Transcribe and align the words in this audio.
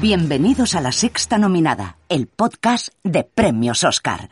Bienvenidos 0.00 0.74
a 0.76 0.80
la 0.80 0.92
sexta 0.92 1.36
nominada, 1.36 1.98
el 2.08 2.26
podcast 2.26 2.88
de 3.04 3.22
Premios 3.22 3.84
Oscar. 3.84 4.30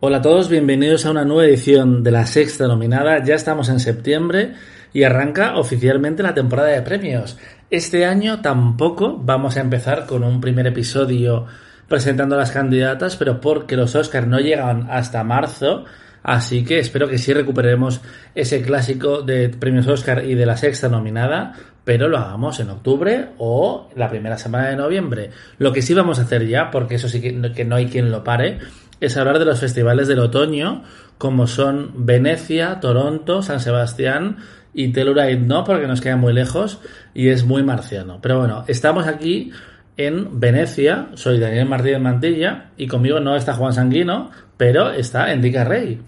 Hola 0.00 0.16
a 0.16 0.22
todos, 0.22 0.48
bienvenidos 0.48 1.06
a 1.06 1.12
una 1.12 1.24
nueva 1.24 1.44
edición 1.44 2.02
de 2.02 2.10
la 2.10 2.26
sexta 2.26 2.66
nominada. 2.66 3.22
Ya 3.22 3.36
estamos 3.36 3.68
en 3.68 3.78
septiembre 3.78 4.54
y 4.92 5.04
arranca 5.04 5.56
oficialmente 5.58 6.24
la 6.24 6.34
temporada 6.34 6.70
de 6.70 6.82
premios. 6.82 7.38
Este 7.70 8.04
año 8.04 8.40
tampoco 8.40 9.16
vamos 9.16 9.56
a 9.56 9.60
empezar 9.60 10.06
con 10.06 10.24
un 10.24 10.40
primer 10.40 10.66
episodio 10.66 11.46
presentando 11.86 12.34
a 12.34 12.38
las 12.38 12.50
candidatas, 12.50 13.14
pero 13.16 13.40
porque 13.40 13.76
los 13.76 13.94
Oscars 13.94 14.26
no 14.26 14.40
llegan 14.40 14.88
hasta 14.90 15.22
marzo, 15.22 15.84
así 16.24 16.64
que 16.64 16.80
espero 16.80 17.06
que 17.06 17.18
sí 17.18 17.32
recuperemos 17.32 18.00
ese 18.34 18.60
clásico 18.62 19.22
de 19.22 19.50
premios 19.50 19.86
Oscar 19.86 20.24
y 20.24 20.34
de 20.34 20.46
la 20.46 20.56
sexta 20.56 20.88
nominada, 20.88 21.54
pero 21.88 22.06
lo 22.06 22.18
hagamos 22.18 22.60
en 22.60 22.68
octubre 22.68 23.30
o 23.38 23.88
la 23.96 24.10
primera 24.10 24.36
semana 24.36 24.68
de 24.68 24.76
noviembre. 24.76 25.30
Lo 25.56 25.72
que 25.72 25.80
sí 25.80 25.94
vamos 25.94 26.18
a 26.18 26.24
hacer 26.24 26.46
ya, 26.46 26.70
porque 26.70 26.96
eso 26.96 27.08
sí 27.08 27.18
que 27.22 27.32
no, 27.32 27.50
que 27.54 27.64
no 27.64 27.76
hay 27.76 27.86
quien 27.86 28.10
lo 28.10 28.22
pare, 28.22 28.58
es 29.00 29.16
hablar 29.16 29.38
de 29.38 29.46
los 29.46 29.58
festivales 29.58 30.06
del 30.06 30.18
otoño, 30.18 30.82
como 31.16 31.46
son 31.46 31.92
Venecia, 32.04 32.78
Toronto, 32.80 33.40
San 33.40 33.60
Sebastián 33.60 34.36
y 34.74 34.88
Telluride 34.88 35.38
no, 35.38 35.64
porque 35.64 35.86
nos 35.86 36.02
queda 36.02 36.16
muy 36.16 36.34
lejos 36.34 36.78
y 37.14 37.30
es 37.30 37.46
muy 37.46 37.62
marciano. 37.62 38.18
Pero 38.20 38.40
bueno, 38.40 38.64
estamos 38.68 39.06
aquí 39.06 39.52
en 39.96 40.38
Venecia, 40.38 41.08
soy 41.14 41.40
Daniel 41.40 41.70
Martínez 41.70 42.02
Mantilla 42.02 42.66
y 42.76 42.86
conmigo 42.86 43.18
no 43.18 43.34
está 43.34 43.54
Juan 43.54 43.72
Sanguino, 43.72 44.30
pero 44.58 44.90
está 44.90 45.32
Enrique 45.32 45.64
Rey. 45.64 46.02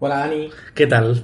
Hola 0.00 0.16
Dani. 0.16 0.50
¿Qué 0.74 0.88
tal? 0.88 1.22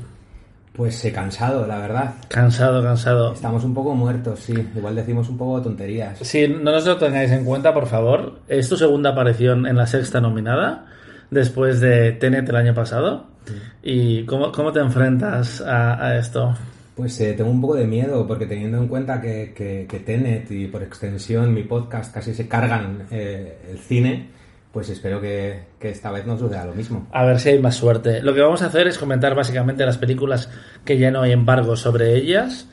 Pues 0.79 1.05
he 1.05 1.11
cansado, 1.11 1.67
la 1.67 1.81
verdad. 1.81 2.15
Cansado, 2.29 2.81
cansado. 2.81 3.33
Estamos 3.33 3.65
un 3.65 3.75
poco 3.75 3.97
muertos, 3.97 4.39
sí. 4.39 4.55
Igual 4.77 4.95
decimos 4.95 5.29
un 5.29 5.37
poco 5.37 5.61
tonterías. 5.61 6.21
Si 6.21 6.47
no 6.47 6.71
nos 6.71 6.87
lo 6.87 6.97
tengáis 6.97 7.33
en 7.33 7.45
cuenta, 7.45 7.75
por 7.75 7.89
favor, 7.89 8.39
es 8.47 8.69
tu 8.69 8.77
segunda 8.77 9.11
aparición 9.11 9.67
en 9.67 9.75
la 9.75 9.89
sexta 9.89 10.21
nominada, 10.21 10.87
después 11.33 11.81
de 11.81 12.13
Tenet 12.13 12.49
el 12.49 12.55
año 12.55 12.75
pasado. 12.75 13.27
¿Y 13.83 14.23
cómo, 14.27 14.53
cómo 14.53 14.71
te 14.71 14.79
enfrentas 14.79 15.61
a, 15.63 16.01
a 16.01 16.17
esto? 16.17 16.55
Pues 16.95 17.21
eh, 17.23 17.33
tengo 17.33 17.51
un 17.51 17.61
poco 17.61 17.75
de 17.75 17.85
miedo 17.85 18.25
porque 18.25 18.47
teniendo 18.47 18.79
en 18.79 18.87
cuenta 18.87 19.21
que, 19.21 19.53
que, 19.57 19.85
que 19.91 19.99
Tenet 19.99 20.49
y 20.53 20.69
por 20.69 20.85
extensión 20.85 21.53
mi 21.53 21.65
podcast 21.65 22.15
casi 22.15 22.33
se 22.35 22.47
cargan 22.47 23.09
eh, 23.11 23.59
el 23.69 23.79
cine, 23.79 24.29
pues 24.73 24.91
espero 24.91 25.21
que, 25.21 25.63
esta 25.81 26.11
vez 26.11 26.27
no 26.27 26.39
suceda 26.39 26.67
lo 26.67 26.75
mismo. 26.75 27.07
A 27.13 27.25
ver 27.25 27.41
si 27.41 27.51
hay 27.51 27.59
más 27.59 27.77
suerte. 27.77 28.21
Lo 28.23 28.35
que 28.35 28.41
vamos 28.41 28.63
a 28.63 28.67
hacer 28.67 28.87
es 28.87 28.99
comentar 28.99 29.35
básicamente 29.35 29.85
las 29.87 29.99
películas 29.99 30.51
que 30.85 30.99
ya 30.99 31.11
no 31.11 31.23
hay 31.23 31.33
embargo 31.33 31.77
sobre 31.77 32.17
ellas. 32.17 32.69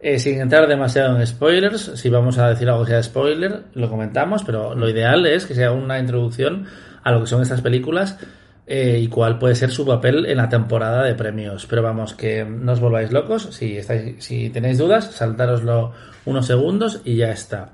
Eh, 0.00 0.18
sin 0.18 0.40
entrar 0.40 0.66
demasiado 0.66 1.18
en 1.18 1.26
spoilers, 1.26 1.92
si 1.96 2.08
vamos 2.08 2.38
a 2.38 2.48
decir 2.48 2.68
algo 2.70 2.84
que 2.84 2.92
sea 2.92 3.02
spoiler, 3.02 3.64
lo 3.74 3.90
comentamos, 3.90 4.44
pero 4.44 4.74
lo 4.74 4.88
ideal 4.88 5.26
es 5.26 5.44
que 5.44 5.54
sea 5.54 5.72
una 5.72 5.98
introducción 5.98 6.66
a 7.02 7.12
lo 7.12 7.20
que 7.20 7.26
son 7.26 7.42
estas 7.42 7.60
películas 7.60 8.18
eh, 8.66 8.98
y 9.02 9.08
cuál 9.08 9.38
puede 9.38 9.56
ser 9.56 9.70
su 9.70 9.84
papel 9.84 10.26
en 10.26 10.38
la 10.38 10.48
temporada 10.48 11.04
de 11.04 11.14
premios. 11.14 11.66
Pero 11.66 11.82
vamos, 11.82 12.14
que 12.14 12.44
no 12.44 12.72
os 12.72 12.80
volváis 12.80 13.12
locos. 13.12 13.48
Si, 13.50 13.76
estáis, 13.76 14.24
si 14.24 14.48
tenéis 14.50 14.78
dudas, 14.78 15.10
saltároslo 15.12 15.92
unos 16.24 16.46
segundos 16.46 17.02
y 17.04 17.16
ya 17.16 17.32
está. 17.32 17.72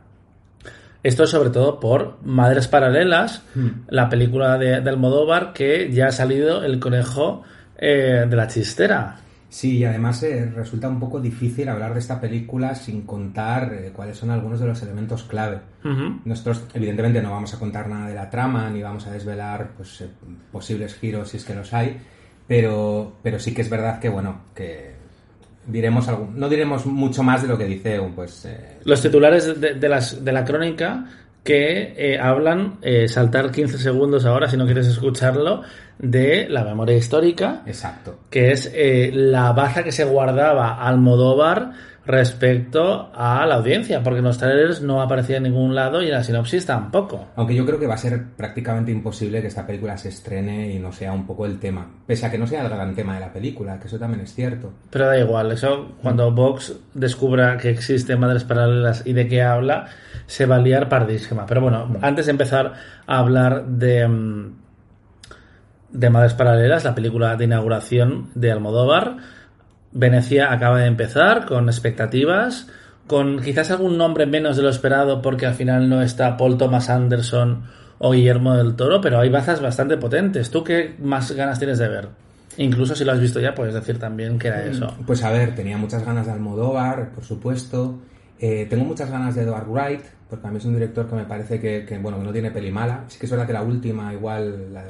Esto 1.07 1.23
es 1.23 1.31
sobre 1.31 1.51
todo 1.51 1.79
por 1.79 2.19
Madres 2.25 2.67
Paralelas, 2.67 3.45
la 3.87 4.09
película 4.09 4.59
de, 4.59 4.81
de 4.81 4.91
Almodóvar, 4.91 5.53
que 5.53 5.89
ya 5.93 6.09
ha 6.09 6.11
salido 6.11 6.65
el 6.65 6.81
conejo 6.81 7.45
eh, 7.79 8.27
de 8.29 8.35
la 8.35 8.49
chistera. 8.49 9.15
Sí, 9.49 9.79
y 9.79 9.85
además 9.85 10.21
eh, 10.25 10.51
resulta 10.53 10.89
un 10.89 10.99
poco 10.99 11.21
difícil 11.21 11.69
hablar 11.69 11.93
de 11.93 12.01
esta 12.01 12.21
película 12.21 12.75
sin 12.75 13.03
contar 13.03 13.73
eh, 13.73 13.93
cuáles 13.95 14.17
son 14.17 14.31
algunos 14.31 14.59
de 14.59 14.67
los 14.67 14.83
elementos 14.83 15.23
clave. 15.23 15.61
Nosotros, 16.25 16.65
evidentemente, 16.75 17.23
no 17.23 17.31
vamos 17.31 17.55
a 17.55 17.61
contar 17.61 17.89
nada 17.89 18.09
de 18.09 18.15
la 18.17 18.29
trama 18.29 18.69
ni 18.69 18.83
vamos 18.83 19.07
a 19.07 19.13
desvelar 19.13 19.75
pues, 19.77 20.01
eh, 20.01 20.09
posibles 20.51 20.97
giros 20.97 21.29
si 21.29 21.37
es 21.37 21.45
que 21.45 21.55
los 21.55 21.73
hay, 21.73 22.01
pero, 22.49 23.13
pero 23.23 23.39
sí 23.39 23.55
que 23.55 23.63
es 23.63 23.71
verdad 23.71 24.01
que, 24.01 24.09
bueno, 24.09 24.41
que 24.57 24.96
diremos 25.67 26.09
algo, 26.09 26.29
no 26.33 26.49
diremos 26.49 26.87
mucho 26.87 27.23
más 27.23 27.43
de 27.43 27.49
lo 27.49 27.59
que 27.59 27.65
dice 27.65 28.01
pues 28.15 28.45
eh, 28.45 28.79
Los 28.85 29.03
titulares 29.03 29.61
de, 29.61 29.75
de 29.75 29.89
las, 29.89 30.25
de 30.25 30.33
la 30.33 30.45
crónica 30.45 31.07
que 31.43 31.95
eh, 31.97 32.19
hablan, 32.19 32.79
eh, 32.83 33.09
saltar 33.09 33.53
15 33.53 33.79
segundos 33.79 34.25
ahora 34.25 34.49
si 34.49 34.57
no 34.57 34.65
quieres 34.67 34.87
escucharlo, 34.89 35.63
de 35.99 36.49
la 36.49 36.65
memoria 36.65 36.97
histórica, 36.97 37.63
exacto. 37.67 38.19
que 38.29 38.51
es 38.51 38.71
la 38.75 39.53
baza 39.53 39.83
que 39.83 39.93
se 39.93 40.05
guardaba 40.05 40.75
Almodóvar 40.75 41.73
respecto 42.07 43.11
a 43.15 43.45
la 43.47 43.57
audiencia, 43.57 44.03
porque 44.03 44.19
en 44.19 44.25
los 44.25 44.39
trailers 44.39 44.81
no 44.81 45.03
aparecía 45.03 45.39
en 45.39 45.45
ningún 45.45 45.75
lado 45.75 46.03
y 46.03 46.07
en 46.07 46.13
la 46.13 46.23
sinopsis 46.23 46.65
tampoco. 46.65 47.27
Aunque 47.35 47.55
yo 47.55 47.67
creo 47.67 47.79
que 47.79 47.87
va 47.87 47.95
a 47.95 47.99
ser 47.99 48.25
prácticamente 48.37 48.93
imposible 48.93 49.41
que 49.41 49.49
esta 49.49 49.67
película 49.67 49.97
se 49.97 50.11
estrene 50.11 50.73
y 50.73 50.79
no 50.79 50.93
sea 50.93 51.13
un 51.13 51.27
poco 51.27 51.47
el 51.47 51.59
tema. 51.59 51.87
Pese 52.07 52.27
a 52.27 52.31
que 52.31 52.39
no 52.39 52.47
sea 52.47 52.63
el 52.63 52.69
gran 52.69 52.95
tema 52.95 53.15
de 53.15 53.21
la 53.21 53.33
película, 53.33 53.79
que 53.81 53.89
eso 53.89 53.99
también 53.99 54.23
es 54.23 54.33
cierto. 54.33 54.73
Pero 54.91 55.07
da 55.07 55.19
igual, 55.19 55.51
eso 55.51 55.97
cuando 56.01 56.31
Vox 56.31 56.77
descubra 56.95 57.57
que 57.57 57.71
existen 57.71 58.21
madres 58.21 58.45
paralelas 58.45 59.03
y 59.05 59.13
de 59.13 59.27
qué 59.27 59.43
habla, 59.43 59.89
se 60.27 60.47
va 60.47 60.57
a 60.57 60.61
liar 60.61 60.89
pardísima. 60.89 61.45
Pero 61.47 61.61
bueno, 61.61 61.97
antes 62.03 62.27
de 62.27 62.31
empezar 62.31 62.73
a 63.07 63.19
hablar 63.19 63.67
de, 63.67 64.07
mm, 64.07 64.53
de 65.91 66.11
Madres 66.11 66.35
Paralelas, 66.35 66.85
la 66.85 66.95
película 66.95 67.37
de 67.37 67.45
inauguración 67.45 68.29
de 68.35 68.53
Almodóvar, 68.53 69.17
Venecia 69.99 70.53
acaba 70.53 70.81
de 70.81 70.87
empezar 70.87 71.47
con 71.47 71.69
expectativas, 71.71 72.69
con 73.07 73.41
quizás 73.41 73.71
algún 73.71 73.97
nombre 73.97 74.27
menos 74.27 74.59
de 74.59 74.63
lo 74.63 74.69
esperado 74.69 75.23
porque 75.23 75.47
al 75.47 75.55
final 75.55 75.89
no 75.89 76.03
está 76.03 76.37
Paul 76.37 76.59
Thomas 76.59 76.91
Anderson 76.91 77.65
o 77.99 78.13
Guillermo 78.13 78.55
del 78.57 78.77
Toro, 78.77 79.01
pero 79.01 79.19
hay 79.21 79.31
bazas 79.31 79.63
bastante 79.63 79.97
potentes. 79.97 80.51
¿Tú 80.51 80.63
qué 80.63 80.95
más 81.01 81.33
ganas 81.33 81.59
tienes 81.59 81.79
de 81.79 81.89
ver? 81.89 82.09
Incluso 82.59 82.95
si 82.95 83.05
lo 83.05 83.13
has 83.13 83.21
visto 83.21 83.41
ya, 83.41 83.55
puedes 83.55 83.73
decir 83.73 83.99
también 83.99 84.39
que 84.39 84.49
era 84.49 84.65
eso. 84.67 84.95
Pues 85.07 85.23
a 85.25 85.31
ver, 85.31 85.55
tenía 85.55 85.79
muchas 85.79 86.05
ganas 86.05 86.27
de 86.27 86.33
Almodóvar, 86.33 87.11
por 87.13 87.25
supuesto. 87.25 87.99
Eh, 88.39 88.67
tengo 88.69 88.85
muchas 88.85 89.11
ganas 89.11 89.35
de 89.35 89.43
Edward 89.43 89.67
Wright, 89.67 90.03
porque 90.29 90.47
a 90.47 90.51
mí 90.51 90.59
es 90.59 90.65
un 90.67 90.75
director 90.75 91.09
que 91.09 91.15
me 91.15 91.25
parece 91.25 91.59
que, 91.59 91.87
que, 91.87 91.97
bueno, 91.99 92.19
que 92.19 92.25
no 92.25 92.33
tiene 92.33 92.51
peli 92.51 92.71
mala. 92.71 93.05
Sí 93.09 93.19
que 93.19 93.25
es 93.25 93.33
verdad 93.33 93.47
que 93.47 93.55
la 93.55 93.63
última, 93.63 94.13
igual, 94.13 94.75
la 94.75 94.85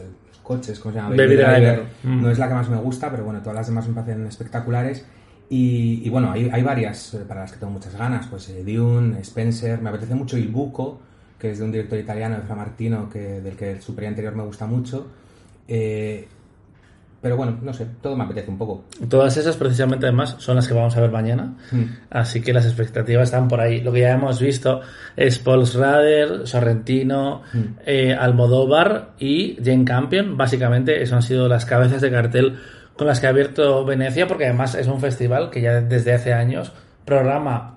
coches, 0.47 0.79
¿cómo 0.79 0.93
se 0.93 1.01
llama? 1.01 1.11
Baby 1.17 1.35
Driver. 1.35 1.83
Mm. 2.05 2.23
No 2.23 2.31
es 2.31 2.39
la 2.39 2.49
que 2.49 2.55
más 2.55 2.69
me 2.69 2.77
gusta, 2.77 3.11
pero 3.11 3.25
bueno, 3.25 3.41
todas 3.41 3.57
las 3.57 3.67
demás 3.67 3.89
me 3.89 3.95
parecen 3.95 4.27
espectaculares. 4.27 5.05
Y, 5.49 6.03
y 6.05 6.09
bueno, 6.09 6.31
hay, 6.33 6.49
hay 6.53 6.63
varias 6.63 7.15
eh, 7.15 7.25
para 7.27 7.41
las 7.41 7.53
que 7.53 7.59
tengo 7.59 7.73
muchas 7.73 7.97
ganas. 7.97 8.27
Pues 8.29 8.49
eh, 8.51 8.63
Dune, 8.65 9.21
Spencer, 9.21 9.81
me 9.81 9.91
apetece 9.91 10.15
mucho 10.15 10.39
Il 10.39 10.49
Buco, 10.49 11.01
que 11.39 11.51
es 11.51 11.59
de 11.59 11.65
un 11.65 11.73
director 11.73 11.99
italiano, 11.99 12.37
de 12.37 12.43
Fra 12.43 12.55
Martino, 12.55 13.11
que, 13.11 13.41
del 13.41 13.57
que 13.57 13.73
el 13.73 13.83
superior 13.83 14.11
anterior 14.11 14.35
me 14.35 14.45
gusta 14.45 14.67
mucho. 14.67 15.09
Eh, 15.69 16.29
pero 17.27 17.37
bueno, 17.37 17.59
no 17.61 17.73
sé, 17.73 17.89
todo 18.01 18.15
me 18.17 18.23
apetece 18.23 18.49
un 18.53 18.57
poco. 18.57 18.85
Todas 19.09 19.37
esas 19.37 19.57
precisamente 19.57 20.07
además 20.07 20.37
son 20.39 20.55
las 20.55 20.69
que 20.69 20.75
vamos 20.75 20.97
a 20.97 21.01
ver 21.01 21.11
mañana, 21.11 21.55
Mm. 21.73 21.83
así 22.09 22.41
que 22.41 22.53
las 22.53 22.67
expectativas 22.67 23.25
están 23.25 23.49
por 23.49 23.61
ahí. 23.61 23.81
Lo 23.81 23.91
que 23.93 24.03
ya 24.03 24.13
hemos 24.13 24.41
visto 24.41 24.81
es 25.17 25.41
Paul 25.41 25.67
Schrader, 25.67 26.47
Sorrentino, 26.47 27.43
Mm. 27.53 27.59
eh, 27.85 28.15
Almodóvar 28.15 29.09
y 29.19 29.57
Jane 29.61 29.85
Campion. 29.85 30.37
Básicamente, 30.37 31.03
eso 31.03 31.17
han 31.17 31.23
sido 31.23 31.49
las 31.49 31.65
cabezas 31.65 32.01
de 32.01 32.13
cartel 32.13 32.59
con 32.97 33.09
las 33.09 33.19
que 33.19 33.27
ha 33.27 33.31
abierto 33.31 33.85
Venecia, 33.85 34.29
porque 34.29 34.45
además 34.45 34.77
es 34.77 34.87
un 34.87 35.01
festival 35.01 35.51
que 35.51 35.63
ya 35.63 35.81
desde 35.81 36.15
hace 36.15 36.33
años 36.33 36.71
programa 37.05 37.77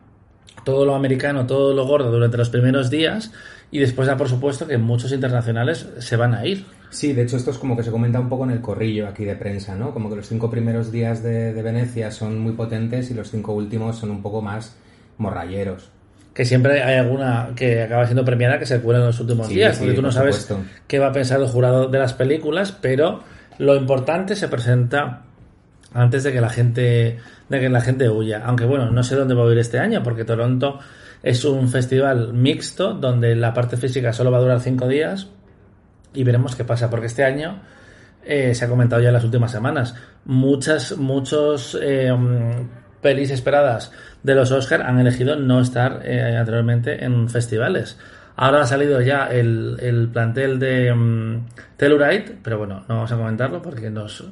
todo 0.64 0.86
lo 0.86 0.94
americano, 0.94 1.48
todo 1.48 1.74
lo 1.74 1.88
gordo 1.88 2.12
durante 2.12 2.38
los 2.38 2.52
primeros 2.52 2.92
días 2.92 3.32
y 3.72 3.80
después 3.80 4.08
ya 4.08 4.16
por 4.16 4.30
supuesto 4.30 4.68
que 4.68 4.78
muchos 4.78 5.12
internacionales 5.12 5.90
se 5.98 6.16
van 6.18 6.36
a 6.36 6.46
ir. 6.46 6.66
Sí, 6.90 7.14
de 7.14 7.22
hecho 7.22 7.38
esto 7.38 7.52
es 7.52 7.58
como 7.60 7.78
que 7.78 7.84
se 7.84 7.92
comenta 7.92 8.20
un 8.20 8.30
poco 8.30 8.46
en 8.46 8.52
el 8.52 8.62
corrillo 8.62 9.08
aquí 9.08 9.24
de 9.24 9.36
prensa, 9.36 9.76
¿no? 9.76 9.94
Como 9.94 10.10
que 10.10 10.16
los 10.16 10.28
cinco 10.28 10.50
primeros 10.50 10.92
días 10.92 11.22
de, 11.22 11.54
de 11.54 11.62
Venecia 11.62 12.10
son 12.12 12.40
muy 12.40 12.54
potentes 12.54 13.12
y 13.12 13.14
los 13.14 13.30
cinco 13.30 13.54
últimos 13.54 13.98
son 13.98 14.10
un 14.12 14.22
poco 14.24 14.42
más 14.42 14.76
morralleros. 15.18 15.92
Que 16.34 16.46
siempre 16.46 16.82
hay 16.82 16.98
alguna 16.98 17.50
que 17.56 17.84
acaba 17.84 18.06
siendo 18.06 18.24
premiada 18.26 18.58
que 18.60 18.66
se 18.66 18.80
cuela 18.82 19.00
en 19.02 19.08
los 19.08 19.20
últimos 19.20 19.48
Sí, 19.48 19.56
días, 19.56 19.76
sí, 19.76 19.80
porque 19.80 19.94
tú 19.96 20.02
no 20.02 20.08
por 20.08 20.14
sabes 20.14 20.36
supuesto. 20.38 20.70
qué 20.88 20.98
va 21.00 21.08
a 21.08 21.12
pensar 21.12 21.40
el 21.42 21.48
jurado 21.48 21.88
de 21.90 22.00
las 22.00 22.14
películas, 22.14 22.72
pero 22.72 23.24
lo 23.58 23.76
importante 23.76 24.36
se 24.36 24.48
presenta 24.48 25.24
antes 25.94 26.24
de 26.24 26.32
que 26.32 26.42
la 26.42 26.50
gente 26.50 27.18
de 27.50 27.60
que 27.60 27.70
la 27.70 27.82
gente 27.82 28.10
huya. 28.10 28.42
Aunque 28.46 28.66
bueno, 28.66 28.90
no 28.92 29.04
sé 29.04 29.16
dónde 29.16 29.34
va 29.36 29.48
a 29.48 29.52
ir 29.52 29.58
este 29.58 29.80
año, 29.80 30.02
porque 30.04 30.24
Toronto 30.24 30.80
es 31.24 31.44
un 31.46 31.68
festival 31.70 32.34
mixto 32.34 32.94
donde 32.94 33.36
la 33.36 33.54
parte 33.54 33.76
física 33.76 34.14
solo 34.14 34.32
va 34.32 34.38
a 34.38 34.42
durar 34.42 34.60
cinco 34.62 34.88
días 34.88 35.28
y 36.14 36.24
veremos 36.24 36.56
qué 36.56 36.64
pasa, 36.64 36.90
porque 36.90 37.08
este 37.08 37.24
año 37.24 37.60
eh, 38.24 38.54
se 38.56 38.66
ha 38.66 38.68
comentado 38.70 39.02
ya 39.02 39.10
en 39.10 39.14
las 39.14 39.24
últimas 39.24 39.52
semanas, 39.52 39.96
muchas, 40.26 40.98
muchos 40.98 41.78
eh, 41.82 42.12
mm, 42.12 43.02
pelis 43.02 43.32
esperadas 43.32 43.92
de 44.24 44.36
los 44.36 44.52
Oscar 44.52 44.82
han 44.82 45.00
elegido 45.00 45.36
no 45.36 45.62
estar 45.62 46.02
eh, 46.04 46.36
anteriormente 46.38 47.04
en 47.04 47.30
festivales. 47.30 47.98
Ahora 48.36 48.62
ha 48.62 48.66
salido 48.66 49.02
ya 49.02 49.28
el, 49.28 49.78
el 49.82 50.08
plantel 50.10 50.60
de 50.60 50.92
um, 50.94 51.46
Telluride, 51.78 52.38
pero 52.42 52.58
bueno, 52.58 52.86
no 52.88 52.96
vamos 52.96 53.12
a 53.12 53.18
comentarlo 53.18 53.62
porque 53.62 53.90
nos, 53.90 54.24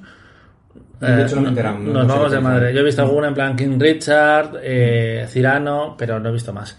De 1.01 1.23
hecho, 1.23 1.35
no 1.35 1.41
me 1.41 1.47
he 1.47 1.49
eh, 1.49 1.49
enterado, 1.49 1.79
no- 1.79 1.93
nos 1.93 2.07
vamos 2.07 2.31
de 2.31 2.39
madre. 2.39 2.73
Yo 2.73 2.79
he 2.79 2.83
visto 2.83 3.01
alguna 3.01 3.27
en 3.27 3.33
plan 3.33 3.55
King 3.55 3.77
Richard, 3.79 4.59
eh, 4.63 5.25
Cirano, 5.29 5.95
pero 5.97 6.19
no 6.21 6.29
he 6.29 6.31
visto 6.31 6.53
más. 6.53 6.77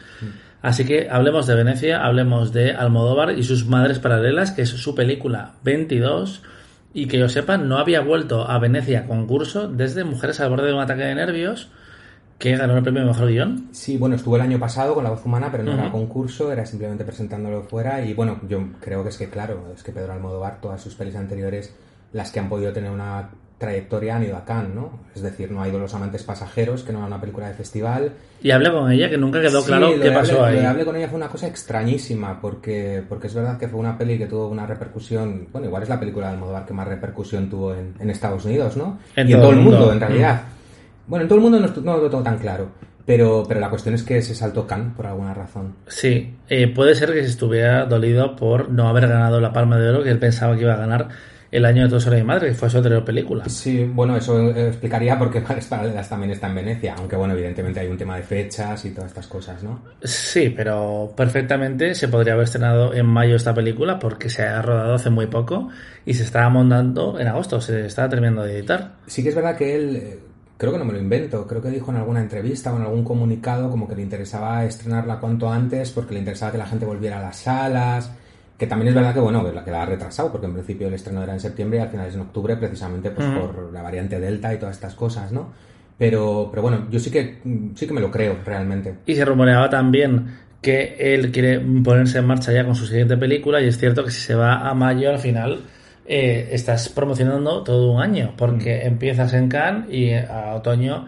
Así 0.61 0.85
que 0.85 1.09
hablemos 1.11 1.47
de 1.47 1.55
Venecia, 1.55 2.05
hablemos 2.05 2.53
de 2.53 2.73
Almodóvar 2.73 3.39
y 3.39 3.45
sus 3.45 3.67
madres 3.67 3.99
paralelas, 3.99 4.51
que 4.51 4.63
es 4.63 4.71
su 4.71 4.95
película 4.95 5.55
22. 5.63 6.43
Y 6.95 7.07
que 7.07 7.19
yo 7.19 7.29
sepa, 7.29 7.59
no 7.59 7.79
había 7.79 8.01
vuelto 8.01 8.49
a 8.49 8.59
Venecia 8.59 9.07
concurso 9.07 9.69
desde 9.69 10.05
Mujeres 10.05 10.41
al 10.41 10.51
borde 10.51 10.69
de 10.69 10.75
un 10.75 10.81
ataque 10.81 11.03
de 11.03 11.15
nervios, 11.15 11.71
que 12.39 12.57
ganó 12.57 12.77
el 12.77 12.83
premio 12.83 13.05
mejor 13.05 13.29
guion. 13.29 13.69
Sí, 13.73 13.97
bueno, 13.99 14.17
estuvo 14.17 14.37
el 14.37 14.43
año 14.43 14.59
pasado 14.59 14.95
con 14.95 15.05
La 15.05 15.11
Voz 15.11 15.25
Humana, 15.25 15.49
pero 15.51 15.65
no 15.65 15.75
era 15.75 15.93
concurso, 15.93 16.51
era 16.51 16.65
simplemente 16.65 17.05
presentándolo 17.05 17.63
fuera. 17.63 18.05
Y 18.05 18.15
bueno, 18.15 18.41
yo 18.49 18.61
creo 18.81 19.03
que 19.03 19.11
es 19.11 19.19
que, 19.19 19.29
claro, 19.29 19.73
es 19.75 19.83
que 19.83 19.93
Pedro 19.93 20.13
Almodóvar, 20.13 20.61
todas 20.61 20.81
sus 20.81 20.95
pelis 20.95 21.15
anteriores, 21.15 21.75
las 22.13 22.33
que 22.33 22.41
han 22.41 22.49
podido 22.49 22.73
tener 22.73 22.91
una 22.91 23.29
trayectoria 23.59 24.17
han 24.17 24.23
ido 24.23 24.37
a 24.37 24.45
Cannes, 24.45 24.75
¿no? 24.75 25.01
Es 25.15 25.21
decir, 25.23 25.51
no 25.51 25.61
ha 25.61 25.69
ido 25.69 25.79
Los 25.79 25.93
Amantes 25.95 26.23
Pasajeros, 26.23 26.85
que 26.85 26.93
no 26.93 26.99
era 26.99 27.09
una 27.09 27.21
película 27.21 27.49
de 27.49 27.55
festival. 27.55 28.13
Y 28.41 28.53
hablé 28.53 28.71
con 28.71 28.91
ella, 28.91 29.11
que 29.11 29.19
nunca 29.19 29.41
quedó 29.41 29.61
Sí, 29.61 29.67
claro 29.67 29.95
lo 29.97 30.01
qué 30.03 30.11
pasó 30.13 30.35
lo 30.35 30.45
ahí. 30.45 30.57
de 30.57 30.67
Hable 30.67 30.85
con 30.85 30.95
ella 30.97 31.09
fue 31.09 31.17
una 31.17 31.29
cosa 31.29 31.49
extrañísima, 31.49 32.41
porque, 32.41 33.03
porque 33.09 33.27
es 33.27 33.35
verdad 33.35 33.59
que 33.59 33.67
fue 33.69 33.81
una 33.81 33.99
peli 33.99 34.17
que 34.17 34.27
tuvo 34.27 34.49
una 34.49 34.65
repercusión, 34.67 35.49
bueno, 35.53 35.67
igual 35.67 35.83
es 35.83 35.89
la 35.89 35.99
película 35.99 36.29
de 36.29 36.35
Almodóvar 36.35 36.65
que 36.65 36.73
más 36.73 36.87
repercusión 36.87 37.51
tuvo 37.51 37.75
en, 37.75 37.95
en 37.99 38.11
Estados 38.11 38.45
Unidos, 38.45 38.77
¿no? 38.77 38.99
En 39.17 39.29
y 39.29 39.33
todo 39.33 39.41
en 39.41 39.43
todo 39.43 39.51
el 39.51 39.57
mundo, 39.59 39.79
mundo. 39.79 39.93
en 39.93 40.01
realidad. 40.01 40.43
Bueno, 41.09 41.23
en 41.25 41.29
todo 41.29 41.39
el 41.39 41.43
mundo 41.43 41.59
no, 41.61 41.69
no 41.83 41.97
lo 41.97 42.09
tengo 42.11 42.23
tan 42.23 42.39
claro, 42.39 42.69
pero, 43.05 43.45
pero 43.49 43.59
la 43.59 43.71
cuestión 43.71 43.95
es 43.97 44.03
que 44.05 44.23
se 44.23 44.35
saltó 44.37 44.67
Cannes 44.69 44.95
por 44.95 45.07
alguna 45.07 45.35
razón. 45.35 45.75
Sí, 45.89 46.37
eh, 46.49 46.69
puede 46.69 46.95
ser 46.95 47.13
que 47.13 47.23
se 47.25 47.31
estuviera 47.31 47.87
dolido 47.87 48.37
por 48.37 48.71
no 48.71 48.89
haber 48.89 49.09
ganado 49.09 49.41
la 49.41 49.53
Palma 49.53 49.79
de 49.79 49.89
Oro 49.89 50.05
que 50.05 50.11
él 50.11 50.19
pensaba 50.19 50.55
que 50.55 50.63
iba 50.63 50.75
a 50.75 50.79
ganar 50.79 51.09
el 51.51 51.65
año 51.65 51.85
de 51.85 51.89
Todos 51.89 52.05
sobre 52.05 52.19
mi 52.19 52.25
madre, 52.25 52.49
que 52.49 52.55
fue 52.55 52.69
su 52.69 52.77
anterior 52.77 53.05
película. 53.05 53.49
Sí, 53.49 53.85
bueno, 53.85 54.17
eso 54.17 54.51
eh, 54.51 54.69
explicaría 54.69 55.19
por 55.19 55.31
qué 55.31 55.41
Paralelas 55.69 56.09
también 56.09 56.33
está 56.33 56.49
en 56.49 56.55
Venecia, 56.57 56.95
aunque 56.97 57.17
bueno, 57.17 57.35
evidentemente 57.35 57.81
hay 57.81 57.89
un 57.89 57.97
tema 57.97 58.17
de 58.17 58.23
fechas 58.23 58.85
y 58.85 58.91
todas 58.91 59.11
estas 59.11 59.27
cosas, 59.27 59.63
¿no? 59.63 59.81
Sí, 60.03 60.53
pero 60.55 61.13
perfectamente 61.17 61.95
se 61.95 62.09
podría 62.09 62.35
haber 62.35 62.45
estrenado 62.45 62.93
en 62.95 63.07
mayo 63.07 63.37
esta 63.37 63.55
película 63.55 63.99
porque 63.99 64.29
se 64.29 64.43
ha 64.43 64.61
rodado 64.61 64.95
hace 64.95 65.11
muy 65.11 65.27
poco 65.27 65.69
y 66.05 66.15
se 66.15 66.25
estaba 66.25 66.49
montando 66.49 67.19
en 67.19 67.29
agosto, 67.29 67.61
se 67.61 67.87
estaba 67.87 68.09
terminando 68.09 68.43
de 68.43 68.59
editar. 68.59 68.93
Sí 69.07 69.23
que 69.23 69.31
es 69.31 69.35
verdad 69.35 69.57
que 69.57 69.75
él, 69.75 69.97
eh, 69.97 70.19
creo 70.59 70.73
que 70.73 70.79
no 70.79 70.85
me 70.85 70.93
lo 70.93 70.99
invento, 70.99 71.47
creo 71.47 71.63
que 71.63 71.71
dijo 71.71 71.91
en 71.91 71.99
alguna 71.99 72.21
entrevista 72.21 72.73
o 72.73 72.77
en 72.77 72.83
algún 72.83 73.05
comunicado 73.05 73.71
como 73.71 73.89
que 73.89 73.95
le 73.95 74.03
interesaba 74.03 74.65
estrenarla 74.65 75.21
cuanto 75.21 75.51
antes 75.51 75.91
porque 75.93 76.15
le 76.15 76.21
interesaba 76.21 76.53
que 76.53 76.59
la 76.59 76.67
gente 76.67 76.85
volviera 76.85 77.19
a 77.19 77.23
las 77.23 77.37
salas, 77.37 78.11
que 78.59 78.67
también 78.67 78.89
es 78.89 78.95
verdad 78.95 79.15
que 79.15 79.21
bueno, 79.21 79.45
que 79.65 79.71
la, 79.71 79.83
ha 79.83 79.87
retrasado 79.87 80.33
porque 80.33 80.47
en 80.47 80.53
principio 80.53 80.89
el 80.89 80.95
estreno 80.95 81.23
era 81.23 81.33
en 81.33 81.41
septiembre 81.41 81.79
y 81.79 81.83
al 81.83 81.89
final 81.91 82.09
es 82.09 82.15
en 82.15 82.23
octubre 82.23 82.57
precisamente 82.57 83.11
pues 83.13 83.27
por 83.29 83.73
la 83.73 83.83
variante 83.83 84.19
Delta 84.19 84.53
y 84.53 84.59
todas 84.59 84.75
estas 84.75 84.97
cosas, 84.97 85.31
¿no? 85.31 85.53
Pero, 85.97 86.49
pero 86.51 86.63
bueno, 86.63 86.87
yo 86.91 86.99
sí 86.99 87.11
que, 87.11 87.39
mm, 87.43 87.75
sí 87.77 87.87
que 87.87 87.95
me 87.95 88.01
lo 88.01 88.11
creo 88.11 88.39
realmente. 88.45 88.99
Y 89.07 89.15
se 89.15 89.25
rumoreaba 89.25 89.71
también 89.71 90.27
que 90.61 90.97
él 90.99 91.31
quiere 91.31 91.61
ponerse 91.61 92.19
en 92.19 92.27
marcha 92.27 92.53
ya 92.53 92.65
con 92.65 92.75
su 92.75 92.85
siguiente 92.87 93.17
película 93.17 93.61
y 93.61 93.69
es 93.69 93.79
cierto 93.79 94.05
que 94.05 94.11
si 94.11 94.21
se 94.21 94.35
va 94.35 94.69
a 94.69 94.75
mayo 94.75 95.11
al 95.11 95.21
final 95.21 95.61
eh, 96.05 96.49
estás 96.51 96.89
promocionando 96.89 97.63
todo 97.63 97.93
un 97.93 98.03
año 98.03 98.35
porque 98.37 98.83
empiezas 98.85 99.35
en 99.35 99.49
Cannes 99.49 99.89
y 99.93 100.15
a 100.15 100.55
otoño 100.57 101.07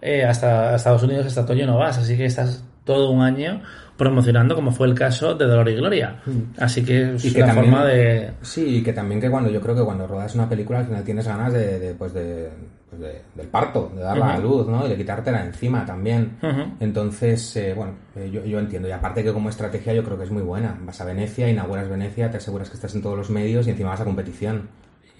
eh, 0.00 0.24
hasta 0.24 0.76
Estados 0.76 1.02
Unidos 1.02 1.26
hasta 1.26 1.40
otoño 1.40 1.66
no 1.66 1.78
vas 1.78 1.98
así 1.98 2.16
que 2.16 2.26
estás 2.26 2.64
todo 2.84 3.10
un 3.10 3.22
año 3.22 3.62
promocionando 4.02 4.54
como 4.54 4.72
fue 4.72 4.86
el 4.88 4.94
caso 4.94 5.34
de 5.34 5.46
Dolor 5.46 5.68
y 5.68 5.74
Gloria 5.76 6.16
así 6.58 6.84
que 6.84 7.14
es 7.14 7.24
Y 7.24 7.32
que 7.32 7.42
una 7.42 7.54
también- 7.54 7.72
forma 7.72 7.86
de 7.86 8.30
Sí, 8.42 8.78
y 8.78 8.82
que 8.82 8.92
también 8.92 9.20
que 9.20 9.30
cuando 9.30 9.50
yo 9.50 9.60
creo 9.60 9.74
que 9.76 9.82
cuando 9.84 10.06
rodas 10.06 10.34
una 10.34 10.48
película 10.48 10.80
al 10.80 10.86
final 10.86 11.04
tienes 11.04 11.26
ganas 11.26 11.52
de, 11.52 11.78
de, 11.78 11.94
pues 11.94 12.12
de, 12.12 12.48
pues 12.90 13.00
de- 13.00 13.22
del 13.34 13.46
parto, 13.48 13.90
de 13.96 14.02
darla 14.02 14.34
a 14.34 14.38
Ujú. 14.38 14.48
luz, 14.48 14.66
¿no? 14.68 14.86
Y 14.86 14.90
de 14.90 14.96
quitártela 14.96 15.44
encima 15.44 15.86
también. 15.86 16.32
Entonces, 16.80 17.56
eh, 17.56 17.72
bueno, 17.74 17.92
eh, 18.16 18.30
yo, 18.32 18.44
yo 18.44 18.58
entiendo. 18.58 18.88
Y 18.88 18.92
aparte 18.92 19.22
que 19.24 19.32
como 19.32 19.48
estrategia 19.48 19.94
yo 19.94 20.02
creo 20.04 20.18
que 20.18 20.24
es 20.24 20.30
muy 20.30 20.42
buena. 20.42 20.76
Vas 20.84 21.00
a 21.00 21.04
Venecia, 21.04 21.48
inauguras 21.48 21.88
Venecia, 21.88 22.30
te 22.30 22.36
aseguras 22.38 22.68
que 22.68 22.74
estás 22.76 22.94
en 22.94 23.02
todos 23.02 23.16
los 23.16 23.30
medios 23.30 23.66
y 23.66 23.70
encima 23.70 23.90
vas 23.90 24.00
a 24.00 24.04
competición. 24.04 24.68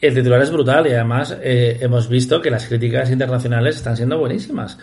El 0.01 0.15
titular 0.15 0.43
es 0.43 0.51
brutal 0.51 0.85
y 0.89 0.91
además 0.93 1.37
eh, 1.41 1.79
hemos 1.81 2.09
visto 2.09 2.41
que 2.43 2.51
las 2.51 2.67
críticas 2.67 3.09
internacionales 3.11 3.77
están 3.77 3.97
siendo 3.97 4.19
buenísimas. 4.19 4.77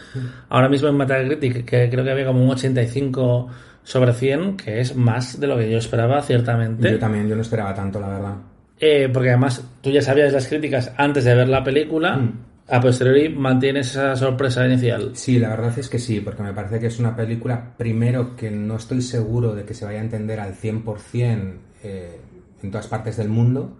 Ahora 0.48 0.70
mismo 0.70 0.88
en 0.88 0.96
Metacritic, 0.96 1.66
que 1.66 1.90
creo 1.90 2.06
que 2.06 2.12
había 2.12 2.26
como 2.26 2.42
un 2.42 2.50
85 2.52 3.50
sobre 3.90 4.14
100, 4.14 4.56
que 4.56 4.82
es 4.82 4.96
más 4.96 5.40
de 5.40 5.48
lo 5.48 5.58
que 5.58 5.68
yo 5.68 5.80
esperaba, 5.80 6.22
ciertamente. 6.22 6.92
Yo 6.92 7.00
también, 7.00 7.28
yo 7.28 7.36
no 7.36 7.42
esperaba 7.42 7.74
tanto, 7.74 8.00
la 8.00 8.08
verdad. 8.10 8.36
Eh, 8.80 9.10
porque 9.12 9.30
además 9.30 9.64
tú 9.82 9.90
ya 9.90 10.04
sabías 10.04 10.32
las 10.32 10.48
críticas 10.48 10.94
antes 10.96 11.24
de 11.24 11.34
ver 11.34 11.50
la 11.50 11.64
película, 11.64 12.18
Mm. 12.18 12.34
a 12.68 12.80
posteriori 12.80 13.30
mantienes 13.30 13.90
esa 13.90 14.16
sorpresa 14.16 14.64
inicial. 14.68 15.10
Sí, 15.16 15.40
la 15.40 15.50
verdad 15.50 15.74
es 15.80 15.90
que 15.90 15.98
sí, 15.98 16.20
porque 16.20 16.44
me 16.44 16.54
parece 16.54 16.80
que 16.80 16.86
es 16.86 17.00
una 17.00 17.16
película, 17.16 17.74
primero, 17.78 18.36
que 18.36 18.52
no 18.52 18.76
estoy 18.76 19.02
seguro 19.02 19.56
de 19.56 19.64
que 19.64 19.74
se 19.74 19.86
vaya 19.86 19.98
a 19.98 20.04
entender 20.04 20.40
al 20.40 20.54
100% 20.54 21.54
eh, 21.84 22.20
en 22.62 22.70
todas 22.70 22.86
partes 22.86 23.18
del 23.18 23.30
mundo. 23.30 23.76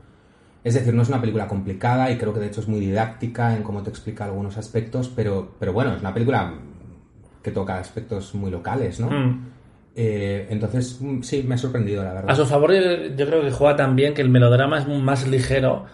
Es 0.64 0.74
decir, 0.74 0.92
no 0.96 1.04
es 1.04 1.10
una 1.10 1.22
película 1.22 1.48
complicada 1.48 2.10
y 2.10 2.18
creo 2.18 2.34
que 2.34 2.40
de 2.40 2.48
hecho 2.48 2.62
es 2.62 2.68
muy 2.68 2.80
didáctica 2.80 3.56
en 3.56 3.62
cómo 3.62 3.84
te 3.84 3.92
explica 3.92 4.26
algunos 4.26 4.58
aspectos, 4.58 5.08
pero, 5.16 5.54
pero 5.60 5.72
bueno, 5.72 5.94
es 5.94 6.02
una 6.02 6.16
película 6.16 6.52
que 7.44 7.52
toca 7.52 7.78
aspectos 7.78 8.34
muy 8.34 8.50
locales, 8.50 9.00
¿no? 9.00 9.12
Mm. 9.12 9.59
Eh, 9.96 10.48
entonces, 10.50 10.98
mm, 11.02 11.22
sí, 11.24 11.44
me 11.46 11.56
ha 11.56 11.58
sorprendido, 11.58 12.04
la 12.04 12.14
verdad. 12.14 12.32
A 12.32 12.36
su 12.36 12.46
favor, 12.46 12.72
yo, 12.74 13.16
yo 13.16 13.26
creo 13.28 13.42
que 13.42 13.52
juega 13.52 13.76
también 13.76 14.14
que 14.14 14.22
el 14.22 14.30
melodrama 14.30 14.80
es 14.80 14.88
más 14.88 15.28
ligero 15.28 15.86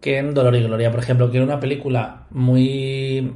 que 0.00 0.18
en 0.18 0.32
Dolor 0.32 0.54
y 0.56 0.62
Gloria. 0.62 0.90
Por 0.90 1.00
ejemplo, 1.00 1.30
que 1.30 1.36
era 1.36 1.44
una 1.46 1.60
película 1.60 2.22
muy 2.30 3.32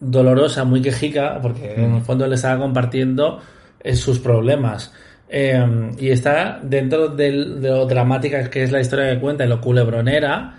dolorosa, 0.00 0.64
muy 0.64 0.80
quejica, 0.80 1.40
porque 1.42 1.74
en 1.74 1.94
el 1.96 2.02
fondo 2.02 2.26
le 2.26 2.36
estaba 2.36 2.58
compartiendo 2.60 3.40
eh, 3.80 3.96
sus 3.96 4.18
problemas. 4.18 4.92
Eh, 5.28 5.90
y 5.98 6.08
está 6.10 6.58
dentro 6.62 7.08
del- 7.08 7.60
de 7.60 7.68
lo 7.68 7.84
dramática 7.86 8.48
que 8.48 8.62
es 8.62 8.72
la 8.72 8.80
historia 8.80 9.12
que 9.12 9.20
cuenta 9.20 9.44
y 9.44 9.48
lo 9.48 9.60
culebronera, 9.60 10.54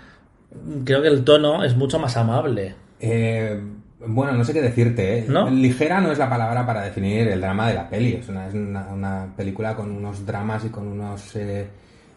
creo 0.84 1.02
que 1.02 1.08
el 1.08 1.24
tono 1.24 1.64
es 1.64 1.74
mucho 1.76 1.98
más 1.98 2.16
amable. 2.16 2.74
Eh, 3.00 3.60
bueno, 4.06 4.32
no 4.32 4.44
sé 4.44 4.52
qué 4.52 4.62
decirte, 4.62 5.18
¿eh? 5.18 5.24
¿No? 5.28 5.48
Ligera 5.50 6.00
no 6.00 6.10
es 6.12 6.18
la 6.18 6.28
palabra 6.28 6.64
para 6.66 6.82
definir 6.82 7.28
el 7.28 7.40
drama 7.40 7.68
de 7.68 7.74
la 7.74 7.88
peli. 7.88 8.14
Es 8.14 8.28
una, 8.28 8.48
es 8.48 8.54
una, 8.54 8.86
una 8.88 9.26
película 9.36 9.74
con 9.76 9.90
unos 9.90 10.24
dramas 10.26 10.64
y 10.64 10.68
con 10.70 10.86
unos... 10.86 11.36
eh, 11.36 11.66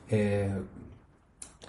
eh, 0.10 0.50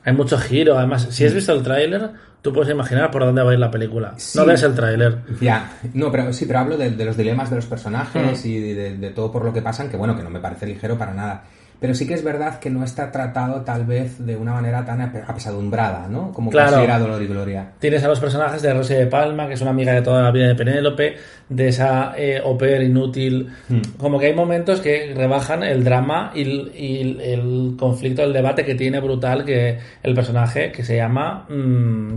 Hay 0.05 0.13
mucho 0.13 0.39
giro, 0.39 0.79
además, 0.79 1.09
si 1.11 1.25
has 1.25 1.35
visto 1.35 1.53
el 1.53 1.63
tráiler, 1.63 2.11
tú 2.43 2.53
puedes 2.53 2.71
imaginar 2.71 3.11
por 3.11 3.25
dónde 3.25 3.43
va 3.43 3.51
a 3.51 3.55
ir 3.55 3.59
la 3.61 3.71
película. 3.71 4.15
Sí. 4.17 4.39
No 4.39 4.45
ves 4.47 4.63
el 4.63 4.75
tráiler. 4.75 5.19
Ya, 5.41 5.73
no, 5.95 6.11
pero 6.13 6.33
sí, 6.33 6.45
pero 6.47 6.61
hablo 6.61 6.77
de, 6.77 6.91
de 6.91 7.05
los 7.05 7.17
dilemas 7.17 7.51
de 7.51 7.57
los 7.57 7.67
personajes 7.67 8.45
Mm. 8.45 8.49
y 8.49 8.59
de, 8.75 8.97
de 8.99 9.11
todo 9.11 9.33
por 9.33 9.45
lo 9.45 9.53
que 9.53 9.63
pasan, 9.63 9.89
que 9.89 9.97
bueno, 9.97 10.17
que 10.17 10.23
no 10.23 10.31
me 10.31 10.41
parece 10.41 10.67
ligero 10.67 10.97
para 10.99 11.15
nada. 11.15 11.43
Pero 11.85 11.95
sí 11.95 12.07
que 12.07 12.15
es 12.15 12.25
verdad 12.25 12.59
que 12.61 12.71
no 12.71 12.83
está 12.83 13.13
tratado 13.13 13.61
tal 13.61 13.85
vez 13.85 14.25
de 14.25 14.37
una 14.37 14.55
manera 14.55 14.83
tan 14.87 15.01
ape- 15.03 15.23
apesadumbrada, 15.27 16.09
¿no? 16.09 16.33
Como 16.33 16.51
Claro. 16.51 16.71
considera 16.71 16.99
Dolor 16.99 17.23
y 17.23 17.27
Gloria. 17.27 17.73
Tienes 17.79 18.03
a 18.03 18.09
los 18.09 18.21
personajes 18.21 18.63
de 18.63 18.73
Rosy 18.73 18.95
de 18.95 19.07
Palma, 19.07 19.47
que 19.47 19.53
es 19.53 19.61
una 19.61 19.73
amiga 19.73 19.93
de 19.93 20.01
toda 20.01 20.23
la 20.23 20.31
vida 20.31 20.47
de 20.49 20.55
Penélope, 20.55 21.17
de 21.47 21.69
esa 21.69 22.15
eh, 22.17 22.41
pair 22.59 22.81
inútil. 22.85 23.51
Hmm. 23.69 23.83
Como 23.99 24.19
que 24.19 24.27
hay 24.29 24.35
momentos 24.35 24.81
que 24.81 25.13
rebajan 25.15 25.63
el 25.63 25.85
drama 25.85 26.33
y, 26.35 26.41
el- 26.41 26.73
y 26.75 27.01
el, 27.03 27.21
el 27.21 27.77
conflicto, 27.79 28.23
el 28.23 28.33
debate 28.33 28.65
que 28.65 28.75
tiene 28.77 28.99
brutal 29.01 29.45
que 29.45 29.79
el 30.03 30.15
personaje 30.15 30.73
que 30.73 30.83
se 30.83 30.97
llama 30.97 31.47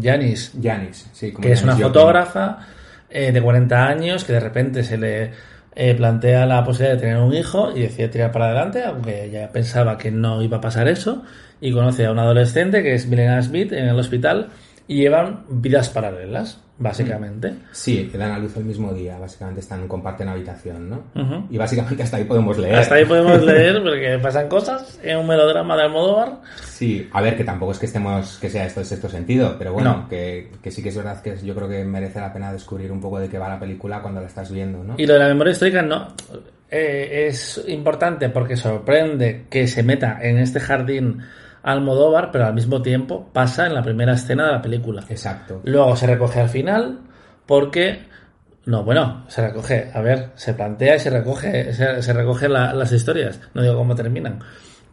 Janis, 0.01 0.53
Janis, 0.63 1.09
sí, 1.11 1.33
como 1.33 1.45
que 1.45 1.51
es 1.51 1.61
una 1.63 1.75
fotógrafa 1.75 2.59
eh, 3.09 3.33
de 3.33 3.41
40 3.41 3.85
años 3.85 4.23
que 4.23 4.31
de 4.31 4.39
repente 4.39 4.81
se 4.83 4.97
le 4.97 5.31
eh, 5.79 5.93
plantea 5.93 6.47
la 6.47 6.63
posibilidad 6.63 6.95
de 6.95 7.01
tener 7.01 7.17
un 7.17 7.35
hijo 7.35 7.71
y 7.75 7.81
decide 7.81 8.07
tirar 8.07 8.31
para 8.31 8.45
adelante, 8.47 8.83
aunque 8.83 9.25
ella 9.25 9.51
pensaba 9.51 9.95
que 9.95 10.09
no 10.09 10.41
iba 10.41 10.57
a 10.57 10.61
pasar 10.61 10.87
eso, 10.87 11.23
y 11.61 11.71
conoce 11.71 12.07
a 12.07 12.11
un 12.11 12.17
adolescente 12.17 12.81
que 12.81 12.95
es 12.95 13.07
Milena 13.07 13.39
Smith 13.43 13.71
en 13.71 13.87
el 13.87 13.99
hospital 13.99 14.47
y 14.87 14.95
llevan 15.01 15.43
vidas 15.49 15.89
paralelas, 15.89 16.61
básicamente. 16.77 17.53
Sí, 17.71 18.07
que 18.11 18.17
dan 18.17 18.31
a 18.31 18.39
luz 18.39 18.55
el 18.55 18.63
mismo 18.63 18.93
día, 18.93 19.17
básicamente 19.19 19.59
están, 19.61 19.87
comparten 19.87 20.29
habitación, 20.29 20.89
¿no? 20.89 21.03
Ujú. 21.15 21.47
Y 21.49 21.57
básicamente 21.57 22.03
hasta 22.03 22.17
ahí 22.17 22.23
podemos 22.23 22.57
leer. 22.57 22.75
Hasta 22.75 22.95
ahí 22.95 23.05
podemos 23.05 23.41
leer 23.45 23.81
porque 23.83 24.17
pasan 24.21 24.47
cosas 24.47 24.99
en 25.03 25.17
un 25.17 25.27
melodrama 25.27 25.75
de 25.75 25.83
Almodóvar. 25.83 26.41
Sí, 26.63 27.09
a 27.11 27.21
ver, 27.21 27.35
que 27.35 27.43
tampoco 27.43 27.71
es 27.73 27.79
que 27.79 27.87
estemos, 27.87 28.37
que 28.39 28.49
sea 28.49 28.65
esto 28.65 28.79
en 28.79 28.85
sexto 28.85 29.09
sentido, 29.09 29.55
pero 29.57 29.73
bueno, 29.73 29.93
No. 30.03 30.09
que, 30.09 30.51
que 30.63 30.71
sí 30.71 30.81
que 30.81 30.89
es 30.89 30.95
verdad 30.97 31.21
que 31.21 31.35
yo 31.43 31.53
creo 31.55 31.67
que 31.67 31.83
merece 31.83 32.19
la 32.21 32.31
pena 32.31 32.53
descubrir 32.53 32.91
un 32.91 33.01
poco 33.01 33.19
de 33.19 33.27
qué 33.27 33.37
va 33.37 33.49
la 33.49 33.59
película 33.59 34.01
cuando 34.01 34.21
la 34.21 34.27
estás 34.27 34.51
viendo, 34.51 34.83
¿no? 34.83 34.95
Y 34.97 35.05
lo 35.05 35.13
de 35.13 35.19
la 35.19 35.27
memoria 35.27 35.51
histórica 35.51 35.81
no 35.81 36.13
eh, 36.69 37.25
es 37.27 37.63
importante 37.67 38.29
porque 38.29 38.55
sorprende 38.55 39.45
que 39.49 39.67
se 39.67 39.83
meta 39.83 40.19
en 40.21 40.37
este 40.37 40.59
jardín 40.59 41.21
Almodóvar, 41.71 42.31
pero 42.31 42.45
al 42.45 42.53
mismo 42.53 42.81
tiempo 42.81 43.29
pasa 43.33 43.67
en 43.67 43.73
la 43.73 43.83
primera 43.83 44.13
escena 44.13 44.45
de 44.47 44.51
la 44.53 44.61
película. 44.61 45.03
Exacto. 45.09 45.61
Luego 45.65 45.95
se 45.95 46.07
recoge 46.07 46.39
al 46.39 46.49
final 46.49 46.99
porque 47.45 47.99
no, 48.65 48.83
bueno, 48.83 49.23
se 49.27 49.47
recoge, 49.47 49.91
a 49.93 50.01
ver, 50.01 50.31
se 50.35 50.53
plantea 50.53 50.95
y 50.95 50.99
se 50.99 51.09
recoge, 51.09 51.73
se, 51.73 52.01
se 52.01 52.13
recoge 52.13 52.49
la- 52.49 52.73
las 52.73 52.91
historias. 52.91 53.39
No 53.53 53.61
digo 53.61 53.75
cómo 53.75 53.95
terminan. 53.95 54.39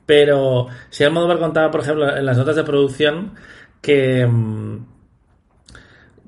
Pero 0.06 0.68
si 0.90 1.02
Almodóvar 1.04 1.38
contaba, 1.38 1.70
por 1.70 1.80
ejemplo, 1.80 2.16
en 2.16 2.26
las 2.26 2.36
notas 2.36 2.56
de 2.56 2.64
producción 2.64 3.32
que 3.80 4.26
mm, 4.26 4.78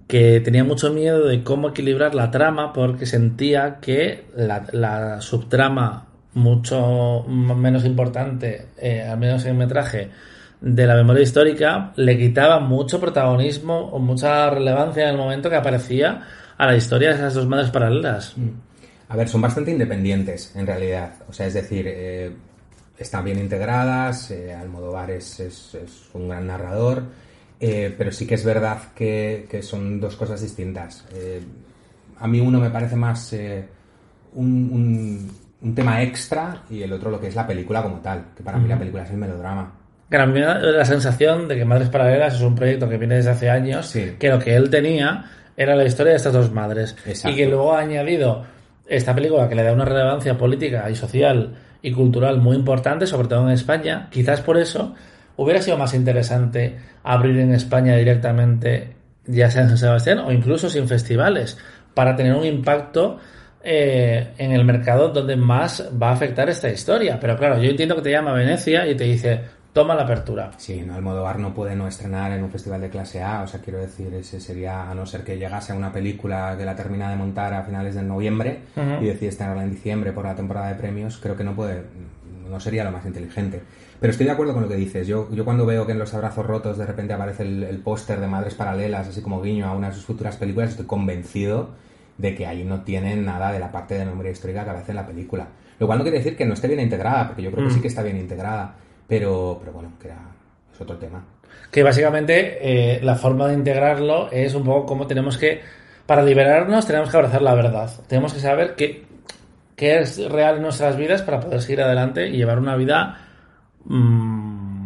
que 0.07 0.41
tenía 0.41 0.63
mucho 0.63 0.93
miedo 0.93 1.27
de 1.27 1.43
cómo 1.43 1.71
equilibrar 1.71 2.15
la 2.15 2.31
trama 2.31 2.73
porque 2.73 3.07
sentía 3.07 3.79
que 3.81 4.27
la, 4.37 4.65
la 4.73 5.21
subtrama 5.21 6.07
mucho 6.35 7.25
menos 7.27 7.85
importante, 7.85 8.69
eh, 8.79 9.03
al 9.03 9.19
menos 9.19 9.45
en 9.45 9.53
el 9.53 9.57
metraje, 9.57 10.11
de 10.61 10.87
la 10.87 10.95
memoria 10.95 11.23
histórica 11.23 11.93
le 11.97 12.17
quitaba 12.19 12.61
mucho 12.61 13.01
protagonismo 13.01 13.79
o 13.91 13.99
mucha 13.99 14.49
relevancia 14.51 15.05
en 15.05 15.11
el 15.11 15.17
momento 15.17 15.51
que 15.51 15.57
aparecía 15.57 16.23
a 16.57 16.67
la 16.67 16.77
historia 16.77 17.11
de 17.11 17.17
esas 17.17 17.35
dos 17.35 17.47
madres 17.47 17.71
paralelas. 17.71 18.35
A 19.09 19.17
ver, 19.17 19.29
son 19.29 19.41
bastante 19.43 19.71
independientes, 19.71 20.55
en 20.57 20.67
realidad. 20.67 21.13
O 21.29 21.33
sea, 21.33 21.47
es 21.47 21.55
decir, 21.55 21.85
eh, 21.89 22.33
están 22.99 23.25
bien 23.25 23.39
integradas, 23.39 24.31
eh, 24.31 24.53
Almodóvar 24.55 25.11
es, 25.11 25.39
es- 25.41 25.75
es 25.75 26.09
un 26.15 26.29
gran 26.29 26.47
narrador, 26.47 27.03
eh, 27.61 27.95
pero 27.97 28.11
sí 28.11 28.27
que 28.27 28.35
es 28.35 28.45
verdad 28.45 28.79
que, 28.95 29.47
que 29.51 29.63
son 29.63 30.01
dos 30.01 30.17
cosas 30.17 30.41
distintas. 30.41 31.05
Eh, 31.15 31.41
a 32.19 32.27
mí 32.27 32.41
uno 32.41 32.59
me 32.59 32.71
parece 32.71 32.97
más 32.97 33.33
un, 34.33 34.71
un- 34.73 35.31
un 35.63 35.75
tema 35.75 36.03
extra 36.03 36.63
y 36.71 36.83
el 36.83 36.93
otro 36.93 37.11
lo 37.11 37.21
que 37.21 37.29
es 37.29 37.35
la 37.35 37.47
película 37.47 37.83
como 37.83 37.97
tal, 38.01 38.27
que 38.37 38.43
para 38.43 38.59
mí 38.59 38.69
la 38.69 38.79
película 38.79 39.05
es 39.05 39.11
el 39.11 39.17
melodrama. 39.19 39.73
Da 40.09 40.25
la 40.27 40.85
sensación 40.85 41.49
de 41.49 41.57
que 41.57 41.65
Madres 41.65 41.89
Paralelas 41.89 42.35
es 42.35 42.41
un 42.41 42.55
proyecto 42.55 42.89
que 42.89 42.97
viene 42.97 43.17
desde 43.17 43.31
hace 43.31 43.51
años, 43.51 43.87
Sí. 43.87 44.15
que 44.19 44.29
lo 44.29 44.39
que 44.39 44.55
él 44.55 44.71
tenía 44.71 45.25
era 45.57 45.75
la 45.75 45.85
historia 45.85 46.13
de 46.13 46.17
estas 46.19 46.33
dos 46.33 46.53
madres. 46.53 46.97
Exacto. 47.07 47.31
Y 47.31 47.37
que 47.37 47.47
luego 47.47 47.75
ha 47.75 47.81
añadido 47.81 48.45
esta 48.87 49.15
película 49.15 49.49
que 49.49 49.55
le 49.57 49.65
da 49.65 49.73
una 49.73 49.85
relevancia 49.85 50.39
política 50.39 50.89
y 50.91 50.95
social 50.95 51.57
y 51.83 51.93
cultural 51.93 52.39
muy 52.39 52.57
importante, 52.57 53.07
sobre 53.07 53.29
todo 53.29 53.47
en 53.47 53.53
España. 53.53 54.09
Quizás 54.11 54.41
por 54.43 54.59
eso 54.59 54.95
hubiera 55.37 55.61
sido 55.61 55.77
más 55.77 55.93
interesante 55.95 56.77
abrir 57.03 57.39
en 57.39 57.53
España 57.53 57.97
directamente, 57.97 58.95
ya 59.27 59.51
sea 59.51 59.63
en 59.63 59.69
San 59.71 59.79
Sebastián 59.79 60.19
o 60.21 60.31
incluso 60.31 60.69
sin 60.71 60.87
festivales, 60.87 61.59
para 61.95 62.15
tener 62.15 62.35
un 62.35 62.45
impacto 62.45 63.19
eh, 63.69 64.29
en 64.39 64.53
el 64.53 64.65
mercado 64.65 65.09
donde 65.09 65.35
más 65.35 65.91
va 66.01 66.11
a 66.11 66.13
afectar 66.13 66.49
esta 66.49 66.69
historia. 66.69 67.19
Pero 67.19 67.37
claro, 67.37 67.61
yo 67.61 67.69
entiendo 67.71 67.97
que 67.97 68.03
te 68.03 68.11
llama 68.13 68.33
Venecia 68.33 68.87
y 68.87 68.95
te 68.95 69.05
dice, 69.05 69.41
toma 69.77 69.95
la 69.95 70.05
apertura. 70.05 70.53
Sí, 70.57 70.83
no, 70.87 70.95
Almodóvar 70.95 71.39
no 71.39 71.53
puede 71.53 71.77
no 71.77 71.87
estrenar 71.87 72.33
en 72.33 72.43
un 72.43 72.51
festival 72.51 72.81
de 72.81 72.89
clase 72.89 73.23
A, 73.23 73.43
o 73.43 73.47
sea, 73.47 73.61
quiero 73.61 73.79
decir, 73.79 74.13
ese 74.15 74.41
sería, 74.41 74.91
a 74.91 74.95
no 74.95 75.05
ser 75.05 75.23
que 75.23 75.37
llegase 75.37 75.75
a 75.75 75.77
una 75.77 75.93
película 75.93 76.55
que 76.57 76.65
la 76.65 76.75
termina 76.75 77.11
de 77.11 77.17
montar 77.17 77.53
a 77.53 77.63
finales 77.63 77.95
de 77.95 78.03
noviembre 78.03 78.61
Ujú. 78.75 79.05
y 79.05 79.09
decide 79.09 79.29
estrenarla 79.29 79.65
en 79.65 79.73
diciembre 79.73 80.13
por 80.13 80.25
la 80.25 80.35
temporada 80.35 80.69
de 80.69 80.77
premios, 80.77 81.19
creo 81.23 81.37
que 81.37 81.45
no 81.45 81.55
puede, 81.55 81.83
no 82.51 82.59
sería 82.59 82.85
lo 82.85 82.91
más 82.91 83.05
inteligente. 83.05 83.61
Pero 84.01 84.11
estoy 84.13 84.25
de 84.25 84.33
acuerdo 84.33 84.55
con 84.55 84.63
lo 84.63 84.69
que 84.71 84.77
dices. 84.77 85.07
Yo, 85.07 85.29
yo 85.31 85.45
cuando 85.45 85.67
veo 85.67 85.85
que 85.85 85.93
en 85.93 85.99
los 85.99 86.15
abrazos 86.15 86.47
rotos 86.47 86.79
de 86.79 86.87
repente 86.87 87.13
aparece 87.13 87.43
el, 87.43 87.63
el 87.63 87.77
póster 87.77 88.19
de 88.19 88.29
Madres 88.29 88.55
Paralelas, 88.55 89.09
así 89.09 89.21
como 89.21 89.43
guiño 89.43 89.67
a 89.67 89.73
una 89.77 89.89
de 89.89 89.95
sus 89.95 90.07
futuras 90.07 90.37
películas, 90.39 90.71
estoy 90.71 90.87
convencido 90.87 91.69
de 92.17 92.35
que 92.35 92.47
ahí 92.47 92.65
no 92.65 92.81
tienen 92.81 93.27
nada 93.27 93.53
de 93.53 93.59
la 93.59 93.71
parte 93.73 93.95
de 93.99 94.07
memoria 94.07 94.33
histórica 94.33 94.65
que 94.65 94.71
aparece 94.71 94.93
en 94.93 94.97
la 94.97 95.07
película. 95.07 95.49
Lo 95.79 95.87
cual 95.87 95.99
no 95.99 96.05
quiere 96.05 96.17
decir 96.17 96.35
que 96.35 96.47
no 96.47 96.55
esté 96.55 96.67
bien 96.67 96.81
integrada, 96.81 97.27
porque 97.27 97.43
yo 97.43 97.51
creo 97.51 97.65
que 97.65 97.71
Mm. 97.73 97.75
sí 97.75 97.81
que 97.83 97.89
está 97.89 98.03
bien 98.03 98.17
integrada, 98.17 98.77
pero, 99.07 99.57
pero 99.61 99.73
bueno, 99.73 99.93
que 100.01 100.09
era, 100.09 100.19
es 100.73 100.81
otro 100.81 100.97
tema. 100.97 101.25
Que 101.71 101.83
básicamente 101.83 102.59
eh, 102.61 103.01
la 103.03 103.17
forma 103.17 103.49
de 103.49 103.55
integrarlo 103.55 104.31
es 104.31 104.55
un 104.55 104.65
poco 104.65 104.87
como 104.87 105.07
tenemos 105.07 105.37
que, 105.37 105.61
para 106.07 106.23
liberarnos, 106.23 106.87
tenemos 106.87 107.11
que 107.11 107.17
abrazar 107.17 107.43
la 107.43 107.55
verdad. 107.55 107.91
Tenemos 108.07 108.33
que 108.33 108.41
saber 108.41 108.75
qué, 108.75 109.05
qué 109.75 110.01
es 110.01 110.19
real 110.31 110.57
en 110.57 110.63
nuestras 110.63 110.97
vidas 110.97 111.23
para 111.23 111.41
poder 111.41 111.63
seguir 111.63 111.83
adelante 111.83 112.29
y 112.29 112.37
llevar 112.37 112.59
una 112.59 112.77
vida 112.77 113.19
mm, 113.85 114.77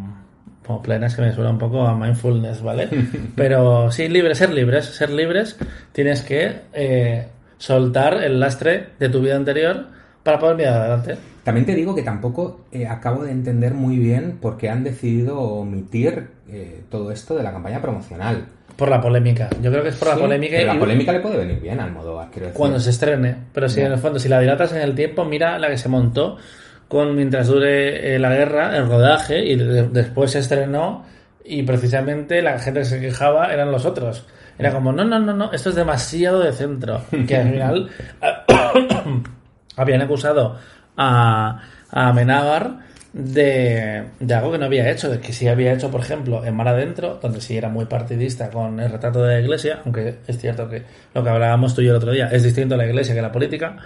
como 0.66 0.82
plena, 0.82 1.06
es 1.06 1.16
que 1.16 1.22
me 1.22 1.32
suena 1.32 1.50
un 1.50 1.58
poco 1.58 1.86
a 1.86 1.96
mindfulness, 1.96 2.62
¿vale? 2.62 2.88
Pero 3.36 3.90
sí, 3.90 4.08
libre, 4.08 4.34
ser 4.34 4.50
libres, 4.50 4.84
ser 4.86 5.10
libres, 5.10 5.58
tienes 5.92 6.22
que 6.22 6.60
eh, 6.72 7.26
soltar 7.58 8.22
el 8.22 8.38
lastre 8.38 8.90
de 8.98 9.08
tu 9.08 9.20
vida 9.20 9.36
anterior 9.36 9.86
para 10.22 10.38
poder 10.38 10.56
mirar 10.56 10.80
adelante. 10.80 11.16
También 11.50 11.66
te 11.66 11.74
digo 11.74 11.94
que 11.96 12.02
tampoco 12.02 12.60
eh, 12.70 12.86
acabo 12.86 13.24
de 13.24 13.32
entender 13.32 13.74
muy 13.74 13.98
bien 13.98 14.38
por 14.40 14.56
qué 14.56 14.70
han 14.70 14.84
decidido 14.84 15.38
omitir 15.40 16.28
eh, 16.48 16.82
todo 16.90 17.10
esto 17.10 17.34
de 17.36 17.42
la 17.42 17.50
campaña 17.50 17.82
promocional. 17.82 18.46
Por 18.76 18.88
la 18.88 19.00
polémica. 19.00 19.50
Yo 19.60 19.70
creo 19.72 19.82
que 19.82 19.88
es 19.88 19.96
por 19.96 20.08
la 20.08 20.14
Sí, 20.14 20.20
polémica. 20.20 20.56
pero 20.58 20.70
y- 20.70 20.74
la 20.74 20.80
polémica 20.80 21.12
le 21.12 21.20
puede 21.20 21.36
venir 21.38 21.60
bien 21.60 21.80
al 21.80 21.90
modo, 21.90 22.24
cuando 22.54 22.78
se 22.78 22.90
estrene. 22.90 23.34
Pero 23.52 23.68
si 23.68 23.80
en 23.80 23.90
el 23.92 23.98
fondo, 23.98 24.20
si 24.20 24.28
la 24.28 24.38
dilatas 24.40 24.72
en 24.72 24.80
el 24.82 24.94
tiempo, 24.94 25.24
mira 25.24 25.58
la 25.58 25.68
que 25.68 25.76
se 25.76 25.88
montó 25.88 26.36
con 26.86 27.16
mientras 27.16 27.48
dure 27.48 28.14
eh, 28.14 28.18
la 28.20 28.30
guerra, 28.34 28.76
el 28.76 28.86
rodaje, 28.88 29.44
y 29.44 29.56
de- 29.56 29.88
después 29.88 30.30
se 30.30 30.38
estrenó 30.38 31.04
y 31.44 31.64
precisamente 31.64 32.42
la 32.42 32.60
gente 32.60 32.80
que 32.80 32.86
se 32.86 33.00
quejaba 33.00 33.52
eran 33.52 33.72
los 33.72 33.84
otros. 33.86 34.24
Era 34.56 34.72
como, 34.72 34.92
no, 34.92 35.04
no, 35.04 35.18
no, 35.18 35.32
no, 35.34 35.52
esto 35.52 35.70
es 35.70 35.74
demasiado 35.74 36.38
de 36.40 36.52
centro. 36.52 37.00
Que 37.26 37.36
al 37.36 37.50
final 37.52 37.90
habían 39.76 40.02
acusado 40.02 40.56
a, 41.00 41.62
a 41.90 42.12
de, 43.12 44.04
de 44.20 44.34
algo 44.34 44.52
que 44.52 44.58
no 44.58 44.66
había 44.66 44.88
hecho, 44.90 45.10
de 45.10 45.18
que 45.18 45.32
sí 45.32 45.48
había 45.48 45.72
hecho, 45.72 45.90
por 45.90 46.00
ejemplo, 46.00 46.44
en 46.44 46.54
Mar 46.54 46.68
Adentro, 46.68 47.18
donde 47.20 47.40
sí 47.40 47.56
era 47.56 47.68
muy 47.68 47.86
partidista 47.86 48.50
con 48.50 48.78
el 48.78 48.90
retrato 48.90 49.22
de 49.22 49.34
la 49.34 49.40
iglesia, 49.40 49.80
aunque 49.84 50.18
es 50.26 50.38
cierto 50.38 50.68
que 50.68 50.84
lo 51.14 51.24
que 51.24 51.30
hablábamos 51.30 51.74
tú 51.74 51.80
y 51.80 51.86
yo 51.86 51.90
el 51.92 51.96
otro 51.96 52.12
día 52.12 52.28
es 52.30 52.42
distinto 52.44 52.74
a 52.74 52.78
la 52.78 52.86
iglesia 52.86 53.14
que 53.14 53.22
la 53.22 53.32
política, 53.32 53.78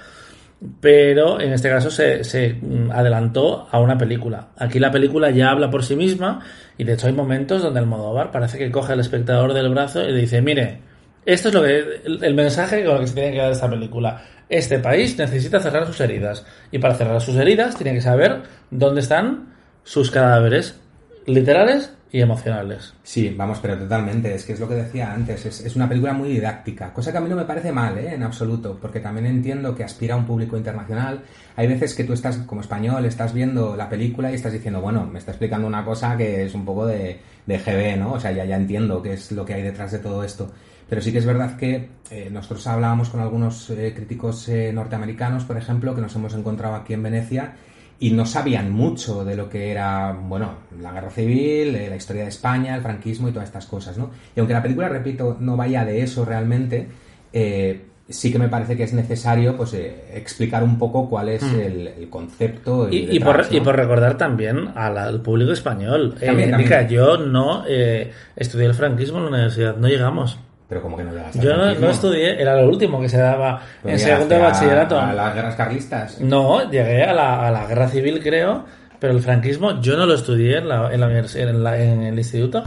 pero 0.81 1.41
en 1.41 1.53
este 1.53 1.71
caso 1.71 1.91
se, 1.91 2.25
se 2.25 2.61
adelantó 2.93 3.67
a 3.71 3.81
una 3.81 3.97
película. 3.97 4.49
Aquí 4.59 4.79
la 4.79 4.91
película 4.91 5.31
ya 5.31 5.51
habla 5.51 5.71
por 5.71 5.85
sí 5.85 5.97
misma 5.97 6.41
y 6.77 6.85
de 6.85 6.95
hecho 6.95 7.07
hay 7.07 7.13
momentos 7.13 7.63
donde 7.63 7.81
el 7.81 7.87
Modóvar 7.87 8.31
parece 8.31 8.59
que 8.59 8.71
coge 8.71 8.93
al 8.93 9.01
espectador 9.01 9.55
del 9.55 9.71
brazo 9.71 10.03
y 10.03 10.13
le 10.13 10.21
dice, 10.21 10.43
mire, 10.43 10.81
esto 11.27 11.49
es 11.49 11.55
lo 11.55 11.63
que 11.63 12.03
el, 12.05 12.35
mensaje 12.35 12.85
con 12.85 12.97
el 12.97 13.01
que 13.03 13.07
se 13.09 13.15
tiene 13.15 13.33
que 13.33 13.39
dar 13.39 13.53
esta 13.53 13.71
película. 13.71 14.23
Este 14.49 14.79
país 14.79 15.17
necesita 15.19 15.61
cerrar 15.61 15.87
sus 15.87 16.01
heridas 16.01 16.45
y 16.71 16.79
para 16.79 16.95
cerrar 16.95 17.21
sus 17.21 17.37
heridas 17.37 17.77
tiene 17.77 17.95
que 17.95 18.01
saber 18.01 18.43
dónde 18.71 19.01
están 19.01 19.55
sus 19.85 20.11
cadáveres 20.11 20.79
literales 21.27 21.95
y 22.15 22.21
emocionales. 22.21 22.95
Sí, 23.03 23.35
vamos, 23.37 23.59
pero 23.61 23.77
totalmente. 23.77 24.33
Es 24.33 24.45
que 24.45 24.53
es 24.53 24.61
lo 24.61 24.69
que 24.69 24.77
decía 24.77 25.13
antes. 25.13 25.47
Es, 25.47 25.61
es 25.63 25.75
una 25.75 25.89
película 25.89 26.13
muy 26.13 26.29
didáctica. 26.29 26.93
Cosa 26.93 27.11
que 27.11 27.19
a 27.19 27.21
mí 27.21 27.29
no 27.29 27.35
me 27.35 27.45
parece 27.45 27.73
mal, 27.73 27.99
¿eh? 27.99 28.15
En 28.15 28.23
absoluto. 28.23 28.79
Porque 28.81 29.01
también 29.01 29.27
entiendo 29.27 29.75
que 29.75 29.83
aspira 29.83 30.15
a 30.15 30.19
un 30.19 30.25
público 30.25 30.57
internacional. 30.57 31.23
Hay 31.57 31.67
veces 31.67 31.93
que 31.95 32.05
tú 32.05 32.13
estás, 32.13 32.37
como 32.39 32.61
español, 32.61 33.05
estás 33.05 33.35
viendo 33.35 33.75
la 33.75 33.89
película 33.89 34.31
y 34.31 34.37
estás 34.37 34.53
diciendo, 34.53 34.81
bueno, 34.81 35.05
me 35.05 35.19
está 35.19 35.33
explicando 35.33 35.67
una 35.67 35.85
cosa 35.85 36.17
que 36.17 36.45
es 36.45 36.55
un 36.55 36.65
poco 36.65 36.87
de, 36.87 37.19
de 37.47 37.59
GB, 37.59 37.99
¿no? 37.99 38.13
O 38.13 38.21
sea, 38.21 38.31
ya, 38.31 38.45
ya 38.45 38.57
entiendo 38.57 39.03
qué 39.03 39.15
es 39.15 39.33
lo 39.33 39.45
que 39.45 39.55
hay 39.55 39.63
detrás 39.63 39.91
de 39.91 39.99
todo 39.99 40.23
esto. 40.23 40.53
Pero 40.89 41.01
sí 41.01 41.13
que 41.13 41.19
es 41.19 41.27
verdad 41.27 41.57
que 41.57 41.89
eh, 42.11 42.29
nosotros 42.31 42.67
hablábamos 42.67 43.09
con 43.09 43.21
algunos 43.21 43.71
eh, 43.71 43.93
críticos 43.95 44.49
eh, 44.49 44.73
norteamericanos, 44.73 45.45
por 45.45 45.57
ejemplo, 45.57 45.95
que 45.95 46.01
nos 46.01 46.15
hemos 46.15 46.35
encontrado 46.35 46.75
aquí 46.75 46.93
en 46.93 47.03
Venecia 47.03 47.55
y 48.01 48.11
no 48.11 48.27
sabían 48.27 48.71
mucho 48.71 49.25
de 49.25 49.37
lo 49.37 49.49
que 49.49 49.71
era, 49.71 50.13
bueno, 50.13 50.55
la 50.81 50.93
guerra 50.93 51.11
civil, 51.11 51.73
la 51.73 51.97
historia 51.97 52.23
de 52.23 52.29
España, 52.29 52.75
el 52.75 52.83
franquismo 52.83 53.29
y 53.29 53.33
todas 53.33 53.49
estas 53.49 53.67
cosas, 53.67 53.97
¿no? 53.97 54.11
Y 54.35 54.41
aunque 54.41 54.53
la 54.53 54.63
película, 54.63 54.89
repito, 54.89 55.37
no 55.41 55.57
vaya 55.57 55.85
de 55.85 56.03
eso 56.03 56.25
realmente, 56.25 56.89
eh, 57.33 57.85
sí 58.09 58.31
que 58.31 58.39
me 58.39 58.49
parece 58.49 58.77
que 58.77 58.83
es 58.83 58.93
necesario, 58.93 59.57
pues, 59.57 59.75
eh, 59.75 60.11
explicar 60.15 60.63
un 60.63 60.79
poco 60.79 61.09
cuál 61.09 61.31
es 61.31 61.43
el, 61.45 61.89
el 61.89 62.11
concepto. 62.11 62.89
Y, 62.91 62.97
y 62.97 63.19
detrás, 63.19 63.47
por, 63.47 63.55
y 63.55 63.59
¿no? 63.59 63.65
por 63.65 63.77
recordar 63.77 64.19
también 64.19 64.69
al, 64.75 64.99
al 64.99 65.21
público 65.23 65.53
español. 65.53 66.17
Eh, 66.21 66.27
También, 66.27 66.89
yo 66.89 67.17
no 67.19 67.65
eh, 67.67 68.13
estudié 68.37 68.67
el 68.67 68.75
franquismo 68.75 69.19
en 69.19 69.25
la 69.25 69.31
universidad, 69.31 69.77
no 69.77 69.89
llegamos. 69.89 70.39
Pero 70.69 70.81
como 70.81 70.97
que 70.97 71.05
no 71.05 71.13
llegaste 71.13 71.39
Yo 71.41 71.57
no, 71.57 71.75
no 71.75 71.91
estudié, 71.91 72.41
era 72.41 72.57
lo 72.61 72.67
último 72.69 73.01
que 73.01 73.09
se 73.09 73.19
daba 73.19 73.61
Pero 73.83 73.95
en 73.95 74.01
segundo 74.01 74.35
de 74.35 74.41
bachillerato. 74.41 74.99
A 74.99 75.13
las 75.13 75.35
guerras 75.35 75.55
carlistas. 75.57 76.21
No, 76.21 76.71
llegué 76.71 77.05
a 77.05 77.13
la, 77.13 77.47
a 77.47 77.51
la 77.51 77.67
guerra 77.67 77.89
civil, 77.89 78.21
creo, 78.23 78.65
pero 78.99 79.13
el 79.13 79.21
franquismo 79.21 79.81
yo 79.83 79.97
no 79.97 80.07
lo 80.07 80.15
estudié 80.15 80.59
en, 80.59 80.69
la, 80.69 80.93
en, 80.93 81.01
la 81.01 81.19
en, 81.19 81.63
la- 81.65 81.79
en 81.83 82.03
el 82.03 82.19
instituto. 82.19 82.65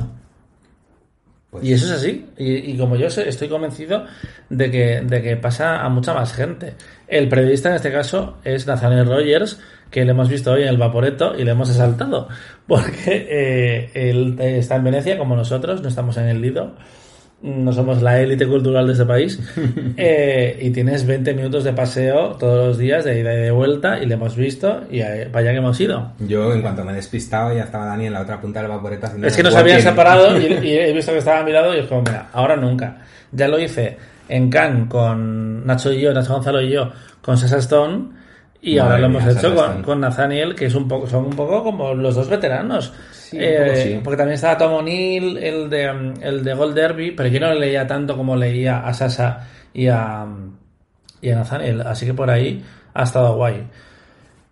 Pues- 1.49 1.63
Y 1.63 1.73
eso 1.73 1.85
es 1.87 1.91
así. 1.93 2.29
Y, 2.37 2.71
y 2.71 2.77
como 2.77 2.97
yo 2.97 3.07
estoy 3.07 3.47
convencido 3.47 4.05
de 4.49 4.69
que, 4.69 5.01
de 5.01 5.21
que 5.21 5.37
pasa 5.37 5.81
a 5.83 5.89
mucha 5.89 6.13
más 6.13 6.33
gente. 6.33 6.75
El 7.07 7.29
periodista 7.29 7.69
en 7.69 7.75
este 7.75 7.91
caso 7.91 8.37
es 8.43 8.67
Nathaniel 8.67 9.07
Rogers, 9.07 9.59
que 9.89 10.03
le 10.03 10.11
hemos 10.11 10.27
visto 10.29 10.51
hoy 10.51 10.63
en 10.63 10.67
el 10.67 10.77
Vaporeto 10.77 11.33
y 11.37 11.43
le 11.45 11.51
hemos 11.51 11.69
asaltado. 11.69 12.27
Porque 12.67 13.27
eh, 13.29 13.91
él 14.09 14.35
está 14.39 14.75
en 14.75 14.83
Venecia 14.83 15.17
como 15.17 15.35
nosotros, 15.35 15.81
no 15.81 15.87
estamos 15.87 16.17
en 16.17 16.25
el 16.27 16.41
Lido. 16.41 16.73
No 17.41 17.71
somos 17.71 18.01
la 18.01 18.19
élite 18.19 18.47
cultural 18.47 18.87
de 18.87 18.93
este 18.93 19.05
país. 19.05 19.39
Eh, 19.99 20.59
y 20.61 20.69
tienes 20.69 21.07
20 21.07 21.33
minutos 21.33 21.63
de 21.63 21.73
paseo 21.73 22.35
todos 22.37 22.67
los 22.67 22.77
días, 22.77 23.03
de 23.03 23.19
ida 23.19 23.33
y 23.33 23.37
de 23.37 23.51
vuelta, 23.51 23.99
y 23.99 24.05
le 24.05 24.13
hemos 24.13 24.35
visto, 24.35 24.81
y 24.91 24.99
eh, 24.99 25.27
vaya 25.31 25.51
que 25.51 25.57
hemos 25.57 25.79
ido. 25.79 26.11
Yo, 26.19 26.53
en 26.53 26.61
cuanto 26.61 26.83
me 26.83 26.91
he 26.91 26.95
despistado, 26.95 27.51
ya 27.55 27.63
estaba 27.63 27.85
Dani 27.85 28.05
en 28.05 28.13
la 28.13 28.21
otra 28.21 28.39
punta 28.39 28.61
del 28.61 28.69
vaporeto 28.69 29.07
haciendo 29.07 29.27
Es 29.27 29.35
que 29.35 29.41
nos 29.41 29.55
habían 29.55 29.81
separado 29.81 30.37
y, 30.39 30.45
y 30.45 30.77
he 30.77 30.93
visto 30.93 31.11
que 31.11 31.17
estaba 31.17 31.39
a 31.39 31.43
mi 31.43 31.51
lado 31.51 31.75
y 31.75 31.79
es 31.79 31.87
como, 31.87 32.03
mira, 32.03 32.29
ahora 32.31 32.55
nunca. 32.55 32.97
Ya 33.31 33.47
lo 33.47 33.59
hice 33.59 33.97
en 34.29 34.49
Cannes 34.49 34.87
con 34.87 35.65
Nacho 35.65 35.91
y 35.91 36.01
yo, 36.01 36.13
Nacho 36.13 36.33
Gonzalo 36.33 36.61
y 36.61 36.69
yo, 36.69 36.91
con 37.21 37.37
Sasa 37.37 37.57
Stone 37.57 38.16
y 38.61 38.77
Madre 38.77 38.93
ahora 38.93 38.99
lo 38.99 39.09
mía, 39.09 39.19
hemos 39.19 39.37
hecho 39.37 39.55
con, 39.55 39.83
con 39.83 39.99
Nathaniel, 40.01 40.55
que 40.55 40.65
es 40.65 40.75
un 40.75 40.87
poco, 40.87 41.07
son 41.07 41.25
un 41.25 41.35
poco 41.35 41.63
como 41.63 41.93
los 41.93 42.15
dos 42.15 42.29
veteranos. 42.29 42.93
Sí, 43.11 43.37
poco 43.37 43.75
sí. 43.75 43.99
Porque 44.03 44.17
también 44.17 44.35
estaba 44.35 44.57
Tom 44.57 44.73
O'Neill, 44.73 45.37
el 45.37 45.69
de, 45.69 45.91
mm, 45.91 46.13
el 46.21 46.43
de 46.43 46.53
Gold 46.53 46.75
Derby, 46.75 47.11
pero 47.11 47.29
yo 47.29 47.39
no 47.39 47.53
le 47.53 47.59
leía 47.59 47.85
tanto 47.85 48.15
como 48.17 48.35
leía 48.35 48.79
a 48.79 48.93
Sasa 48.93 49.47
y 49.73 49.87
a, 49.87 50.25
y 51.21 51.29
a 51.29 51.35
Nathaniel. 51.35 51.81
Así 51.81 52.05
que 52.05 52.13
por 52.13 52.29
ahí 52.29 52.63
ha 52.93 53.03
estado 53.03 53.35
guay. 53.35 53.67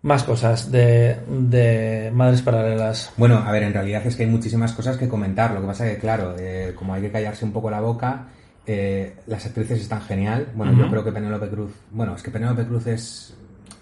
Más 0.04 0.24
cosas 0.24 0.72
de, 0.72 1.18
de 1.28 2.12
Madres 2.14 2.44
Paralelas. 2.44 3.12
Bueno, 3.18 3.44
a 3.44 3.52
ver, 3.52 3.64
en 3.64 3.74
realidad 3.74 4.06
es 4.06 4.16
que 4.16 4.22
hay 4.22 4.30
muchísimas 4.30 4.72
cosas 4.74 4.98
que 4.98 5.10
comentar. 5.10 5.52
Lo 5.52 5.62
que 5.62 5.68
pasa 5.68 5.86
que, 5.86 5.98
claro, 5.98 6.36
eh, 6.38 6.74
como 6.76 6.94
hay 6.94 7.02
que 7.02 7.12
callarse 7.12 7.44
un 7.44 7.52
poco 7.52 7.72
la 7.72 7.82
boca, 7.82 8.28
eh, 8.68 9.16
las 9.26 9.44
actrices 9.48 9.82
están 9.82 10.02
genial. 10.02 10.50
Bueno, 10.54 10.78
yo 10.78 10.88
creo 10.92 11.04
que 11.04 11.12
Penélope 11.12 11.50
Cruz... 11.50 11.72
Bueno, 11.90 12.16
es 12.16 12.22
que 12.22 12.30
Penélope 12.30 12.66
Cruz 12.66 12.86
es... 12.86 13.36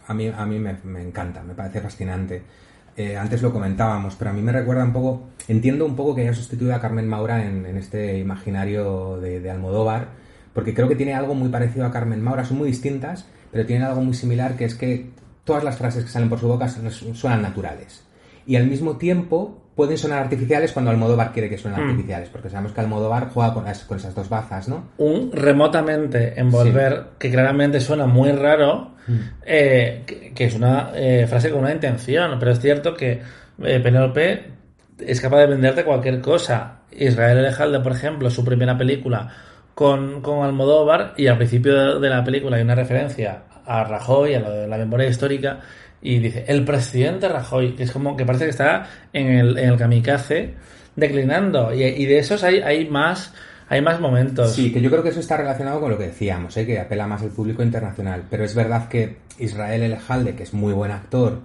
A 0.08 0.14
mí, 0.14 0.28
a 0.28 0.46
mí 0.46 0.60
me, 0.60 0.78
me 0.84 1.02
encanta, 1.02 1.44
me 1.44 1.54
parece 1.54 1.82
fascinante. 1.82 2.42
Eh, 2.96 3.18
antes 3.18 3.42
lo 3.42 3.52
comentábamos, 3.52 4.16
pero 4.16 4.32
a 4.32 4.34
mí 4.34 4.42
me 4.42 4.52
recuerda 4.52 4.84
un 4.84 4.94
poco... 4.94 5.30
Entiendo 5.48 5.86
un 5.86 5.96
poco 5.96 6.16
que 6.16 6.22
haya 6.22 6.34
sustituido 6.34 6.76
a 6.76 6.80
Carmen 6.80 7.08
Maura 7.08 7.46
en, 7.46 7.66
este 7.78 8.20
imaginario 8.20 9.18
de, 9.20 9.40
de 9.40 9.52
Almodóvar, 9.52 10.10
porque 10.54 10.74
creo 10.74 10.88
que 10.88 10.96
tiene 10.96 11.14
algo 11.14 11.34
muy 11.36 11.50
parecido 11.50 11.86
a 11.86 11.92
Carmen 11.92 12.22
Maura. 12.22 12.46
Son 12.46 12.58
muy 12.58 12.68
distintas, 12.68 13.26
pero 13.52 13.66
tienen 13.66 13.86
algo 13.86 14.02
muy 14.02 14.14
similar, 14.14 14.56
que 14.56 14.66
es 14.66 14.76
que 14.76 15.10
todas 15.44 15.64
las 15.64 15.78
frases 15.78 16.04
que 16.04 16.10
salen 16.10 16.30
por 16.30 16.40
su 16.40 16.48
boca 16.48 16.68
suenan 16.70 17.42
naturales 17.42 18.04
y 18.46 18.56
al 18.56 18.68
mismo 18.68 18.98
tiempo 18.98 19.63
pueden 19.76 19.98
sonar 19.98 20.20
artificiales 20.20 20.72
cuando 20.72 20.92
Almodóvar 20.92 21.32
quiere 21.32 21.50
que 21.50 21.58
suenen 21.58 21.80
Mm. 21.80 21.90
artificiales, 21.90 22.30
porque 22.30 22.50
sabemos 22.50 22.74
que 22.74 22.82
Almodóvar 22.82 23.30
juega 23.30 23.54
con, 23.54 23.66
las- 23.66 23.84
con 23.86 23.98
esas 23.98 24.14
dos 24.14 24.30
bazas, 24.30 24.68
¿no? 24.70 24.90
un 24.98 25.32
remotamente 25.34 26.40
envolver 26.40 27.04
que 27.18 27.32
claramente 27.32 27.80
suena 27.80 28.06
muy 28.06 28.32
raro, 28.32 28.92
eh, 29.46 30.04
que, 30.06 30.34
que 30.34 30.46
es 30.46 30.56
una 30.56 30.92
eh, 30.96 31.26
frase 31.28 31.50
con 31.50 31.62
una 31.62 31.72
intención, 31.74 32.38
pero 32.40 32.52
es 32.52 32.60
cierto 32.60 32.94
que 32.94 33.22
eh, 33.64 33.80
Penélope 33.80 34.52
es 35.00 35.20
capaz 35.22 35.40
de 35.40 35.48
venderte 35.48 35.84
cualquier 35.84 36.22
cosa. 36.22 36.80
Israel 36.92 37.40
Elejalde, 37.40 37.80
por 37.80 37.92
ejemplo, 37.92 38.30
su 38.30 38.46
primera 38.46 38.78
película 38.78 39.30
con, 39.74 40.22
con 40.22 40.44
Almodóvar 40.44 41.14
y 41.18 41.28
al 41.28 41.38
principio 41.38 41.74
de, 41.96 42.00
de 42.00 42.10
la 42.10 42.24
película 42.24 42.58
hay 42.58 42.64
una 42.64 42.76
referencia 42.76 43.44
a 43.66 43.84
Rajoy, 43.84 44.36
a 44.36 44.40
lo 44.40 44.52
de 44.52 44.68
la 44.68 44.78
memoria 44.78 45.08
histórica, 45.08 45.60
y 46.04 46.20
dice, 46.20 46.46
el 46.48 46.64
presidente 46.64 47.28
Rajoy, 47.30 47.76
que 47.76 47.84
es 47.84 47.92
como 47.92 48.16
que 48.16 48.26
parece 48.26 48.44
que 48.44 48.52
está 48.52 48.88
en 49.12 49.28
el, 49.28 49.58
en 49.58 49.70
el 49.70 49.78
kamikaze 49.78 50.54
declinando, 50.96 51.74
y, 51.74 51.84
y 51.84 52.06
de 52.06 52.20
esos 52.20 52.44
hay, 52.44 52.60
hay 52.60 52.90
más... 52.90 53.34
Hay 53.70 53.82
más 53.82 54.00
momentos. 54.00 54.54
Sí, 54.54 54.72
que 54.72 54.82
yo 54.82 54.92
creo 54.92 55.02
que 55.02 55.10
eso 55.10 55.22
está 55.22 55.38
relacionado 55.38 55.80
con 55.80 55.90
lo 55.90 55.98
que 55.98 56.08
decíamos, 56.08 56.56
¿eh? 56.58 56.66
que 56.66 56.80
apela 56.80 57.08
más 57.08 57.24
al 57.24 57.30
público 57.30 57.64
internacional. 57.64 58.24
Pero 58.30 58.44
es 58.44 58.54
verdad 58.54 58.88
que 58.88 59.18
Israel 59.40 59.82
Elejalde, 59.82 60.36
que 60.36 60.44
es 60.44 60.54
muy 60.54 60.74
buen 60.74 60.92
actor, 60.92 61.40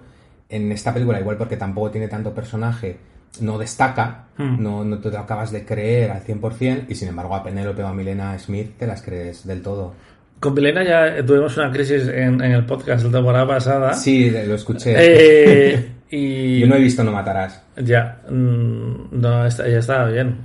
en 0.49 0.71
esta 0.71 0.93
película, 0.93 1.19
igual 1.19 1.37
porque 1.37 1.57
tampoco 1.57 1.89
tiene 1.89 2.07
tanto 2.07 2.35
personaje, 2.35 2.97
no 3.39 3.57
destaca, 3.57 4.27
Hmm. 4.39 4.55
no, 4.63 4.85
no 4.85 4.99
te 4.99 5.11
lo 5.11 5.19
acabas 5.19 5.51
de 5.51 5.65
creer 5.65 6.11
al 6.11 6.23
100%, 6.23 6.85
y 6.87 6.95
sin 6.95 7.09
embargo 7.09 7.35
a 7.35 7.43
Penélope 7.43 7.83
o 7.83 7.87
a 7.87 7.93
Milena 7.93 8.39
Smith 8.39 8.77
te 8.77 8.87
las 8.87 9.01
crees 9.01 9.45
del 9.45 9.61
todo. 9.61 9.93
Con 10.39 10.55
Pilena 10.55 10.83
ya 10.83 11.25
tuvimos 11.25 11.57
una 11.57 11.69
crisis 11.71 12.07
en, 12.07 12.41
en 12.41 12.51
el 12.53 12.65
podcast 12.65 13.03
de 13.03 13.09
la 13.09 13.17
temporada 13.17 13.47
pasada. 13.47 13.93
Sí, 13.93 14.29
lo 14.29 14.55
escuché. 14.55 14.93
Eh, 14.97 15.91
y 16.09 16.59
Yo 16.61 16.67
no 16.67 16.75
he 16.75 16.79
visto 16.79 17.03
No 17.03 17.11
Matarás. 17.11 17.61
ya, 17.77 18.21
mm, 18.29 19.09
no, 19.19 19.47
ya 19.49 19.65
estaba 19.79 20.05
bien. 20.05 20.37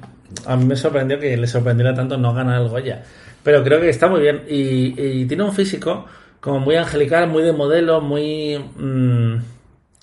A 0.47 0.57
mí 0.57 0.65
me 0.65 0.75
sorprendió 0.75 1.19
que 1.21 1.37
le 1.37 1.47
sorprendiera 1.47 1.95
tanto 1.95 2.17
no 2.17 2.35
ganar 2.35 2.61
el 2.61 2.69
Goya. 2.69 3.03
Pero 3.45 3.63
creo 3.63 3.81
que 3.81 3.89
está 3.91 4.09
muy 4.09 4.21
bien. 4.21 4.43
Y, 4.49 5.01
y 5.01 5.27
tiene 5.27 5.45
un 5.45 5.53
físico 5.53 6.07
como 6.41 6.59
muy 6.59 6.75
angelical, 6.75 7.29
muy 7.29 7.45
de 7.45 7.53
modelo, 7.53 8.01
muy 8.01 8.59
mm, 8.59 9.37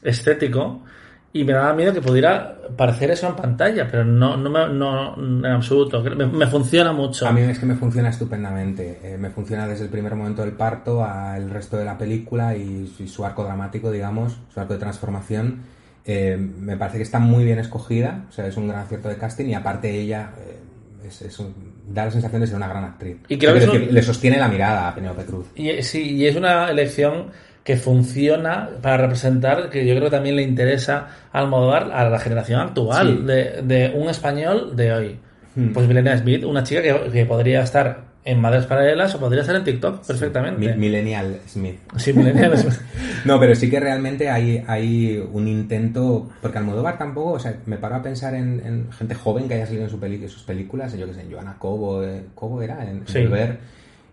estético. 0.03 0.83
Y 1.33 1.43
me 1.45 1.53
daba 1.53 1.73
miedo 1.73 1.93
que 1.93 2.01
pudiera 2.01 2.57
parecer 2.75 3.09
eso 3.11 3.27
en 3.27 3.35
pantalla, 3.35 3.87
pero 3.89 4.03
no, 4.03 4.35
no, 4.35 4.49
me- 4.49 4.73
no 4.73 5.15
en 5.17 5.45
absoluto. 5.45 6.01
Me, 6.03 6.25
me 6.25 6.45
funciona 6.47 6.91
mucho. 6.91 7.25
A 7.27 7.31
mí 7.31 7.41
es 7.41 7.57
que 7.57 7.65
me 7.65 7.75
funciona 7.75 8.09
estupendamente. 8.09 8.99
Eh, 9.03 9.17
me 9.17 9.29
funciona 9.29 9.65
desde 9.67 9.85
el 9.85 9.89
primer 9.89 10.13
momento 10.15 10.41
del 10.41 10.51
parto 10.51 11.03
al 11.05 11.49
resto 11.49 11.77
de 11.77 11.85
la 11.85 11.97
película 11.97 12.55
y, 12.57 12.91
y 12.99 13.07
su 13.07 13.23
arco 13.25 13.43
dramático, 13.45 13.89
digamos, 13.91 14.37
su 14.53 14.59
arco 14.59 14.73
de 14.73 14.79
transformación. 14.79 15.59
Eh, 16.05 16.35
me 16.37 16.75
parece 16.77 16.97
que 16.97 17.03
está 17.03 17.19
muy 17.19 17.45
bien 17.45 17.59
escogida, 17.59 18.25
o 18.27 18.31
sea, 18.31 18.47
es 18.47 18.57
un 18.57 18.67
gran 18.67 18.81
acierto 18.81 19.07
de 19.07 19.17
casting 19.17 19.45
y 19.45 19.53
aparte 19.53 19.89
ella 20.01 20.31
eh, 20.39 21.07
es, 21.07 21.21
es 21.21 21.39
un- 21.39 21.53
da 21.87 22.05
la 22.05 22.11
sensación 22.11 22.41
de 22.41 22.47
ser 22.47 22.55
una 22.57 22.67
gran 22.67 22.83
actriz. 22.83 23.17
Y 23.29 23.37
creo 23.37 23.53
que 23.53 23.59
decir, 23.61 23.87
un- 23.87 23.93
le 23.93 24.01
sostiene 24.01 24.37
la 24.37 24.47
mirada 24.47 24.87
a 24.89 24.95
Penélope 24.95 25.25
Cruz. 25.25 25.45
Y, 25.55 25.81
sí, 25.83 26.15
y 26.15 26.25
es 26.25 26.35
una 26.35 26.69
elección 26.71 27.27
que 27.63 27.77
funciona 27.77 28.69
para 28.81 28.97
representar, 28.97 29.69
que 29.69 29.85
yo 29.85 29.93
creo 29.95 30.05
que 30.05 30.15
también 30.15 30.35
le 30.35 30.41
interesa 30.43 31.07
a 31.31 31.39
Almodóvar 31.39 31.91
a 31.91 32.09
la 32.09 32.19
generación 32.19 32.59
actual 32.59 33.17
Sí. 33.19 33.25
de, 33.25 33.61
de 33.63 33.93
un 33.95 34.09
español 34.09 34.75
de 34.75 34.93
hoy. 34.93 35.19
Hmm. 35.55 35.73
Pues 35.73 35.87
Milena 35.87 36.17
Smith, 36.17 36.43
una 36.43 36.63
chica 36.63 36.81
que, 36.81 37.11
que 37.11 37.25
podría 37.25 37.61
estar 37.61 38.09
en 38.23 38.39
Madres 38.39 38.65
Paralelas 38.67 39.13
o 39.15 39.19
podría 39.19 39.41
estar 39.41 39.55
en 39.55 39.63
TikTok 39.63 40.05
perfectamente. 40.05 40.59
Mi- 40.73 40.77
Millennial 40.79 41.39
Smith. 41.47 41.79
Sí, 41.97 42.13
Millennial 42.13 42.57
Smith. 42.57 42.79
No, 43.25 43.39
pero 43.39 43.53
sí 43.53 43.69
que 43.69 43.79
realmente 43.79 44.29
hay, 44.31 44.63
hay 44.67 45.23
un 45.31 45.47
intento, 45.47 46.29
porque 46.41 46.57
Almodóvar 46.57 46.97
tampoco, 46.97 47.33
o 47.33 47.39
sea, 47.39 47.55
me 47.67 47.77
paro 47.77 47.95
a 47.97 48.01
pensar 48.01 48.33
en, 48.33 48.59
en 48.65 48.91
gente 48.91 49.13
joven 49.13 49.47
que 49.47 49.53
haya 49.55 49.65
salido 49.67 49.83
en, 49.83 49.89
su 49.91 49.99
peli- 49.99 50.27
sus 50.27 50.41
películas, 50.43 50.97
yo 50.97 51.05
que 51.05 51.13
sé, 51.13 51.21
en 51.21 51.31
Joana 51.31 51.55
Cobo, 51.59 52.03
eh, 52.03 52.23
Cobo 52.33 52.61
era, 52.63 52.81
en, 52.83 52.97
en 52.97 53.07
Sí. 53.07 53.19
Volver, 53.21 53.57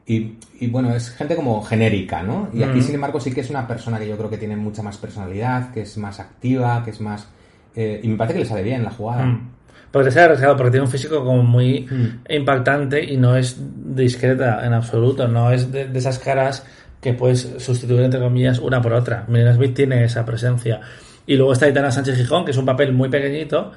y, 0.09 0.38
y 0.59 0.66
bueno, 0.68 0.94
es 0.94 1.11
gente 1.11 1.37
como 1.37 1.62
genérica, 1.62 2.23
¿no? 2.23 2.49
Y 2.55 2.62
aquí, 2.62 2.79
Mm. 2.79 2.83
sin 2.83 2.94
embargo, 2.94 3.21
sí 3.21 3.31
que 3.33 3.42
es 3.42 3.51
una 3.51 3.66
persona 3.68 3.99
que 3.99 4.09
yo 4.09 4.16
creo 4.16 4.31
que 4.31 4.38
tiene 4.38 4.57
mucha 4.57 4.83
más 4.83 4.97
personalidad, 4.97 5.71
que 5.73 5.83
es 5.83 5.97
más 5.99 6.18
activa, 6.18 6.83
que 6.85 6.90
es 6.90 7.01
más... 7.01 7.29
eh, 7.77 8.01
y 8.03 8.09
me 8.09 8.16
parece 8.16 8.35
que 8.35 8.40
le 8.40 8.47
sale 8.47 8.62
bien 8.62 8.83
la 8.83 8.90
jugada. 8.90 9.25
Mm. 9.27 9.51
Podría 9.92 10.11
ser 10.11 10.23
arriesgado 10.25 10.57
porque 10.57 10.71
tiene 10.73 10.85
un 10.87 10.90
físico 10.90 11.23
como 11.25 11.42
muy 11.42 11.87
Mm. 11.90 12.33
impactante 12.33 13.05
y 13.05 13.16
no 13.16 13.37
es 13.37 13.57
discreta 13.94 14.64
en 14.66 14.73
absoluto. 14.73 15.29
No 15.29 15.53
es 15.53 15.71
de, 15.71 15.87
de 15.88 15.99
esas 15.99 16.18
caras 16.18 16.64
que 17.01 17.12
puedes 17.14 17.55
sustituir, 17.59 18.01
entre 18.03 18.18
comillas, 18.21 18.59
una 18.59 18.81
por 18.83 18.92
otra. 18.94 19.25
Milena 19.29 19.55
Smith 19.55 19.75
tiene 19.75 20.05
esa 20.05 20.25
presencia. 20.25 20.81
Y 21.27 21.37
luego 21.37 21.53
está 21.53 21.66
Aitana 21.66 21.90
Sánchez 21.90 22.16
Gijón, 22.16 22.44
que 22.44 22.51
es 22.53 22.57
un 22.57 22.64
papel 22.66 22.92
muy 22.92 23.09
pequeñito, 23.09 23.73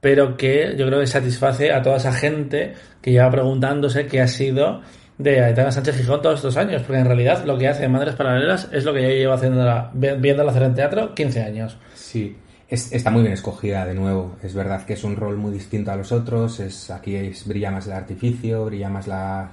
pero 0.00 0.36
que 0.36 0.74
yo 0.76 0.86
creo 0.86 1.00
que 1.00 1.06
satisface 1.06 1.72
a 1.72 1.80
toda 1.82 1.96
esa 1.96 2.12
gente 2.12 2.74
que 3.00 3.12
lleva 3.12 3.30
preguntándose 3.30 4.06
qué 4.06 4.20
ha 4.20 4.28
sido 4.28 4.82
de 5.18 5.42
Aitana 5.44 5.72
Sánchez 5.72 5.96
Gijón 5.96 6.22
todos 6.22 6.36
estos 6.36 6.56
años, 6.56 6.82
porque 6.82 7.00
en 7.00 7.06
realidad 7.06 7.44
lo 7.44 7.58
que 7.58 7.68
hace 7.68 7.84
en 7.84 7.92
Madres 7.92 8.14
Paralelas 8.14 8.68
es 8.72 8.84
lo 8.84 8.94
que 8.94 9.02
yo 9.02 9.08
llevo 9.08 9.32
haciendo 9.34 9.90
viéndola 10.18 10.50
hacer 10.50 10.62
en 10.62 10.74
teatro 10.74 11.14
15 11.14 11.42
años. 11.42 11.76
Sí, 11.94 12.36
es- 12.68 12.92
está 12.92 13.10
muy 13.10 13.22
bien 13.22 13.32
escogida 13.34 13.84
de 13.84 13.94
nuevo. 13.94 14.36
Es 14.42 14.54
verdad 14.54 14.84
que 14.86 14.92
es 14.92 15.02
un 15.04 15.16
rol 15.16 15.36
muy 15.36 15.50
distinto 15.52 15.90
a 15.90 15.96
los 15.96 16.12
otros. 16.12 16.60
Es, 16.60 16.90
aquí 16.90 17.16
es- 17.16 17.46
brilla 17.48 17.70
más 17.72 17.86
el 17.88 17.94
artificio, 17.94 18.64
brilla 18.66 18.88
más 18.88 19.08
la, 19.08 19.50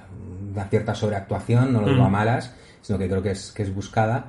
una 0.52 0.64
cierta 0.66 0.94
sobreactuación, 0.94 1.72
no 1.72 1.80
lo 1.80 1.88
digo 1.88 2.02
Mm. 2.02 2.06
a 2.06 2.10
malas, 2.10 2.54
sino 2.80 2.98
que 2.98 3.08
creo 3.08 3.22
que 3.22 3.30
es, 3.32 3.50
que 3.50 3.64
es 3.64 3.74
buscada, 3.74 4.26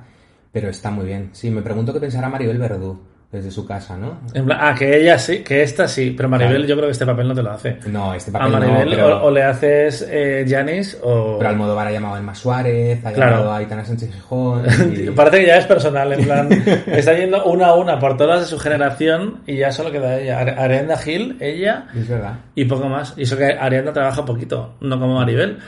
pero 0.52 0.68
está 0.68 0.90
muy 0.90 1.06
bien. 1.06 1.30
Sí, 1.32 1.50
me 1.50 1.62
pregunto 1.62 1.92
qué 1.92 2.00
pensará 2.00 2.28
Maribel 2.28 2.58
Verdú, 2.58 3.00
desde 3.30 3.50
su 3.50 3.66
casa, 3.66 3.94
¿no? 3.94 4.20
En 4.32 4.46
plan- 4.46 4.58
ah, 4.58 4.74
que 4.74 5.02
ella 5.02 5.18
sí, 5.18 5.40
que 5.40 5.62
esta 5.62 5.86
sí, 5.86 6.14
pero 6.16 6.30
Maribel 6.30 6.52
Claro. 6.56 6.66
yo 6.68 6.74
creo 6.76 6.86
que 6.86 6.92
este 6.92 7.04
papel 7.04 7.28
no 7.28 7.34
te 7.34 7.42
lo 7.42 7.50
hace. 7.50 7.76
No, 7.86 8.14
este 8.14 8.30
A 8.30 8.32
papel 8.32 8.52
no, 8.52 8.58
Maribel 8.58 8.88
pero, 8.96 9.18
o, 9.22 9.26
o 9.26 9.30
le 9.30 9.42
haces 9.42 10.06
eh, 10.10 10.46
Janis 10.48 10.96
o... 11.02 11.36
pero 11.36 11.50
Almodóvar 11.50 11.88
ha 11.88 11.92
llamado 11.92 12.14
a 12.14 12.18
Emma 12.20 12.34
Suárez, 12.34 13.04
ha 13.04 13.12
Claro. 13.12 13.32
llamado 13.32 13.52
a 13.52 13.56
Aitana 13.58 13.84
Sánchez 13.84 14.14
Gijón. 14.14 14.62
y- 14.94 15.10
Parece 15.14 15.40
que 15.40 15.46
ya 15.46 15.58
es 15.58 15.66
personal, 15.66 16.10
en 16.10 16.24
plan, 16.24 16.48
está 16.86 17.12
yendo 17.12 17.44
una 17.44 17.66
a 17.66 17.74
una 17.74 17.98
por 17.98 18.16
todas 18.16 18.40
de 18.40 18.46
su 18.46 18.58
generación 18.58 19.42
y 19.46 19.56
ya 19.58 19.72
solo 19.72 19.92
queda 19.92 20.18
ella. 20.18 20.38
Ariadna 20.40 20.96
Gil, 20.96 21.36
ella 21.40 21.84
Es 21.94 22.08
verdad. 22.08 22.32
y 22.54 22.64
poco 22.64 22.88
más. 22.88 23.12
Y 23.18 23.24
eso 23.24 23.36
que 23.36 23.44
Ariadna 23.44 23.92
trabaja 23.92 24.24
poquito, 24.24 24.76
no 24.80 24.98
como 24.98 25.16
Maribel. 25.16 25.58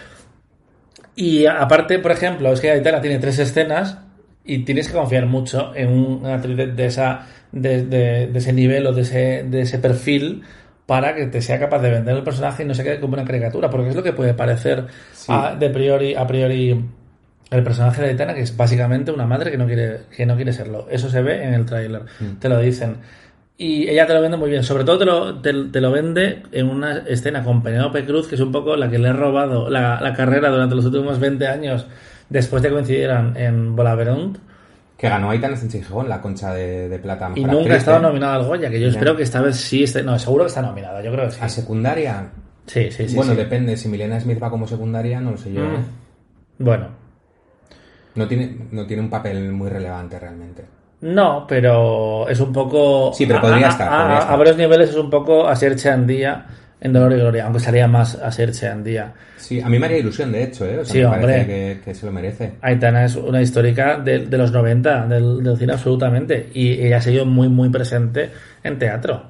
Y 1.14 1.44
a- 1.44 1.60
aparte, 1.60 1.98
por 1.98 2.12
ejemplo, 2.12 2.50
es 2.54 2.60
que 2.60 2.70
Aitana 2.70 3.02
tiene 3.02 3.18
tres 3.18 3.38
escenas 3.38 3.98
y 4.44 4.60
tienes 4.60 4.88
que 4.88 4.94
confiar 4.94 5.26
mucho 5.26 5.72
en 5.74 5.88
una 5.90 6.34
actriz 6.34 6.56
de, 6.56 6.66
de 6.68 6.86
esa, 6.86 7.26
de, 7.52 7.84
de- 7.84 8.26
de 8.28 8.38
ese 8.38 8.52
nivel 8.52 8.86
o 8.86 8.92
de 8.92 9.02
ese, 9.02 9.44
de 9.48 9.60
ese 9.62 9.78
perfil 9.78 10.42
para 10.86 11.14
que 11.14 11.26
te 11.26 11.40
sea 11.40 11.58
capaz 11.60 11.80
de 11.80 11.90
vender 11.90 12.16
el 12.16 12.22
personaje 12.24 12.62
y 12.64 12.66
no 12.66 12.74
se 12.74 12.82
quede 12.82 12.98
como 13.00 13.14
una 13.14 13.24
caricatura, 13.24 13.70
porque 13.70 13.90
es 13.90 13.94
lo 13.94 14.02
que 14.02 14.12
puede 14.12 14.34
parecer 14.34 14.86
Sí. 15.12 15.26
a, 15.32 15.54
de 15.54 15.70
priori, 15.70 16.14
a 16.16 16.26
priori 16.26 16.84
el 17.50 17.62
personaje 17.64 18.02
de 18.02 18.08
Aitana, 18.08 18.34
que 18.34 18.40
es 18.42 18.56
básicamente 18.56 19.10
una 19.12 19.26
madre 19.26 19.50
que 19.50 19.58
no 19.58 19.66
quiere, 19.66 19.98
que 20.16 20.24
no 20.26 20.36
quiere 20.36 20.52
serlo. 20.52 20.86
Eso 20.90 21.08
se 21.08 21.20
ve 21.22 21.44
en 21.44 21.54
el 21.54 21.64
tráiler, 21.66 22.02
te 22.38 22.48
lo 22.48 22.58
dicen. 22.58 22.96
Y 23.58 23.88
ella 23.90 24.06
te 24.06 24.14
lo 24.14 24.22
vende 24.22 24.36
muy 24.36 24.48
bien. 24.50 24.62
Sobre 24.64 24.84
todo 24.84 24.98
te 24.98 25.04
lo, 25.04 25.40
te, 25.40 25.52
te 25.70 25.80
lo 25.80 25.90
vende 25.92 26.42
en 26.52 26.68
una 26.68 26.98
escena 27.06 27.44
con 27.44 27.62
Penélope 27.62 28.04
Cruz, 28.06 28.26
que 28.26 28.36
es 28.36 28.40
un 28.40 28.50
poco 28.52 28.74
la 28.76 28.88
que 28.88 28.98
le 28.98 29.08
ha 29.08 29.12
robado 29.12 29.68
la, 29.68 30.00
la 30.00 30.14
carrera 30.14 30.48
durante 30.48 30.74
los 30.76 30.84
últimos 30.86 31.18
20 31.20 31.46
años, 31.46 31.86
después 32.30 32.62
de 32.62 32.68
que 32.68 32.74
coincidieran 32.74 33.36
en 33.36 33.76
Bolaverunt. 33.76 34.38
Que 34.96 35.08
ganó 35.08 35.30
Aitana 35.30 35.56
Gijón 35.56 36.08
la 36.08 36.20
concha 36.20 36.52
de, 36.54 36.88
de 36.88 36.98
plata. 36.98 37.30
Y 37.34 37.44
nunca 37.44 37.74
ha 37.74 37.76
estado 37.76 37.98
¿eh? 37.98 38.02
nominada 38.02 38.36
al 38.36 38.44
Goya, 38.44 38.70
que 38.70 38.80
yo 38.80 38.88
espero 38.88 39.16
que 39.16 39.22
esta 39.24 39.40
vez 39.42 39.56
sí 39.56 39.82
esté. 39.84 40.02
No, 40.02 40.18
seguro 40.18 40.44
que 40.44 40.48
está 40.48 40.62
nominada, 40.62 41.02
yo 41.02 41.10
creo 41.12 41.26
que 41.26 41.32
sí. 41.32 41.38
A 41.42 41.48
secundaria. 41.48 42.30
Sí, 42.66 42.90
sí, 42.90 43.08
sí. 43.08 43.16
bueno, 43.16 43.32
sí. 43.32 43.38
depende. 43.38 43.76
Si 43.76 43.88
Milena 43.88 44.20
Smith 44.20 44.42
va 44.42 44.50
como 44.50 44.66
secundaria, 44.66 45.20
no 45.20 45.32
lo 45.32 45.36
sé 45.36 45.52
yo. 45.52 45.62
Mm. 45.62 45.74
¿eh? 45.74 45.78
Bueno, 46.58 46.86
No, 48.14 48.28
tiene, 48.28 48.56
no 48.70 48.86
tiene 48.86 49.02
un 49.02 49.10
papel 49.10 49.50
muy 49.52 49.68
relevante 49.70 50.18
realmente. 50.18 50.64
no, 51.00 51.46
pero 51.48 52.28
es 52.28 52.38
un 52.38 52.52
poco. 52.52 53.10
Sí, 53.14 53.24
pero 53.24 53.40
podría 53.40 53.68
a, 53.68 53.70
estar, 53.70 53.88
A, 53.88 53.96
podría 53.98 54.16
a- 54.16 54.18
estar. 54.20 54.34
a 54.34 54.36
varios 54.36 54.56
niveles 54.58 54.90
es 54.90 54.96
un 54.96 55.08
poco 55.08 55.48
a 55.48 55.56
Serche 55.56 55.88
Andía 55.90 56.46
en 56.80 56.92
Dolor 56.92 57.12
y 57.12 57.16
Gloria, 57.16 57.44
aunque 57.44 57.60
sería 57.60 57.86
más 57.86 58.14
a 58.14 58.30
Serche 58.32 58.68
Andía. 58.68 59.12
Sí, 59.36 59.60
a 59.60 59.68
mí 59.68 59.78
me 59.78 59.86
haría 59.86 59.98
ilusión, 59.98 60.32
de 60.32 60.44
hecho, 60.44 60.64
¿eh? 60.66 60.78
O 60.78 60.84
sea, 60.84 60.92
Sí, 60.92 60.98
me 61.00 61.06
hombre. 61.06 61.46
que, 61.46 61.80
que 61.84 61.94
se 61.94 62.06
lo 62.06 62.12
merece. 62.12 62.52
Aitana 62.62 63.04
es 63.04 63.16
una 63.16 63.42
histórica 63.42 63.98
de, 63.98 64.26
de 64.26 64.38
los 64.38 64.52
90 64.52 65.06
del, 65.06 65.42
del 65.42 65.56
cine 65.58 65.72
absolutamente 65.72 66.48
y 66.54 66.72
ella 66.72 66.98
ha 66.98 67.02
sido 67.02 67.26
muy 67.26 67.48
muy 67.48 67.68
presente 67.68 68.30
en 68.62 68.78
teatro. 68.78 69.24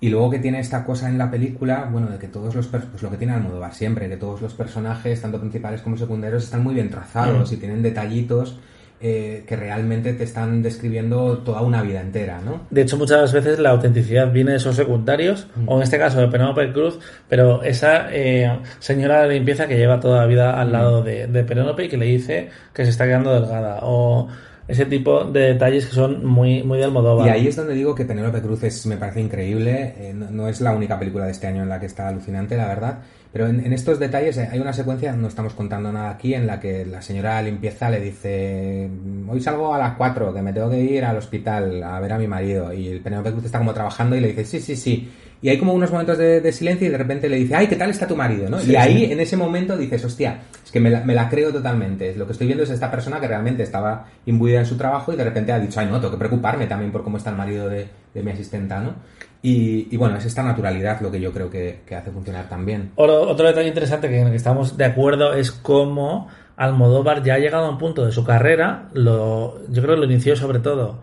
Y 0.00 0.10
luego 0.10 0.30
que 0.30 0.38
tiene 0.38 0.60
esta 0.60 0.84
cosa 0.84 1.08
en 1.08 1.18
la 1.18 1.28
película, 1.28 1.88
bueno, 1.90 2.06
de 2.08 2.18
que 2.18 2.28
todos 2.28 2.54
los 2.54 2.68
pues 2.68 2.84
lo 3.02 3.10
que 3.10 3.16
tiene 3.16 3.32
Almodóvar 3.32 3.74
siempre, 3.74 4.08
que 4.08 4.16
todos 4.16 4.40
los 4.40 4.54
personajes, 4.54 5.20
tanto 5.20 5.40
principales 5.40 5.80
como 5.82 5.96
secundarios, 5.96 6.44
están 6.44 6.62
muy 6.62 6.74
bien 6.74 6.88
trazados 6.88 7.52
y 7.52 7.56
tienen 7.56 7.82
detallitos 7.82 8.58
eh, 9.00 9.44
que 9.46 9.54
realmente 9.56 10.12
te 10.12 10.24
están 10.24 10.62
describiendo 10.62 11.38
toda 11.38 11.62
una 11.62 11.82
vida 11.82 12.00
entera, 12.00 12.40
¿no? 12.44 12.62
De 12.70 12.82
hecho, 12.82 12.96
muchas 12.96 13.32
veces 13.32 13.58
la 13.58 13.70
autenticidad 13.70 14.32
viene 14.32 14.52
de 14.52 14.56
esos 14.56 14.74
secundarios, 14.74 15.46
o 15.66 15.76
en 15.76 15.82
este 15.82 15.98
caso 15.98 16.20
de 16.20 16.28
Penélope 16.28 16.72
Cruz, 16.72 16.98
pero 17.28 17.62
esa 17.62 18.08
eh, 18.12 18.58
señora 18.80 19.22
de 19.22 19.34
limpieza 19.34 19.66
que 19.66 19.76
lleva 19.76 20.00
toda 20.00 20.20
la 20.20 20.26
vida 20.26 20.60
al 20.60 20.72
lado 20.72 21.02
de, 21.02 21.26
de 21.26 21.44
Penélope 21.44 21.84
y 21.84 21.88
que 21.88 21.96
le 21.96 22.06
dice 22.06 22.48
que 22.74 22.84
se 22.84 22.90
está 22.90 23.04
quedando 23.04 23.32
delgada, 23.32 23.80
o 23.82 24.28
ese 24.66 24.84
tipo 24.84 25.24
de 25.24 25.40
detalles 25.54 25.86
que 25.86 25.94
son 25.94 26.26
muy, 26.26 26.62
muy 26.62 26.78
de 26.78 26.84
Almodóvar. 26.84 27.26
Y 27.26 27.30
ahí 27.30 27.46
es 27.46 27.56
donde 27.56 27.72
digo 27.74 27.94
que 27.94 28.04
Penélope 28.04 28.42
Cruz 28.42 28.62
es, 28.64 28.84
me 28.84 28.98
parece 28.98 29.20
increíble. 29.20 29.94
eh, 29.96 30.12
no, 30.14 30.30
no 30.30 30.48
es 30.48 30.60
la 30.60 30.72
única 30.72 30.98
película 30.98 31.24
de 31.24 31.30
este 31.30 31.46
año 31.46 31.62
en 31.62 31.70
la 31.70 31.80
que 31.80 31.86
está 31.86 32.08
alucinante, 32.08 32.56
la 32.56 32.66
verdad. 32.68 32.98
Pero 33.32 33.46
en, 33.46 33.64
en 33.64 33.72
estos 33.72 33.98
detalles 33.98 34.38
hay 34.38 34.58
una 34.58 34.72
secuencia, 34.72 35.12
no 35.12 35.28
estamos 35.28 35.52
contando 35.52 35.92
nada 35.92 36.10
aquí, 36.10 36.32
en 36.34 36.46
la 36.46 36.58
que 36.58 36.86
la 36.86 37.02
señora 37.02 37.42
limpieza 37.42 37.90
le 37.90 38.00
dice: 38.00 38.88
Hoy 39.28 39.40
salgo 39.40 39.74
a 39.74 39.78
las 39.78 39.96
4, 39.96 40.32
que 40.32 40.42
me 40.42 40.52
tengo 40.52 40.70
que 40.70 40.80
ir 40.80 41.04
al 41.04 41.16
hospital 41.18 41.82
a 41.82 42.00
ver 42.00 42.12
a 42.12 42.18
mi 42.18 42.26
marido. 42.26 42.72
Y 42.72 42.88
el 42.88 43.00
Penélope 43.00 43.32
Cruz 43.32 43.44
está 43.44 43.58
como 43.58 43.74
trabajando 43.74 44.16
y 44.16 44.20
le 44.20 44.28
dice: 44.28 44.44
Sí, 44.44 44.60
sí, 44.60 44.76
sí. 44.76 45.10
Y 45.40 45.50
hay 45.50 45.58
como 45.58 45.72
unos 45.72 45.92
momentos 45.92 46.18
de, 46.18 46.40
de 46.40 46.52
silencio 46.52 46.88
y 46.88 46.90
de 46.90 46.98
repente 46.98 47.28
le 47.28 47.36
dice: 47.36 47.54
Ay, 47.54 47.66
¿qué 47.66 47.76
tal 47.76 47.90
está 47.90 48.06
tu 48.06 48.16
marido? 48.16 48.48
¿no? 48.48 48.60
Sí, 48.60 48.72
y 48.72 48.76
ahí, 48.76 49.06
sí. 49.06 49.12
en 49.12 49.20
ese 49.20 49.36
momento, 49.36 49.76
dices: 49.76 50.02
Hostia, 50.04 50.40
es 50.64 50.70
que 50.70 50.80
me 50.80 50.88
la, 50.88 51.04
me 51.04 51.14
la 51.14 51.28
creo 51.28 51.52
totalmente. 51.52 52.14
Lo 52.16 52.24
que 52.24 52.32
estoy 52.32 52.46
viendo 52.46 52.64
es 52.64 52.70
esta 52.70 52.90
persona 52.90 53.20
que 53.20 53.28
realmente 53.28 53.62
estaba 53.62 54.06
imbuida 54.24 54.60
en 54.60 54.66
su 54.66 54.78
trabajo 54.78 55.12
y 55.12 55.16
de 55.16 55.24
repente 55.24 55.52
ha 55.52 55.60
dicho: 55.60 55.80
Ay, 55.80 55.86
no, 55.86 56.00
tengo 56.00 56.12
que 56.12 56.18
preocuparme 56.18 56.66
también 56.66 56.90
por 56.90 57.04
cómo 57.04 57.18
está 57.18 57.28
el 57.28 57.36
marido 57.36 57.68
de, 57.68 57.86
de 58.14 58.22
mi 58.22 58.30
asistenta, 58.30 58.80
¿no? 58.80 58.94
Y, 59.40 59.96
bueno, 59.96 60.16
es 60.16 60.24
esta 60.24 60.42
naturalidad 60.42 61.00
lo 61.00 61.12
que 61.12 61.20
yo 61.20 61.32
creo 61.32 61.48
que, 61.48 61.80
que 61.86 61.94
hace 61.94 62.10
funcionar 62.10 62.48
también. 62.48 62.90
Otro, 62.96 63.22
otro 63.22 63.46
detalle 63.46 63.68
interesante 63.68 64.08
que 64.08 64.18
en 64.18 64.26
el 64.26 64.30
que 64.32 64.36
estamos 64.36 64.76
de 64.76 64.84
acuerdo 64.84 65.32
es 65.32 65.52
cómo 65.52 66.28
Almodóvar 66.56 67.22
ya 67.22 67.34
ha 67.34 67.38
llegado 67.38 67.66
a 67.66 67.70
un 67.70 67.78
punto 67.78 68.04
de 68.04 68.10
su 68.10 68.24
carrera, 68.24 68.88
lo, 68.92 69.64
yo 69.68 69.80
creo 69.80 69.94
que 69.94 70.00
lo 70.00 70.06
inició 70.06 70.34
sobre 70.34 70.58
todo 70.58 70.98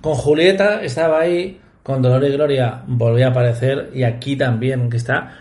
con 0.00 0.14
Julieta, 0.14 0.82
estaba 0.82 1.20
ahí, 1.20 1.60
con 1.82 2.00
Dolor 2.00 2.24
y 2.24 2.32
Gloria 2.32 2.82
volvió 2.86 3.26
a 3.26 3.30
aparecer 3.30 3.90
y 3.94 4.04
aquí 4.04 4.36
también, 4.36 4.88
que 4.88 4.96
está 4.96 5.34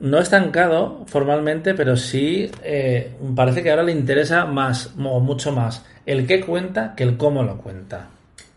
no 0.00 0.18
estancado 0.18 1.04
formalmente, 1.06 1.74
pero 1.74 1.96
sí 1.96 2.50
eh, 2.64 3.14
parece 3.34 3.62
que 3.62 3.70
ahora 3.70 3.84
le 3.84 3.92
interesa 3.92 4.44
más, 4.44 4.92
o 4.98 5.20
mucho 5.20 5.52
más, 5.52 5.84
el 6.04 6.26
qué 6.26 6.40
cuenta 6.40 6.94
que 6.96 7.04
el 7.04 7.16
cómo 7.16 7.42
lo 7.42 7.58
cuenta. 7.58 8.08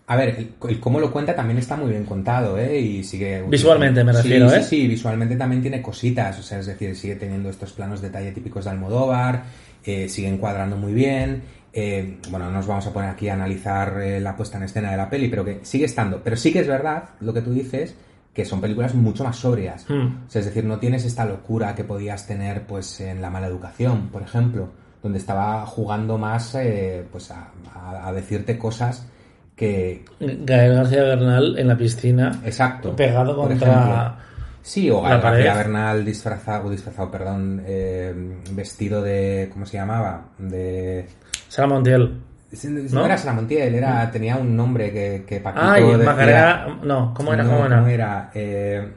A 0.07 0.15
ver, 0.15 0.29
el, 0.37 0.53
el 0.69 0.79
cómo 0.79 0.99
lo 0.99 1.11
cuenta 1.11 1.35
también 1.35 1.57
está 1.57 1.75
muy 1.75 1.89
bien 1.89 2.05
contado, 2.05 2.59
¿eh? 2.59 2.79
Y 2.79 3.03
sigue... 3.03 3.41
Visualmente 3.49 4.03
me 4.03 4.11
Sí, 4.13 4.17
refiero, 4.17 4.49
sí, 4.49 4.55
¿eh? 4.55 4.63
Sí, 4.63 4.87
visualmente 4.87 5.35
también 5.35 5.61
tiene 5.63 5.81
cositas, 5.81 6.37
o 6.39 6.43
sea, 6.43 6.59
es 6.59 6.67
decir, 6.67 6.95
sigue 6.95 7.15
teniendo 7.15 7.49
estos 7.49 7.71
planos 7.73 8.01
de 8.01 8.09
detalle 8.09 8.31
típicos 8.31 8.65
de 8.65 8.71
Almodóvar, 8.71 9.43
eh, 9.83 10.07
sigue 10.07 10.27
encuadrando 10.27 10.77
muy 10.77 10.93
bien, 10.93 11.41
eh, 11.73 12.17
bueno, 12.29 12.45
no 12.45 12.51
nos 12.51 12.67
vamos 12.67 12.85
a 12.85 12.93
poner 12.93 13.09
aquí 13.09 13.29
a 13.29 13.33
analizar 13.33 13.99
eh, 13.99 14.19
la 14.19 14.35
puesta 14.35 14.57
en 14.57 14.63
escena 14.65 14.91
de 14.91 14.97
la 14.97 15.09
peli, 15.09 15.27
pero 15.27 15.43
que 15.43 15.59
sigue 15.63 15.85
estando. 15.85 16.21
Pero 16.23 16.35
sí 16.37 16.53
que 16.53 16.59
es 16.59 16.67
verdad 16.67 17.05
lo 17.19 17.33
que 17.33 17.41
tú 17.41 17.51
dices, 17.51 17.95
que 18.33 18.45
son 18.45 18.61
películas 18.61 18.93
mucho 18.93 19.23
más 19.23 19.37
sobrias. 19.37 19.85
Hmm. 19.89 20.25
O 20.27 20.29
sea, 20.29 20.39
es 20.41 20.45
decir, 20.45 20.63
no 20.65 20.77
tienes 20.77 21.03
esta 21.03 21.25
locura 21.25 21.73
que 21.73 21.83
podías 21.83 22.27
tener 22.27 22.61
pues 22.67 22.99
en 23.01 23.21
La 23.21 23.29
mala 23.31 23.47
educación, 23.47 24.09
por 24.09 24.21
ejemplo, 24.21 24.69
donde 25.01 25.17
estaba 25.17 25.65
jugando 25.65 26.17
más 26.19 26.53
eh, 26.55 27.03
pues 27.11 27.31
a, 27.31 27.49
a- 27.73 28.07
a 28.07 28.13
decirte 28.13 28.57
cosas 28.57 29.07
que... 29.55 30.05
Gael 30.19 30.73
García 30.75 31.03
Bernal 31.03 31.57
en 31.57 31.67
la 31.67 31.77
piscina, 31.77 32.39
Exacto. 32.43 32.95
pegado 32.95 33.35
contra... 33.35 34.17
Sí, 34.61 34.89
o 34.89 35.01
Gael 35.01 35.21
García. 35.21 35.53
Bernal 35.53 36.03
disfrazado, 36.03 36.69
disfrazado, 36.69 37.11
perdón, 37.11 37.61
eh, 37.65 38.13
vestido 38.51 39.01
de... 39.01 39.49
¿Cómo 39.53 39.65
se 39.65 39.77
llamaba? 39.77 40.25
De... 40.37 41.07
Sara 41.47 41.67
Montiel. 41.67 42.19
No, 42.63 42.99
¿No? 42.99 43.05
era 43.05 43.17
Sara 43.17 43.33
Montiel, 43.33 43.75
era, 43.75 44.09
tenía 44.11 44.37
un 44.37 44.55
nombre 44.55 44.91
que, 44.91 45.23
que 45.27 45.39
Paquito 45.39 45.65
Ay, 45.65 45.83
decía- 45.83 45.97
Macarena... 46.05 46.67
No, 46.83 47.13
¿cómo 47.13 47.33
era? 47.33 47.43
No, 47.43 47.51
¿Cómo 47.69 47.87
era? 47.87 48.31
Eh, 48.33 48.91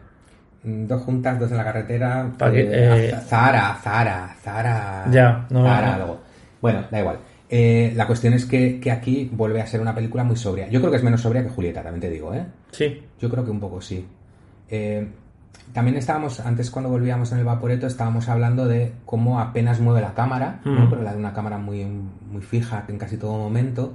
dos 0.62 1.02
juntas, 1.02 1.38
dos 1.38 1.50
en 1.50 1.56
la 1.56 1.64
carretera. 1.64 2.30
Paqui- 2.38 2.66
eh, 2.70 3.08
eh, 3.10 3.14
Zara, 3.26 3.76
Zara, 3.82 4.34
Zara. 4.42 5.04
Ya, 5.10 5.46
no, 5.50 5.64
Zara, 5.64 5.86
no. 5.88 5.92
algo. 5.94 6.20
Bueno, 6.60 6.84
da 6.90 7.00
igual. 7.00 7.18
Eh, 7.50 7.92
la 7.96 8.06
cuestión 8.06 8.34
es 8.34 8.44
que, 8.44 8.78
que 8.78 8.90
aquí 8.90 9.30
vuelve 9.32 9.60
a 9.60 9.66
ser 9.66 9.80
una 9.80 9.94
película 9.94 10.22
muy 10.24 10.36
sobria. 10.36 10.68
Yo 10.68 10.80
creo 10.80 10.90
que 10.90 10.98
es 10.98 11.02
menos 11.02 11.22
sobria 11.22 11.42
que 11.42 11.48
Julieta, 11.48 11.82
también 11.82 12.00
te 12.00 12.10
digo, 12.10 12.34
¿eh? 12.34 12.44
Sí. 12.72 13.02
Yo 13.18 13.30
creo 13.30 13.44
que 13.44 13.50
un 13.50 13.60
poco 13.60 13.80
sí. 13.80 14.06
Eh, 14.68 15.06
también 15.72 15.96
estábamos, 15.96 16.40
antes 16.40 16.70
cuando 16.70 16.90
volvíamos 16.90 17.32
en 17.32 17.38
el 17.38 17.44
Vaporeto, 17.44 17.86
estábamos 17.86 18.28
hablando 18.28 18.66
de 18.66 18.92
cómo 19.04 19.40
apenas 19.40 19.80
mueve 19.80 20.00
la 20.00 20.14
cámara, 20.14 20.60
¿no? 20.64 20.86
Mm. 20.86 20.90
pero 20.90 21.02
la 21.02 21.12
de 21.12 21.18
una 21.18 21.32
cámara 21.32 21.58
muy, 21.58 21.84
muy 21.84 22.42
fija 22.42 22.84
en 22.88 22.98
casi 22.98 23.16
todo 23.16 23.36
momento. 23.36 23.94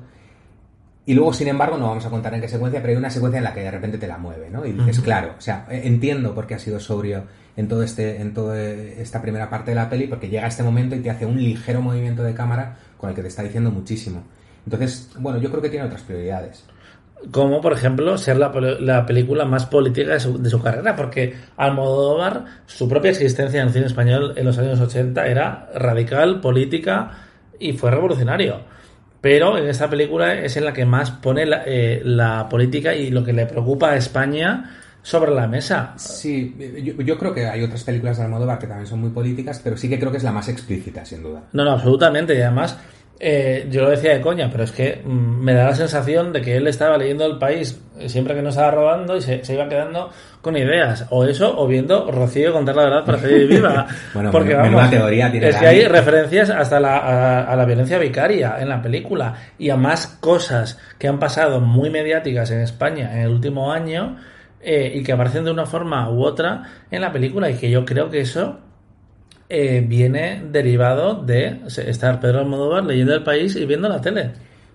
Y 1.05 1.15
luego, 1.15 1.33
sin 1.33 1.49
embargo, 1.49 1.77
no 1.77 1.87
vamos 1.87 2.05
a 2.05 2.09
contar 2.09 2.33
en 2.33 2.41
qué 2.41 2.47
secuencia, 2.47 2.79
pero 2.79 2.91
hay 2.91 2.97
una 2.97 3.09
secuencia 3.09 3.39
en 3.39 3.43
la 3.43 3.53
que 3.53 3.59
de 3.59 3.71
repente 3.71 3.97
te 3.97 4.07
la 4.07 4.17
mueve, 4.17 4.49
¿no? 4.49 4.65
Y 4.65 4.71
dices, 4.71 5.01
claro, 5.01 5.33
o 5.37 5.41
sea, 5.41 5.65
eh, 5.69 5.81
entiendo 5.83 6.33
por 6.33 6.47
qué 6.47 6.55
ha 6.55 6.59
sido 6.59 6.79
sobrio 6.79 7.23
en 7.57 7.67
todo 7.67 7.83
este, 7.83 8.21
en 8.21 8.33
toda 8.33 8.59
esta 8.61 9.21
primera 9.21 9.49
parte 9.49 9.71
de 9.71 9.75
la 9.75 9.89
peli, 9.89 10.07
porque 10.07 10.29
llega 10.29 10.47
este 10.47 10.63
momento 10.63 10.95
y 10.95 10.99
te 10.99 11.09
hace 11.09 11.25
un 11.25 11.37
ligero 11.37 11.81
movimiento 11.81 12.23
de 12.23 12.33
cámara 12.33 12.77
con 13.03 13.09
el 13.09 13.15
que 13.17 13.21
te 13.21 13.27
está 13.27 13.43
diciendo 13.43 13.69
muchísimo. 13.69 14.23
Entonces, 14.63 15.11
bueno, 15.19 15.37
yo 15.37 15.49
creo 15.49 15.61
que 15.61 15.69
tiene 15.69 15.87
otras 15.87 16.03
prioridades. 16.03 16.63
Como, 17.31 17.59
por 17.59 17.73
ejemplo, 17.73 18.17
ser 18.17 18.37
la, 18.37 18.49
la 18.79 19.05
película 19.05 19.43
más 19.43 19.65
política 19.65 20.13
de 20.13 20.21
su, 20.21 20.41
de 20.41 20.49
su 20.49 20.61
carrera, 20.61 20.95
porque 20.95 21.35
Almodóvar, 21.57 22.45
su 22.65 22.87
propia 22.87 23.11
existencia 23.11 23.59
en 23.59 23.67
el 23.67 23.73
cine 23.73 23.87
español 23.87 24.33
en 24.37 24.45
los 24.45 24.57
años 24.57 24.79
80 24.79 25.27
era 25.27 25.69
radical, 25.75 26.39
política 26.39 27.11
y 27.59 27.73
fue 27.73 27.91
revolucionario. 27.91 28.61
Pero 29.19 29.57
en 29.57 29.67
esta 29.67 29.89
película 29.89 30.35
es 30.35 30.55
en 30.55 30.63
la 30.63 30.71
que 30.71 30.85
más 30.85 31.11
pone 31.11 31.45
la, 31.45 31.63
eh, 31.65 32.01
la 32.05 32.47
política 32.47 32.95
y 32.95 33.09
lo 33.09 33.21
que 33.21 33.33
le 33.33 33.47
preocupa 33.47 33.89
a 33.89 33.97
España 33.97 34.77
sobre 35.03 35.31
la 35.31 35.47
mesa. 35.47 35.93
Sí, 35.97 36.55
yo, 36.81 36.93
yo 37.03 37.17
creo 37.17 37.33
que 37.33 37.45
hay 37.45 37.61
otras 37.61 37.83
películas 37.83 38.17
de 38.17 38.23
Almodóvar 38.23 38.57
que 38.57 38.67
también 38.67 38.87
son 38.87 39.01
muy 39.01 39.09
políticas, 39.09 39.59
pero 39.61 39.77
sí 39.77 39.89
que 39.89 39.99
creo 39.99 40.09
que 40.09 40.17
es 40.17 40.23
la 40.23 40.31
más 40.31 40.47
explícita, 40.47 41.05
sin 41.05 41.21
duda. 41.21 41.43
No, 41.51 41.65
no, 41.65 41.71
absolutamente. 41.71 42.33
Y 42.33 42.41
además, 42.41 42.79
eh, 43.19 43.67
yo 43.69 43.81
lo 43.81 43.89
decía 43.89 44.13
de 44.13 44.21
coña, 44.21 44.49
pero 44.49 44.63
es 44.63 44.71
que 44.71 45.01
mm, 45.03 45.43
me 45.43 45.53
da 45.53 45.65
la 45.65 45.75
sensación 45.75 46.31
de 46.31 46.41
que 46.41 46.55
él 46.55 46.67
estaba 46.67 46.97
leyendo 46.97 47.25
el 47.25 47.37
país 47.37 47.81
eh, 47.99 48.07
siempre 48.07 48.33
que 48.33 48.41
no 48.41 48.49
estaba 48.49 48.71
robando 48.71 49.17
y 49.17 49.21
se, 49.21 49.43
se 49.43 49.53
iba 49.55 49.67
quedando 49.67 50.09
con 50.41 50.55
ideas. 50.55 51.05
O 51.09 51.25
eso, 51.25 51.53
o 51.59 51.67
viendo 51.67 52.09
Rocío 52.09 52.53
contar 52.53 52.77
la 52.77 52.83
verdad 52.83 53.05
para 53.05 53.17
seguir 53.17 53.47
viva. 53.49 53.85
Bueno, 54.13 54.31
Porque 54.31 54.55
vamos, 54.55 54.89
teoría 54.89 55.29
tiene 55.29 55.49
es 55.49 55.57
que 55.57 55.67
hay 55.67 55.85
referencias 55.85 56.49
hasta 56.49 56.79
la, 56.79 56.97
a, 56.99 57.43
a 57.43 57.55
la 57.57 57.65
violencia 57.65 57.97
vicaria 57.97 58.55
en 58.57 58.69
la 58.69 58.81
película 58.81 59.33
y 59.59 59.69
a 59.69 59.75
más 59.75 60.07
cosas 60.21 60.79
que 60.97 61.09
han 61.09 61.19
pasado 61.19 61.59
muy 61.59 61.89
mediáticas 61.89 62.51
en 62.51 62.61
España 62.61 63.11
en 63.13 63.23
el 63.23 63.31
último 63.31 63.69
año 63.69 64.17
eh, 64.63 64.91
y 64.95 65.03
que 65.03 65.11
aparecen 65.11 65.45
de 65.45 65.51
una 65.51 65.65
forma 65.65 66.09
u 66.09 66.23
otra 66.23 66.63
en 66.89 67.01
la 67.01 67.11
película 67.11 67.49
y 67.49 67.55
que 67.55 67.69
yo 67.69 67.85
creo 67.85 68.09
que 68.09 68.21
eso 68.21 68.59
eh, 69.49 69.83
viene 69.87 70.43
derivado 70.51 71.23
de 71.23 71.61
estar 71.67 72.19
Pedro 72.19 72.39
Almodóvar 72.39 72.85
leyendo 72.85 73.13
el 73.13 73.23
país 73.23 73.55
y 73.55 73.65
viendo 73.65 73.89
la 73.89 74.01
tele. 74.01 74.31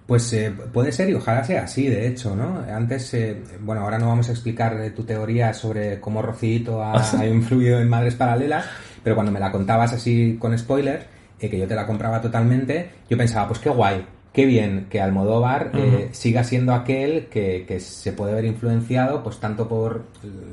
Pues 0.08 0.32
eh, 0.32 0.50
puede 0.72 0.90
ser 0.90 1.10
y 1.10 1.14
ojalá 1.14 1.44
sea 1.44 1.64
así, 1.64 1.86
de 1.86 2.08
hecho, 2.08 2.34
¿no? 2.34 2.64
Antes, 2.74 3.12
eh, 3.12 3.42
bueno, 3.60 3.82
ahora 3.82 3.98
no 3.98 4.08
vamos 4.08 4.26
a 4.30 4.32
explicar 4.32 4.72
eh, 4.80 4.90
tu 4.92 5.04
teoría 5.04 5.52
sobre 5.52 6.00
cómo 6.00 6.22
Rocito 6.22 6.82
ha, 6.82 6.94
ha 7.18 7.26
influido 7.26 7.78
en 7.78 7.90
Madres 7.90 8.14
Paralelas, 8.14 8.64
pero 9.04 9.14
cuando 9.14 9.30
me 9.30 9.38
la 9.38 9.52
contabas 9.52 9.92
así 9.92 10.38
con 10.40 10.56
spoilers, 10.56 11.04
eh, 11.38 11.50
que 11.50 11.58
yo 11.58 11.68
te 11.68 11.74
la 11.74 11.86
compraba 11.86 12.22
totalmente, 12.22 12.90
yo 13.10 13.18
pensaba, 13.18 13.48
pues 13.48 13.60
qué 13.60 13.68
guay, 13.68 14.02
qué 14.38 14.46
bien 14.46 14.86
que 14.88 15.00
Almodóvar 15.00 15.72
eh, 15.74 16.10
siga 16.12 16.44
siendo 16.44 16.72
aquel 16.72 17.26
que, 17.26 17.64
que 17.66 17.80
se 17.80 18.12
puede 18.12 18.34
ver 18.34 18.44
influenciado, 18.44 19.20
pues 19.24 19.38
tanto 19.40 19.66
por 19.66 20.04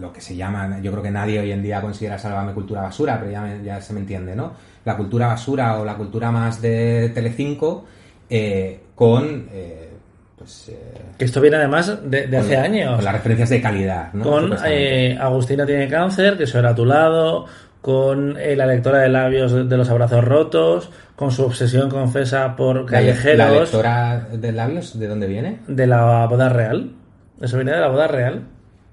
lo 0.01 0.11
que 0.11 0.21
se 0.21 0.35
llama, 0.35 0.79
yo 0.81 0.89
creo 0.91 1.03
que 1.03 1.11
nadie 1.11 1.39
hoy 1.39 1.51
en 1.51 1.61
día 1.61 1.81
considera 1.81 2.17
Sálvame 2.17 2.53
cultura 2.53 2.81
basura, 2.81 3.19
pero 3.19 3.29
ya, 3.31 3.41
me- 3.43 3.63
ya 3.63 3.79
se 3.81 3.93
me 3.93 3.99
entiende, 3.99 4.35
¿no? 4.35 4.53
La 4.85 4.97
cultura 4.97 5.27
basura 5.27 5.77
o 5.77 5.85
la 5.85 5.93
cultura 5.97 6.31
más 6.31 6.63
de 6.63 7.11
Telecinco, 7.13 7.85
eh, 8.27 8.79
con 8.95 9.49
eh, 9.53 9.89
pues 10.35 10.69
eh, 10.69 10.79
Que 11.19 11.25
esto 11.25 11.39
viene 11.39 11.57
además 11.57 11.95
de, 12.09 12.25
de 12.25 12.37
hace 12.37 12.57
años. 12.57 12.95
con 12.95 13.05
las 13.05 13.13
referencias 13.13 13.49
de 13.51 13.61
calidad 13.61 14.11
¿no? 14.13 14.23
con 14.23 14.55
eh, 14.65 15.15
Agustina 15.21 15.63
tiene 15.63 15.87
cáncer, 15.87 16.37
que 16.37 16.45
eso 16.45 16.57
era 16.57 16.71
a 16.71 16.75
tu 16.75 16.85
lado, 16.85 17.45
con 17.85 18.35
eh, 18.39 18.55
la 18.55 18.65
lectora 18.65 18.97
de 19.01 19.09
labios 19.09 19.51
de, 19.51 19.63
de 19.65 19.77
los 19.77 19.87
abrazos 19.91 20.23
rotos, 20.25 20.89
con 21.15 21.29
su 21.31 21.43
obsesión 21.43 21.87
confesa 21.87 22.55
por 22.55 22.87
callejeros 22.87 23.37
la 23.37 23.51
lectora 23.51 24.27
de 24.33 24.51
labios 24.51 24.97
de 24.97 25.07
dónde 25.07 25.27
viene 25.27 25.59
de 25.67 25.85
la 25.85 26.25
boda 26.25 26.49
real. 26.49 26.93
Eso 27.39 27.57
viene 27.57 27.73
de 27.73 27.79
la 27.81 27.89
boda 27.89 28.07
real, 28.07 28.41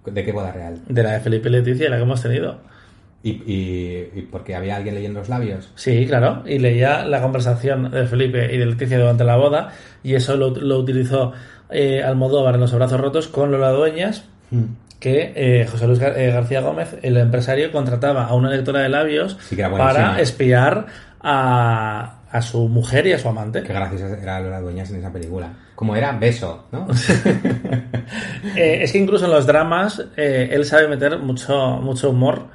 de 0.04 0.22
qué 0.22 0.30
boda 0.30 0.52
real 0.52 0.78
de 0.86 1.02
la 1.02 1.12
de 1.12 1.20
Felipe 1.20 1.48
y 1.48 1.52
Leticia, 1.52 1.88
la 1.88 1.96
que 1.96 2.02
hemos 2.02 2.20
tenido. 2.20 2.58
y, 3.22 3.30
y, 3.30 4.10
y 4.14 4.28
porque 4.30 4.54
había 4.54 4.76
alguien 4.76 4.94
leyendo 4.96 5.20
los 5.20 5.30
labios 5.30 5.70
Sí, 5.74 6.04
claro, 6.06 6.42
y 6.44 6.58
leía 6.58 7.06
la 7.06 7.22
conversación 7.22 7.90
de 7.90 8.06
Felipe 8.06 8.54
y 8.54 8.58
de 8.58 8.66
Leticia 8.66 8.98
durante 8.98 9.24
la 9.24 9.36
boda, 9.36 9.70
y 10.02 10.16
eso 10.16 10.36
lo, 10.36 10.50
lo 10.50 10.78
utilizó 10.78 11.32
eh, 11.70 12.02
Almodóvar 12.02 12.56
en 12.56 12.60
los 12.60 12.74
abrazos 12.74 13.00
rotos 13.00 13.28
con 13.28 13.50
Lola 13.52 13.70
Dueñas, 13.70 14.28
que 15.02 15.32
eh, 15.34 15.66
José 15.68 15.86
Luis 15.88 15.98
Gar- 15.98 16.16
eh, 16.16 16.30
García 16.30 16.60
Gómez, 16.60 16.96
el 17.02 17.16
empresario, 17.16 17.72
contrataba 17.72 18.26
a 18.26 18.34
una 18.34 18.50
lectora 18.50 18.80
de 18.80 18.88
labios 18.88 19.36
Sí, 19.40 19.56
para 19.56 20.20
espiar 20.20 20.86
a, 21.20 22.20
a 22.30 22.40
su 22.42 22.68
mujer 22.68 23.06
y 23.08 23.12
a 23.12 23.18
su 23.18 23.28
amante. 23.28 23.62
qué 23.64 23.72
graciosa 23.72 24.16
era 24.22 24.38
Lola 24.40 24.60
Dueñas 24.60 24.90
en 24.90 24.96
esa 25.00 25.12
película 25.12 25.48
como 25.74 25.96
era 25.96 26.12
beso 26.12 26.66
¿no? 26.70 26.86
Eh, 28.56 28.80
es 28.82 28.92
que 28.92 28.98
incluso 28.98 29.24
en 29.24 29.30
los 29.32 29.46
dramas 29.46 30.04
él 30.16 30.64
sabe 30.64 30.86
meter 30.88 31.18
mucho, 31.18 31.78
mucho 31.82 32.10
humor. 32.10 32.46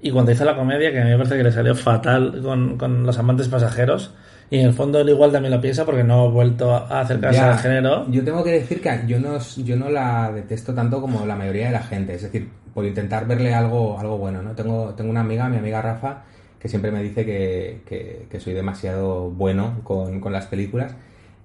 Y 0.00 0.10
cuando 0.10 0.30
hizo 0.32 0.44
la 0.44 0.54
comedia, 0.56 0.90
que 0.92 1.00
a 1.00 1.04
mí 1.04 1.10
me 1.10 1.16
parece 1.16 1.36
que 1.36 1.42
le 1.42 1.52
salió 1.52 1.74
fatal 1.74 2.40
con, 2.42 2.76
con 2.78 3.04
los 3.04 3.18
amantes 3.18 3.48
pasajeros, 3.48 4.12
y 4.50 4.58
en 4.58 4.66
el 4.66 4.72
fondo 4.74 5.00
él 5.00 5.08
igual 5.08 5.32
también 5.32 5.52
lo 5.54 5.60
piensa 5.60 5.84
porque 5.84 6.04
no 6.04 6.22
ha 6.22 6.28
vuelto 6.28 6.72
a 6.72 7.00
acercarse 7.00 7.38
Ya, 7.40 7.52
al 7.52 7.58
género. 7.58 8.06
Yo 8.10 8.24
tengo 8.24 8.44
que 8.44 8.52
decir 8.52 8.80
que 8.80 9.00
yo 9.06 9.18
no, 9.20 9.38
yo 9.64 9.76
no 9.76 9.90
la 9.90 10.30
detesto 10.32 10.72
tanto 10.74 11.00
como 11.00 11.26
la 11.26 11.34
mayoría 11.36 11.66
de 11.66 11.72
la 11.72 11.82
gente, 11.82 12.14
es 12.14 12.22
decir, 12.22 12.48
por 12.74 12.84
intentar 12.84 13.26
verle 13.26 13.54
algo, 13.54 13.98
algo 13.98 14.18
bueno, 14.18 14.42
¿no? 14.42 14.52
Tengo, 14.52 14.94
tengo 14.94 15.10
una 15.10 15.20
amiga, 15.22 15.48
mi 15.48 15.56
amiga 15.56 15.82
Rafa, 15.82 16.22
que 16.60 16.68
siempre 16.68 16.90
me 16.90 17.02
dice 17.02 17.24
que, 17.24 17.80
que- 17.86 18.26
que 18.30 18.40
soy 18.40 18.54
demasiado 18.54 19.30
bueno 19.30 19.80
con, 19.84 20.20
con 20.20 20.32
las 20.32 20.46
películas. 20.46 20.94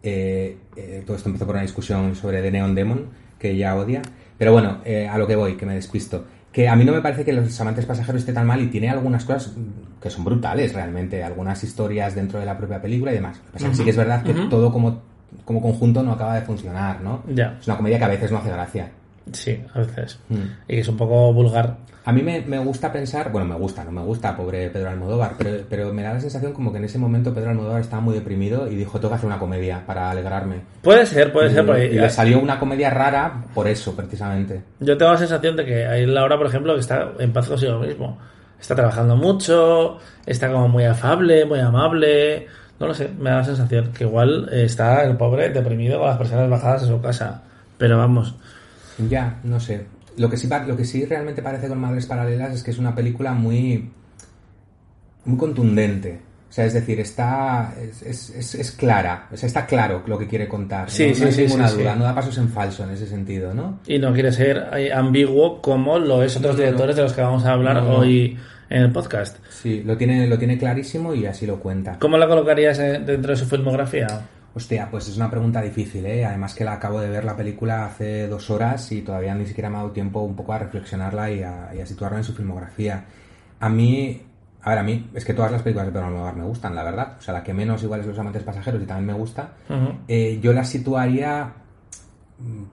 Eh, 0.04 0.58
eh, 0.76 1.04
todo 1.06 1.16
esto 1.16 1.30
empezó 1.30 1.46
por 1.46 1.56
una 1.56 1.62
discusión 1.64 2.16
sobre 2.16 2.42
The 2.42 2.52
Neon 2.52 2.76
Demon, 2.76 3.06
que 3.40 3.52
ella 3.52 3.76
odia. 3.76 4.02
Pero 4.38 4.52
bueno, 4.52 4.78
eh, 4.86 5.08
a 5.08 5.18
lo 5.18 5.28
que 5.28 5.36
voy, 5.36 5.56
que 5.58 5.66
me 5.66 5.76
despisto. 5.76 6.26
Que 6.52 6.68
a 6.68 6.76
mí 6.76 6.84
no 6.84 6.92
me 6.92 7.02
parece 7.02 7.24
que 7.24 7.32
Los 7.32 7.60
amantes 7.62 7.86
pasajeros 7.86 8.22
esté 8.22 8.34
tan 8.34 8.46
mal 8.46 8.62
y 8.62 8.68
tiene 8.68 8.90
algunas 8.90 9.24
cosas 9.24 9.54
que 10.02 10.10
son 10.10 10.26
brutales 10.26 10.74
realmente, 10.74 11.24
algunas 11.24 11.64
historias 11.64 12.16
dentro 12.16 12.40
de 12.40 12.46
la 12.46 12.58
propia 12.58 12.82
película 12.82 13.12
y 13.12 13.16
demás. 13.16 13.40
Pasa 13.54 13.66
es 13.66 13.72
que 13.72 13.78
sí 13.78 13.84
que 13.84 13.92
es 13.92 13.98
verdad 13.98 14.24
que 14.24 14.34
todo 14.34 14.72
como, 14.72 15.02
como 15.46 15.62
conjunto 15.62 16.04
no 16.04 16.12
acaba 16.12 16.36
de 16.36 16.42
funcionar, 16.42 17.02
¿no? 17.02 17.24
Ya. 17.34 17.58
Es 17.60 17.68
una 17.68 17.78
comedia 17.78 17.98
que 17.98 18.06
a 18.06 18.10
veces 18.10 18.32
no 18.32 18.40
hace 18.40 18.50
gracia. 18.50 18.92
Sí, 19.32 19.64
a 19.74 19.80
veces. 19.80 20.20
Mm. 20.30 20.44
Y 20.68 20.80
es 20.80 20.88
un 20.88 20.98
poco 20.98 21.34
vulgar. 21.34 21.78
A 22.04 22.12
mí 22.12 22.24
me, 22.24 22.42
me 22.42 22.58
gusta 22.58 22.92
pensar, 22.92 23.32
bueno, 23.32 23.48
me 23.48 23.56
gusta, 23.56 23.84
no 23.84 23.92
me 23.92 24.02
gusta, 24.02 24.36
pobre 24.36 24.72
Pedro 24.72 24.90
Almodóvar, 24.90 25.36
pero, 25.38 25.64
pero 25.70 25.94
me 25.94 26.02
da 26.02 26.14
la 26.14 26.20
sensación 26.20 26.52
como 26.52 26.72
que 26.72 26.80
en 26.80 26.86
ese 26.86 26.98
momento 26.98 27.32
Pedro 27.32 27.52
Almodóvar 27.52 27.82
estaba 27.82 28.02
muy 28.02 28.16
deprimido 28.16 28.68
y 28.68 28.76
dijo, 28.76 29.00
tengo 29.00 29.10
que 29.10 29.16
hacer 29.18 29.28
una 29.28 29.38
comedia 29.38 29.84
para 29.86 30.10
alegrarme. 30.10 30.62
Puede 30.82 31.06
ser, 31.06 31.32
puede 31.32 31.52
ser. 31.52 31.64
y, 31.64 31.68
porque 31.68 31.86
y 31.86 32.00
le 32.00 32.10
salió 32.10 32.40
una 32.40 32.58
comedia 32.58 32.90
rara 32.90 33.44
por 33.54 33.68
eso, 33.68 33.96
precisamente. 33.96 34.64
Yo 34.80 34.98
tengo 34.98 35.12
la 35.12 35.18
sensación 35.20 35.56
de 35.56 35.66
que 35.66 35.86
hay 35.86 36.08
Laura, 36.08 36.38
por 36.38 36.48
ejemplo, 36.48 36.74
que 36.74 36.80
está 36.80 37.12
en 37.20 37.32
paz 37.32 37.48
consigo 37.48 37.78
mismo. 37.78 38.18
Está 38.60 38.76
trabajando 38.76 39.16
mucho, 39.16 39.98
está 40.26 40.52
como 40.52 40.68
muy 40.68 40.86
afable, 40.86 41.46
muy 41.46 41.60
amable. 41.60 42.48
No 42.80 42.88
lo 42.88 42.94
sé, 42.96 43.10
me 43.10 43.30
da 43.30 43.38
la 43.38 43.44
sensación 43.44 43.92
que 43.92 44.06
igual 44.06 44.50
está 44.52 45.04
el 45.04 45.18
pobre 45.18 45.50
deprimido 45.50 46.00
con 46.00 46.08
las 46.08 46.18
personas 46.18 46.50
bajadas 46.50 46.82
en 46.82 46.90
su 46.90 47.00
casa. 47.00 47.44
Pero 47.78 47.98
vamos, 47.98 48.36
Ya, 49.10 49.40
no 49.44 49.60
sé. 49.60 49.86
Lo 50.18 50.30
que 50.30 50.38
sí, 50.38 50.50
lo 50.68 50.76
que 50.76 50.86
sí 50.86 51.06
realmente 51.06 51.42
parece 51.42 51.68
con 51.68 51.80
Madres 51.80 52.06
Paralelas 52.06 52.54
es 52.54 52.64
que 52.64 52.72
es 52.72 52.78
una 52.78 52.94
película 52.94 53.34
muy, 53.34 53.90
muy 55.26 55.38
contundente. 55.38 56.20
O 56.50 56.54
sea, 56.54 56.66
es 56.66 56.74
decir, 56.74 57.00
está 57.00 57.74
es, 57.82 58.02
es, 58.04 58.56
es- 58.56 58.72
clara, 58.74 59.28
o 59.32 59.38
sea, 59.38 59.48
está 59.48 59.66
claro 59.66 60.04
lo 60.06 60.18
que 60.20 60.28
quiere 60.28 60.50
contar. 60.50 60.90
Sí, 60.92 61.08
no, 61.08 61.14
sí, 61.16 61.22
no 61.22 61.28
hay 61.28 61.32
sí, 61.34 61.42
ninguna 61.44 61.68
sí, 61.70 61.78
duda, 61.78 61.94
sí. 61.94 62.00
no 62.00 62.04
da 62.06 62.14
pasos 62.16 62.38
en 62.40 62.50
falso 62.50 62.84
en 62.84 62.90
ese 62.90 63.08
sentido, 63.08 63.54
¿no? 63.54 63.80
y 63.88 63.98
no 64.00 64.12
quiere 64.12 64.34
ser 64.34 64.68
eh, 64.76 64.92
ambiguo 64.92 65.62
como 65.62 65.98
lo 65.98 66.22
es 66.24 66.36
otros 66.36 66.58
directores 66.58 66.98
de 66.98 67.04
los 67.04 67.14
que 67.14 67.22
vamos 67.22 67.46
a 67.46 67.54
hablar 67.54 67.82
No, 67.82 67.96
hoy 68.00 68.38
en 68.70 68.82
el 68.82 68.92
podcast. 68.92 69.38
Sí, 69.50 69.82
lo 69.86 69.96
tiene, 69.96 70.28
lo 70.28 70.38
tiene 70.38 70.58
clarísimo 70.58 71.14
y 71.14 71.26
así 71.26 71.46
lo 71.46 71.58
cuenta. 71.58 71.98
¿Cómo 72.00 72.18
la 72.18 72.28
colocarías 72.28 72.78
eh, 72.80 73.02
dentro 73.06 73.32
de 73.32 73.38
su 73.38 73.46
filmografía? 73.46 74.08
Hostia, 74.54 74.90
pues 74.92 75.08
es 75.08 75.16
una 75.16 75.30
pregunta 75.30 75.62
difícil, 75.62 76.06
¿eh? 76.06 76.26
Además 76.26 76.54
que 76.54 76.66
la 76.66 76.74
acabo 76.74 77.00
de 77.00 77.10
ver 77.10 77.24
la 77.24 77.38
película 77.38 77.86
hace 77.86 78.28
dos 78.28 78.50
horas 78.50 78.92
y 78.92 79.02
todavía 79.02 79.34
ni 79.34 79.46
siquiera 79.46 79.70
me 79.70 79.78
ha 79.78 79.80
dado 79.80 79.92
tiempo 79.92 80.20
un 80.22 80.36
poco 80.36 80.52
a 80.54 80.60
reflexionarla 80.60 81.32
y 81.32 81.42
a, 81.42 81.70
y 81.74 81.80
a 81.80 81.86
situarla 81.86 82.18
en 82.18 82.24
su 82.26 82.34
filmografía. 82.34 83.06
A 83.62 83.70
mí, 83.70 84.22
a 84.62 84.70
ver, 84.72 84.80
a 84.80 84.84
mí 84.84 85.10
es 85.14 85.24
que 85.24 85.34
todas 85.34 85.52
las 85.54 85.62
películas 85.62 85.88
de 85.88 85.94
Pedro 85.94 86.08
Almodóvar 86.08 86.36
me 86.36 86.44
gustan, 86.44 86.76
la 86.76 86.84
verdad. 86.84 87.16
O 87.18 87.22
sea, 87.22 87.34
la 87.34 87.44
que 87.44 87.54
menos 87.54 87.82
igual 87.84 88.02
es 88.02 88.08
Los 88.08 88.20
amantes 88.20 88.44
pasajeros 88.44 88.82
y 88.84 88.86
también 88.86 89.08
me 89.08 89.14
gusta. 89.14 89.52
Eh, 90.10 90.40
yo 90.44 90.52
la 90.52 90.66
situaría 90.66 91.54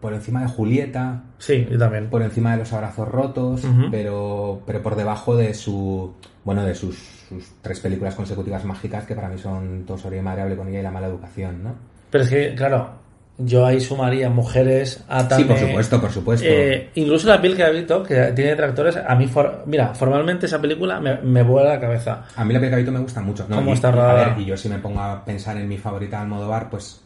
por 0.01 0.15
encima 0.15 0.41
de 0.43 0.49
Julieta, 0.49 1.25
Sí, 1.39 1.67
yo 1.71 1.79
también. 1.79 2.09
por 2.11 2.23
encima 2.23 2.53
de 2.53 2.57
Los 2.59 2.73
abrazos 2.73 3.07
rotos, 3.07 3.63
pero, 3.91 4.63
pero 4.67 4.83
por 4.83 4.97
debajo 4.97 5.37
de 5.37 5.55
su, 5.55 6.15
bueno, 6.45 6.65
de 6.65 6.75
sus, 6.75 7.18
sus 7.29 7.45
tres 7.63 7.81
películas 7.81 8.15
consecutivas 8.15 8.65
mágicas 8.65 9.05
que 9.05 9.15
para 9.15 9.29
mí 9.29 9.39
son 9.39 9.85
sobre 9.97 10.17
mi 10.17 10.23
madre, 10.23 10.43
Hable 10.43 10.57
con 10.57 10.69
ella 10.69 10.81
y 10.81 10.83
La 10.83 10.91
mala 10.91 11.07
educación, 11.07 11.63
¿no? 11.63 11.75
Pero 12.11 12.25
es 12.25 12.31
que, 12.31 12.55
claro, 12.55 12.91
yo 13.37 13.65
ahí 13.67 13.81
sumaría 13.81 14.31
mujeres, 14.31 15.05
Atame... 15.09 15.43
Sí, 15.43 15.49
por 15.49 15.59
supuesto, 15.59 16.01
por 16.01 16.11
supuesto. 16.11 16.47
Eh, 16.49 16.91
incluso 16.95 17.29
la 17.29 17.41
piel 17.41 17.55
que 17.55 17.63
habito, 17.65 18.03
que 18.03 18.33
tiene 18.35 18.51
detractores, 18.51 18.97
a 18.97 19.15
mí, 19.15 19.27
for- 19.27 19.63
mira, 19.67 19.95
formalmente 19.95 20.47
esa 20.47 20.61
película 20.61 20.99
me, 21.01 21.17
me 21.19 21.43
vuela 21.43 21.75
la 21.75 21.81
cabeza. 21.81 22.25
A 22.35 22.45
mí 22.45 22.53
la 22.55 22.59
piel 22.61 22.71
que 22.71 22.75
habito 22.77 22.91
me 22.93 22.99
gusta 23.01 23.21
mucho. 23.21 23.47
No, 23.49 23.57
¿Cómo 23.57 23.71
y- 23.71 23.75
está 23.75 23.89
a 23.91 24.15
ver, 24.15 24.39
y 24.41 24.45
yo 24.47 24.57
si 24.57 24.69
me 24.69 24.79
pongo 24.79 25.01
a 25.01 25.25
pensar 25.25 25.57
en 25.57 25.69
mi 25.69 25.77
favorita 25.79 26.21
Almodóvar, 26.21 26.69
pues 26.71 27.01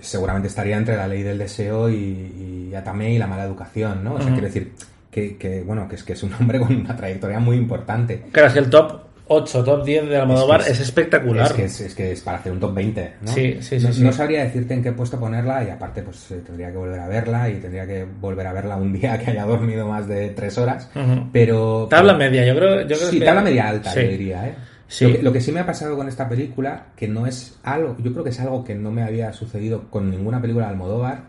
seguramente 0.00 0.48
estaría 0.48 0.76
entre 0.76 0.96
La 0.96 1.08
ley 1.08 1.22
del 1.22 1.38
deseo 1.38 1.88
y, 1.88 2.68
y 2.70 2.74
Atame 2.74 3.12
y 3.12 3.18
La 3.18 3.26
mala 3.26 3.44
educación, 3.44 4.02
¿no? 4.04 4.14
O 4.14 4.20
sea, 4.20 4.32
quiero 4.32 4.46
decir 4.46 4.72
que, 5.10 5.36
que, 5.36 5.62
bueno, 5.62 5.88
que 5.88 5.94
es 5.94 6.02
que 6.02 6.12
es 6.14 6.22
un 6.22 6.32
hombre 6.40 6.58
con 6.58 6.74
una 6.74 6.96
trayectoria 6.96 7.38
muy 7.38 7.56
importante. 7.56 8.24
Claro, 8.32 8.48
es 8.48 8.52
que 8.54 8.58
el 8.60 8.70
top 8.70 9.05
8, 9.28 9.64
top 9.64 9.84
10 9.84 10.08
de 10.08 10.16
Almodóvar 10.18 10.60
es, 10.60 10.66
Es 10.68 10.72
que 10.76 10.82
es- 10.82 10.88
espectacular. 10.88 11.46
Es 11.46 11.52
que 11.52 11.64
es, 11.64 11.80
es 11.80 11.94
que 11.94 12.12
es 12.12 12.20
para 12.20 12.38
hacer 12.38 12.52
un 12.52 12.60
top 12.60 12.74
20, 12.74 13.12
¿no? 13.22 13.32
Sí, 13.32 13.56
sí, 13.60 13.80
sí, 13.80 13.86
No, 13.86 13.92
sí. 13.92 14.04
no 14.04 14.12
sabría 14.12 14.44
decirte 14.44 14.74
en 14.74 14.82
qué 14.84 14.92
puesto 14.92 15.18
ponerla 15.18 15.64
y 15.64 15.70
aparte 15.70 16.02
pues 16.02 16.30
eh, 16.30 16.42
tendría 16.46 16.70
que 16.70 16.76
volver 16.76 17.00
a 17.00 17.08
verla 17.08 17.50
y 17.50 17.54
tendría 17.56 17.86
que 17.86 18.04
volver 18.20 18.46
a 18.46 18.52
verla 18.52 18.76
un 18.76 18.92
día 18.98 19.18
que 19.18 19.32
haya 19.32 19.44
dormido 19.44 19.88
más 19.88 20.06
de 20.06 20.28
tres 20.30 20.56
horas, 20.58 20.88
Ujú. 20.94 21.28
pero... 21.32 21.86
Tabla 21.90 22.16
pero- 22.16 22.30
media, 22.30 22.46
yo 22.46 22.54
creo, 22.54 22.80
yo 22.82 22.96
creo 22.96 23.10
sí, 23.10 23.18
que... 23.18 23.24
tabla 23.24 23.42
media 23.42 23.68
alta, 23.68 23.92
Sí. 23.92 24.00
yo 24.02 24.08
diría, 24.08 24.46
¿eh? 24.48 24.54
Sí. 24.88 25.04
Lo, 25.06 25.12
que, 25.16 25.22
lo 25.24 25.32
que 25.32 25.40
sí 25.40 25.50
me 25.50 25.58
ha 25.58 25.66
pasado 25.66 25.96
con 25.96 26.06
esta 26.06 26.28
película, 26.28 26.86
que 26.94 27.08
no 27.08 27.26
es 27.26 27.58
algo, 27.64 27.96
yo 28.00 28.12
creo 28.12 28.22
que 28.22 28.30
es 28.30 28.38
algo 28.38 28.62
que 28.62 28.76
no 28.76 28.92
me 28.92 29.02
había 29.02 29.32
sucedido 29.32 29.90
con 29.90 30.08
ninguna 30.08 30.40
película 30.40 30.66
de 30.66 30.72
Almodóvar, 30.72 31.22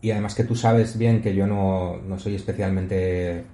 y 0.00 0.10
además 0.12 0.34
que 0.34 0.44
tú 0.44 0.56
sabes 0.56 0.96
bien 0.96 1.20
que 1.20 1.34
yo 1.34 1.46
no, 1.46 1.98
no 1.98 2.18
soy 2.18 2.36
especialmente 2.36 3.44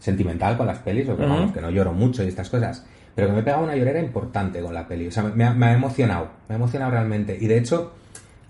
sentimental 0.00 0.56
con 0.56 0.66
las 0.66 0.78
pelis, 0.80 1.08
o 1.08 1.16
que, 1.16 1.22
vamos, 1.24 1.52
que 1.52 1.60
no 1.60 1.70
lloro 1.70 1.92
mucho 1.92 2.24
y 2.24 2.26
estas 2.26 2.50
cosas, 2.50 2.84
pero 3.14 3.28
que 3.28 3.32
me 3.34 3.40
he 3.40 3.42
pegado 3.42 3.64
una 3.64 3.76
llorera 3.76 3.98
importante 4.00 4.60
con 4.60 4.72
la 4.74 4.86
peli. 4.86 5.08
O 5.08 5.10
sea, 5.10 5.22
me 5.24 5.44
ha, 5.44 5.52
me 5.52 5.66
ha 5.66 5.72
emocionado, 5.72 6.28
me 6.48 6.54
ha 6.54 6.58
emocionado 6.58 6.90
realmente. 6.92 7.36
Y 7.40 7.46
de 7.46 7.58
hecho, 7.58 7.92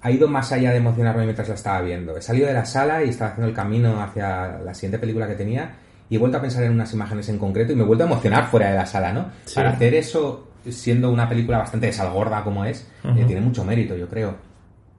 ha 0.03 0.11
ido 0.11 0.29
más 0.29 0.51
allá 0.53 0.71
de 0.71 0.77
emocionarme 0.79 1.25
mientras 1.25 1.49
la 1.49 1.55
estaba 1.55 1.81
viendo. 1.81 2.17
He 2.17 2.23
salido 2.23 2.47
de 2.47 2.55
la 2.55 2.65
sala 2.65 3.05
y 3.05 3.09
estaba 3.11 3.31
haciendo 3.33 3.49
el 3.49 3.55
camino 3.55 4.03
hacia 4.03 4.59
la 4.65 4.75
siguiente 4.75 4.99
película 4.99 5.27
que 5.29 5.35
tenía 5.35 5.71
y 6.11 6.17
he 6.17 6.19
vuelto 6.19 6.39
a 6.39 6.41
pensar 6.41 6.63
en 6.65 6.73
unas 6.73 6.93
imágenes 6.93 7.29
en 7.29 7.39
concreto 7.39 7.73
y 7.73 7.77
me 7.77 7.83
he 7.83 7.87
vuelto 7.87 8.05
a 8.05 8.07
emocionar 8.07 8.47
fuera 8.47 8.69
de 8.71 8.75
la 8.77 8.87
sala, 8.87 9.13
¿no? 9.13 9.27
Sí. 9.45 9.55
Para 9.55 9.71
hacer 9.71 9.95
eso, 9.95 10.49
siendo 10.69 11.11
una 11.11 11.29
película 11.29 11.59
bastante 11.59 11.87
desalgorda 11.87 12.43
como 12.45 12.65
es, 12.65 12.87
eh, 13.05 13.25
tiene 13.27 13.41
mucho 13.41 13.65
mérito, 13.65 13.97
yo 13.97 14.09
creo. 14.09 14.35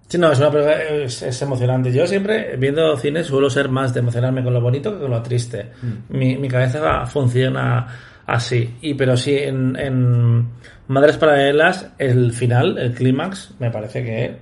Sí, 0.07 0.17
no, 0.17 0.31
es, 0.31 0.39
una 0.39 0.51
película- 0.51 0.81
es, 0.83 1.21
es 1.21 1.41
emocionante. 1.41 1.91
Yo 1.91 2.05
siempre, 2.07 2.55
viendo 2.57 2.95
cine, 2.97 3.23
suelo 3.23 3.49
ser 3.49 3.69
más 3.69 3.93
de 3.93 3.99
emocionarme 4.01 4.43
con 4.43 4.53
lo 4.53 4.61
bonito 4.61 4.93
que 4.93 4.99
con 5.01 5.11
lo 5.11 5.21
triste. 5.21 5.71
Mi, 6.09 6.37
mi 6.37 6.47
cabeza 6.47 7.05
funciona 7.05 7.87
así. 8.25 8.73
Y 8.81 8.93
pero 8.95 9.15
sí, 9.17 9.35
en, 9.37 9.75
en 9.77 10.47
Madres 10.87 11.17
Paralelas, 11.17 11.91
el 11.97 12.31
final, 12.33 12.77
el 12.77 12.93
clímax, 12.93 13.51
me 13.59 13.69
parece 13.71 14.03
que... 14.03 14.35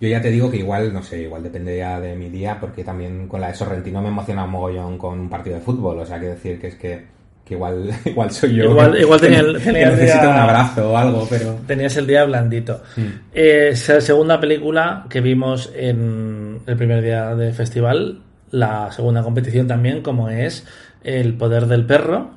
Yo 0.00 0.08
ya 0.08 0.20
te 0.20 0.30
digo 0.30 0.50
que 0.50 0.58
igual, 0.58 0.92
no 0.92 1.02
sé, 1.02 1.22
igual 1.22 1.42
depende 1.42 1.78
ya 1.78 1.98
de 2.00 2.14
mi 2.16 2.28
día, 2.28 2.58
porque 2.60 2.84
también 2.84 3.26
con 3.28 3.40
la 3.40 3.48
de 3.48 3.54
Sorrentino 3.54 4.02
me 4.02 4.08
emociona 4.08 4.44
un 4.44 4.50
mogollón 4.50 4.98
con 4.98 5.18
un 5.18 5.30
partido 5.30 5.56
de 5.56 5.62
fútbol. 5.62 5.98
O 6.00 6.04
sea, 6.06 6.18
que 6.20 6.26
decir 6.26 6.60
que 6.60 6.66
es 6.66 6.74
que, 6.74 7.04
que 7.44 7.54
igual, 7.54 7.90
igual 8.04 8.30
soy 8.30 8.56
yo. 8.56 8.64
Igual- 8.64 8.98
igual 9.00 9.20
tenía 9.20 9.40
el- 9.40 9.54
que 9.58 9.64
tenía 9.64 9.88
el 9.92 9.98
día- 9.98 10.20
un 10.20 10.36
abrazo 10.36 10.92
o 10.92 10.96
algo, 10.96 11.26
pero. 11.30 11.54
Tenías 11.66 11.96
el 11.96 12.06
día 12.06 12.24
blandito. 12.24 12.82
Eh, 13.32 13.68
es 13.72 13.88
la 13.88 14.00
segunda 14.00 14.38
película 14.40 15.06
que 15.08 15.20
vimos 15.20 15.72
en 15.74 16.60
el 16.66 16.76
primer 16.76 17.02
día 17.02 17.34
de 17.34 17.52
festival, 17.52 18.20
la 18.50 18.90
segunda 18.92 19.22
competición 19.22 19.66
también, 19.68 20.02
como 20.02 20.28
es 20.28 20.66
El 21.02 21.34
Poder 21.34 21.66
del 21.66 21.86
Perro, 21.86 22.30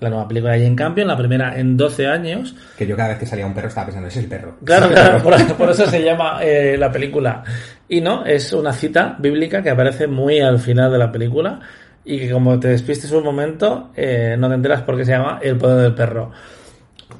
la 0.00 0.08
nueva 0.08 0.26
película 0.26 0.54
de 0.54 0.62
Jane 0.62 0.76
Campion, 0.76 1.08
la 1.08 1.16
primera 1.16 1.58
en 1.58 1.76
12 1.76 2.06
años. 2.06 2.54
Que 2.76 2.86
yo 2.86 2.96
cada 2.96 3.10
vez 3.10 3.18
que 3.18 3.26
salía 3.26 3.46
un 3.46 3.54
perro 3.54 3.68
estaba 3.68 3.86
pensando, 3.86 4.08
ese 4.08 4.18
es 4.18 4.24
el 4.24 4.30
perro. 4.30 4.56
Claro, 4.64 4.86
el 4.86 4.92
claro, 4.94 5.22
perro. 5.22 5.46
por, 5.46 5.56
por 5.56 5.70
eso 5.70 5.86
se 5.86 6.02
llama 6.02 6.40
eh, 6.42 6.76
la 6.78 6.90
película. 6.90 7.44
Y 7.88 8.00
no, 8.00 8.24
es 8.24 8.52
una 8.52 8.72
cita 8.72 9.16
bíblica 9.18 9.62
que 9.62 9.70
aparece 9.70 10.06
muy 10.06 10.40
al 10.40 10.58
final 10.58 10.90
de 10.90 10.98
la 10.98 11.12
película 11.12 11.60
y 12.04 12.18
que 12.18 12.30
como 12.30 12.58
te 12.58 12.68
despistes 12.68 13.10
un 13.12 13.24
momento, 13.24 13.90
eh, 13.94 14.36
no 14.38 14.48
te 14.48 14.54
enteras 14.54 14.82
por 14.82 14.96
qué 14.96 15.04
se 15.04 15.12
llama 15.12 15.38
El 15.42 15.56
Poder 15.56 15.82
del 15.82 15.94
Perro. 15.94 16.30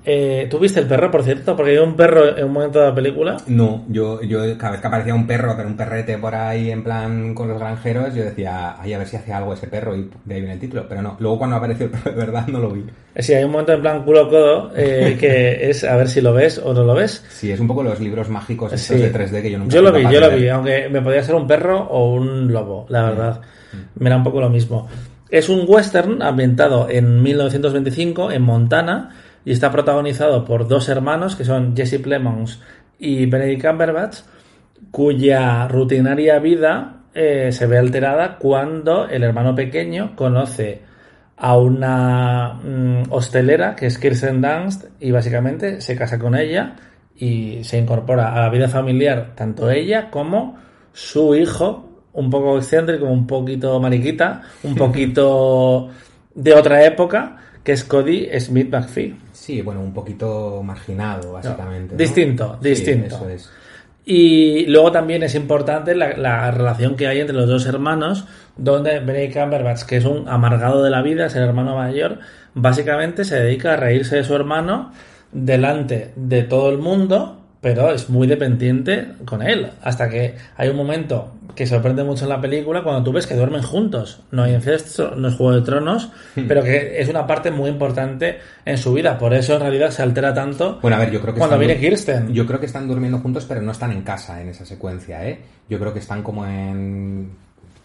Eh, 0.04 0.46
¿Tú 0.50 0.58
viste 0.58 0.80
el 0.80 0.86
perro, 0.86 1.10
por 1.10 1.22
cierto? 1.22 1.54
Porque 1.56 1.72
hay 1.72 1.78
un 1.78 1.94
perro 1.94 2.36
en 2.36 2.44
un 2.44 2.52
momento 2.52 2.78
de 2.80 2.86
la 2.86 2.94
película. 2.94 3.36
No, 3.46 3.84
yo, 3.88 4.22
yo 4.22 4.40
cada 4.58 4.72
vez 4.72 4.80
que 4.80 4.86
aparecía 4.86 5.14
un 5.14 5.26
perro, 5.26 5.54
pero 5.56 5.68
un 5.68 5.76
perrete 5.76 6.16
por 6.18 6.34
ahí 6.34 6.70
en 6.70 6.82
plan 6.82 7.34
con 7.34 7.48
los 7.48 7.58
granjeros, 7.58 8.14
yo 8.14 8.24
decía, 8.24 8.76
ay, 8.80 8.92
a 8.94 8.98
ver 8.98 9.06
si 9.06 9.16
hace 9.16 9.32
algo 9.32 9.52
ese 9.54 9.66
perro 9.66 9.94
y 9.96 10.10
de 10.24 10.34
ahí 10.34 10.40
viene 10.40 10.54
el 10.54 10.60
título. 10.60 10.86
Pero 10.88 11.02
no, 11.02 11.16
luego 11.20 11.38
cuando 11.38 11.56
apareció 11.56 11.86
el 11.86 11.92
perro 11.92 12.10
de 12.12 12.16
verdad 12.16 12.46
no 12.46 12.58
lo 12.60 12.70
vi. 12.70 12.84
Eh, 13.14 13.22
Sí, 13.22 13.34
hay 13.34 13.44
un 13.44 13.50
momento 13.52 13.72
en 13.72 13.80
plan 13.82 14.02
culo 14.04 14.28
codo 14.28 14.70
eh, 14.76 15.16
que 15.20 15.68
es 15.70 15.84
a 15.84 15.96
ver 15.96 16.08
si 16.08 16.20
lo 16.20 16.32
ves 16.32 16.58
o 16.58 16.72
no 16.72 16.82
lo 16.84 16.94
ves. 16.94 17.24
Sí, 17.28 17.50
es 17.52 17.60
un 17.60 17.66
poco 17.68 17.82
los 17.82 18.00
libros 18.00 18.28
mágicos 18.28 18.72
estos 18.72 18.96
Sí. 18.96 19.02
de 19.02 19.12
3D 19.12 19.42
que 19.42 19.50
yo 19.50 19.58
nunca 19.58 19.74
Yo 19.74 19.82
lo 19.82 19.92
vi, 19.92 20.02
yo 20.02 20.20
lo 20.20 20.30
vi, 20.30 20.48
aunque 20.48 20.88
me 20.88 21.02
podía 21.02 21.22
ser 21.22 21.34
un 21.34 21.46
perro 21.46 21.78
o 21.90 22.14
un 22.14 22.52
lobo, 22.52 22.86
la 22.88 23.02
verdad. 23.02 23.40
Me 23.96 24.08
era 24.08 24.16
un 24.16 24.24
poco 24.24 24.40
lo 24.40 24.50
mismo. 24.50 24.88
Es 25.30 25.48
un 25.48 25.64
western 25.68 26.22
ambientado 26.22 26.88
en 26.90 27.22
1925 27.22 28.32
en 28.32 28.42
Montana 28.42 29.10
y 29.44 29.52
está 29.52 29.70
protagonizado 29.70 30.44
por 30.44 30.68
dos 30.68 30.88
hermanos 30.88 31.36
que 31.36 31.44
son 31.44 31.76
Jesse 31.76 32.00
Plemons 32.00 32.60
y 32.98 33.26
Benedict 33.26 33.64
Cumberbatch, 33.64 34.18
cuya 34.90 35.66
rutinaria 35.68 36.38
vida 36.38 37.02
eh, 37.14 37.50
se 37.52 37.66
ve 37.66 37.78
alterada 37.78 38.36
cuando 38.38 39.08
el 39.08 39.22
hermano 39.22 39.54
pequeño 39.54 40.14
conoce 40.14 40.82
a 41.36 41.56
una 41.56 42.54
mm, 42.62 43.04
hostelera 43.10 43.74
que 43.74 43.86
es 43.86 43.98
Kirsten 43.98 44.42
Dunst 44.42 44.84
y 45.00 45.10
básicamente 45.10 45.80
se 45.80 45.96
casa 45.96 46.18
con 46.18 46.34
ella 46.36 46.76
y 47.16 47.64
se 47.64 47.78
incorpora 47.78 48.34
a 48.34 48.42
la 48.42 48.50
vida 48.50 48.68
familiar 48.68 49.32
tanto 49.34 49.70
ella 49.70 50.10
como 50.10 50.58
su 50.92 51.34
hijo, 51.34 51.88
un 52.12 52.30
poco 52.30 52.58
excéntrico, 52.58 53.06
un 53.06 53.26
poquito 53.26 53.80
mariquita, 53.80 54.42
un 54.62 54.74
poquito 54.76 55.88
de 56.34 56.54
otra 56.54 56.84
época, 56.84 57.36
que 57.70 57.74
es 57.74 57.84
Cody 57.84 58.28
Smith 58.40 58.68
McPhee. 58.68 59.14
Sí, 59.32 59.62
bueno, 59.62 59.80
un 59.80 59.94
poquito 59.94 60.60
marginado, 60.60 61.34
básicamente. 61.34 61.92
¿no? 61.92 61.98
Distinto, 61.98 62.58
distinto. 62.60 63.14
eso 63.14 63.28
es. 63.28 63.50
Y 64.04 64.66
luego 64.66 64.90
también 64.90 65.22
es 65.22 65.36
importante 65.36 65.94
la, 65.94 66.16
la 66.16 66.50
relación 66.50 66.96
que 66.96 67.06
hay 67.06 67.20
entre 67.20 67.36
los 67.36 67.46
dos 67.46 67.66
hermanos, 67.66 68.24
donde 68.56 68.98
Benedict 68.98 69.34
Cumberbatch, 69.34 69.82
que 69.82 69.98
es 69.98 70.04
un 70.04 70.28
amargado 70.28 70.82
de 70.82 70.90
la 70.90 71.00
vida, 71.00 71.26
es 71.26 71.36
el 71.36 71.44
hermano 71.44 71.76
mayor, 71.76 72.18
básicamente 72.54 73.24
se 73.24 73.38
dedica 73.38 73.74
a 73.74 73.76
reírse 73.76 74.16
de 74.16 74.24
su 74.24 74.34
hermano 74.34 74.90
delante 75.30 76.12
de 76.16 76.42
todo 76.42 76.70
el 76.70 76.78
mundo, 76.78 77.39
pero 77.60 77.92
es 77.92 78.08
muy 78.08 78.26
dependiente 78.26 79.08
con 79.24 79.42
él, 79.42 79.70
hasta 79.82 80.08
que 80.08 80.34
hay 80.56 80.68
un 80.68 80.76
momento 80.76 81.34
que 81.54 81.66
sorprende 81.66 82.04
mucho 82.04 82.24
en 82.24 82.30
la 82.30 82.40
película 82.40 82.82
cuando 82.82 83.02
tú 83.02 83.12
ves 83.12 83.26
que 83.26 83.34
duermen 83.34 83.62
juntos. 83.62 84.22
No 84.30 84.44
hay 84.44 84.54
incesto, 84.54 85.14
no 85.16 85.28
es 85.28 85.34
Juego 85.34 85.56
de 85.56 85.62
Tronos, 85.62 86.10
pero 86.48 86.62
que 86.62 87.00
es 87.00 87.08
una 87.08 87.26
parte 87.26 87.50
muy 87.50 87.68
importante 87.68 88.38
en 88.64 88.78
su 88.78 88.94
vida. 88.94 89.18
Por 89.18 89.34
eso 89.34 89.54
en 89.54 89.60
realidad 89.60 89.90
se 89.90 90.02
altera 90.02 90.32
tanto 90.32 90.78
Bueno, 90.80 90.96
a 90.96 91.00
ver, 91.00 91.10
yo 91.10 91.20
creo 91.20 91.34
que 91.34 91.38
cuando 91.38 91.58
viene 91.58 91.78
Kirsten. 91.78 92.32
Yo 92.32 92.46
creo 92.46 92.60
que 92.60 92.66
están 92.66 92.88
durmiendo 92.88 93.18
juntos, 93.18 93.44
pero 93.46 93.60
no 93.60 93.72
están 93.72 93.92
en 93.92 94.02
casa 94.02 94.40
en 94.40 94.48
esa 94.48 94.64
secuencia, 94.64 95.26
¿eh? 95.28 95.40
Yo 95.68 95.78
creo 95.78 95.92
que 95.92 95.98
están 95.98 96.22
como 96.22 96.46
en 96.46 97.30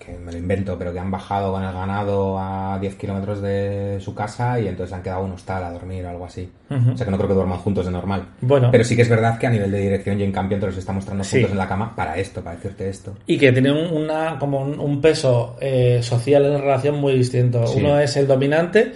que 0.06 0.18
me 0.18 0.32
lo 0.32 0.38
invento, 0.38 0.78
pero 0.78 0.94
que 0.94 1.00
han 1.00 1.10
bajado 1.10 1.52
con 1.52 1.64
el 1.64 1.74
ganado 1.74 2.38
a 2.40 2.78
10 2.80 2.96
kilómetros 2.96 3.42
de 3.42 3.98
su 4.00 4.14
casa 4.14 4.60
y 4.60 4.68
entonces 4.68 4.94
han 4.94 5.02
quedado 5.02 5.22
en 5.22 5.28
un 5.28 5.32
hostal 5.34 5.64
a 5.64 5.72
dormir 5.72 6.06
o 6.06 6.10
algo 6.10 6.26
así. 6.26 6.50
O 6.70 6.96
sea 6.98 7.06
que 7.06 7.12
no 7.12 7.18
creo 7.18 7.28
que 7.30 7.34
duerman 7.36 7.58
juntos 7.60 7.86
de 7.86 7.92
normal. 7.92 8.26
Bueno. 8.42 8.70
Pero 8.72 8.84
sí 8.84 8.96
que 8.96 9.02
es 9.04 9.10
verdad 9.10 9.38
que 9.38 9.48
a 9.48 9.50
nivel 9.50 9.72
de 9.72 9.80
dirección 9.80 10.18
Jane 10.20 10.32
Campion 10.32 10.60
te 10.60 10.68
los 10.68 10.78
está 10.78 10.92
mostrando 10.94 11.24
Sí. 11.24 11.38
juntos 11.38 11.52
en 11.52 11.58
la 11.58 11.68
cama 11.68 11.96
para 11.96 12.18
esto, 12.18 12.42
para 12.44 12.56
decirte 12.56 12.88
esto. 12.90 13.16
y 13.28 13.38
que 13.38 13.52
tiene 13.52 13.72
un- 13.72 13.96
una 14.04 14.38
como 14.40 14.62
un, 14.62 14.80
un 14.80 15.02
peso 15.02 15.58
eh, 15.60 16.00
social 16.02 16.46
en 16.46 16.54
la 16.54 16.60
relación 16.60 16.96
muy 17.00 17.14
distinto. 17.14 17.66
Sí. 17.68 17.80
Uno 17.80 18.00
es 18.00 18.16
el 18.18 18.28
dominante 18.28 18.94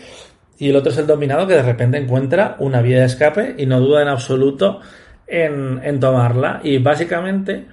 y 0.58 0.70
el 0.70 0.76
otro 0.76 0.92
es 0.92 0.98
el 0.98 1.08
dominado 1.08 1.48
que 1.48 1.54
de 1.54 1.64
repente 1.64 1.98
encuentra 1.98 2.56
una 2.60 2.82
vía 2.82 3.00
de 3.00 3.06
escape 3.06 3.56
y 3.58 3.66
no 3.66 3.80
duda 3.80 4.02
en 4.02 4.08
absoluto 4.10 4.80
en, 5.28 5.80
en 5.84 6.00
tomarla. 6.00 6.60
Y 6.64 6.80
básicamente 6.80 7.66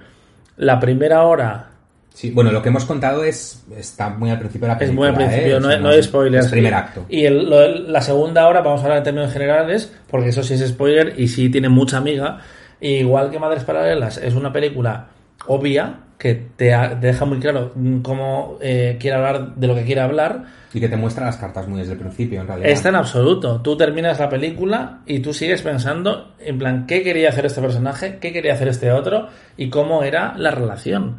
la 0.57 0.79
primera 0.79 1.23
hora 1.23 1.71
Sí, 2.17 2.31
bueno, 2.31 2.51
lo 2.51 2.63
que 2.63 2.69
hemos 2.69 2.83
contado 2.83 3.23
es 3.23 3.63
está 3.77 4.09
muy 4.09 4.31
al 4.31 4.39
principio 4.39 4.65
de 4.65 4.69
la 4.69 4.73
es 4.73 4.79
película. 4.79 5.11
muy 5.11 5.23
al 5.23 5.29
principio, 5.29 5.53
¿eh? 5.53 5.57
O 5.57 5.59
no, 5.59 5.67
sea, 5.67 5.77
hay- 5.77 5.83
no 5.83 5.89
hay 5.89 6.01
spoilers. 6.01 6.45
Es 6.45 6.51
primer 6.51 6.73
acto. 6.73 7.05
Y 7.09 7.25
el- 7.25 7.47
lo- 7.47 7.67
la 7.91 8.01
segunda 8.01 8.47
hora, 8.47 8.61
vamos 8.61 8.81
a 8.81 8.83
hablar 8.85 8.97
en 8.97 9.03
términos 9.03 9.31
generales, 9.31 9.93
porque 10.09 10.29
eso 10.29 10.41
sí 10.41 10.55
es 10.55 10.67
spoiler 10.67 11.13
y 11.15 11.27
sí 11.27 11.49
tiene 11.51 11.69
mucha 11.69 11.97
amiga. 11.97 12.39
Y 12.81 12.87
igual 12.95 13.29
que 13.29 13.37
Madres 13.37 13.63
Paralelas 13.63 14.17
es 14.17 14.33
una 14.33 14.51
película 14.51 15.09
obvia 15.45 15.93
que 16.17 16.33
te, 16.55 16.73
ha- 16.73 16.99
te 16.99 17.05
deja 17.05 17.25
muy 17.25 17.37
claro 17.39 17.71
cómo 18.01 18.57
eh, 18.61 18.97
quiere 18.99 19.17
hablar 19.17 19.53
de 19.55 19.67
lo 19.67 19.75
que 19.75 19.83
quiere 19.83 20.01
hablar. 20.01 20.45
Y 20.73 20.79
que 20.79 20.89
te 20.89 20.97
muestra 20.97 21.27
las 21.27 21.37
cartas 21.37 21.67
muy 21.67 21.81
desde 21.81 21.93
el 21.93 21.99
principio, 21.99 22.41
en 22.41 22.47
realidad. 22.47 22.69
Está 22.71 22.89
en 22.89 22.95
absoluto. 22.95 23.61
Tú 23.61 23.77
terminas 23.77 24.19
la 24.19 24.27
película 24.27 25.01
y 25.05 25.19
tú 25.19 25.35
sigues 25.35 25.61
pensando 25.61 26.33
en 26.39 26.57
plan 26.57 26.87
qué 26.87 27.03
quería 27.03 27.29
hacer 27.29 27.45
este 27.45 27.61
personaje, 27.61 28.17
qué 28.19 28.33
quería 28.33 28.53
hacer 28.53 28.69
este 28.69 28.91
otro 28.91 29.27
y 29.55 29.69
cómo 29.69 30.01
era 30.01 30.33
la 30.35 30.49
relación. 30.49 31.17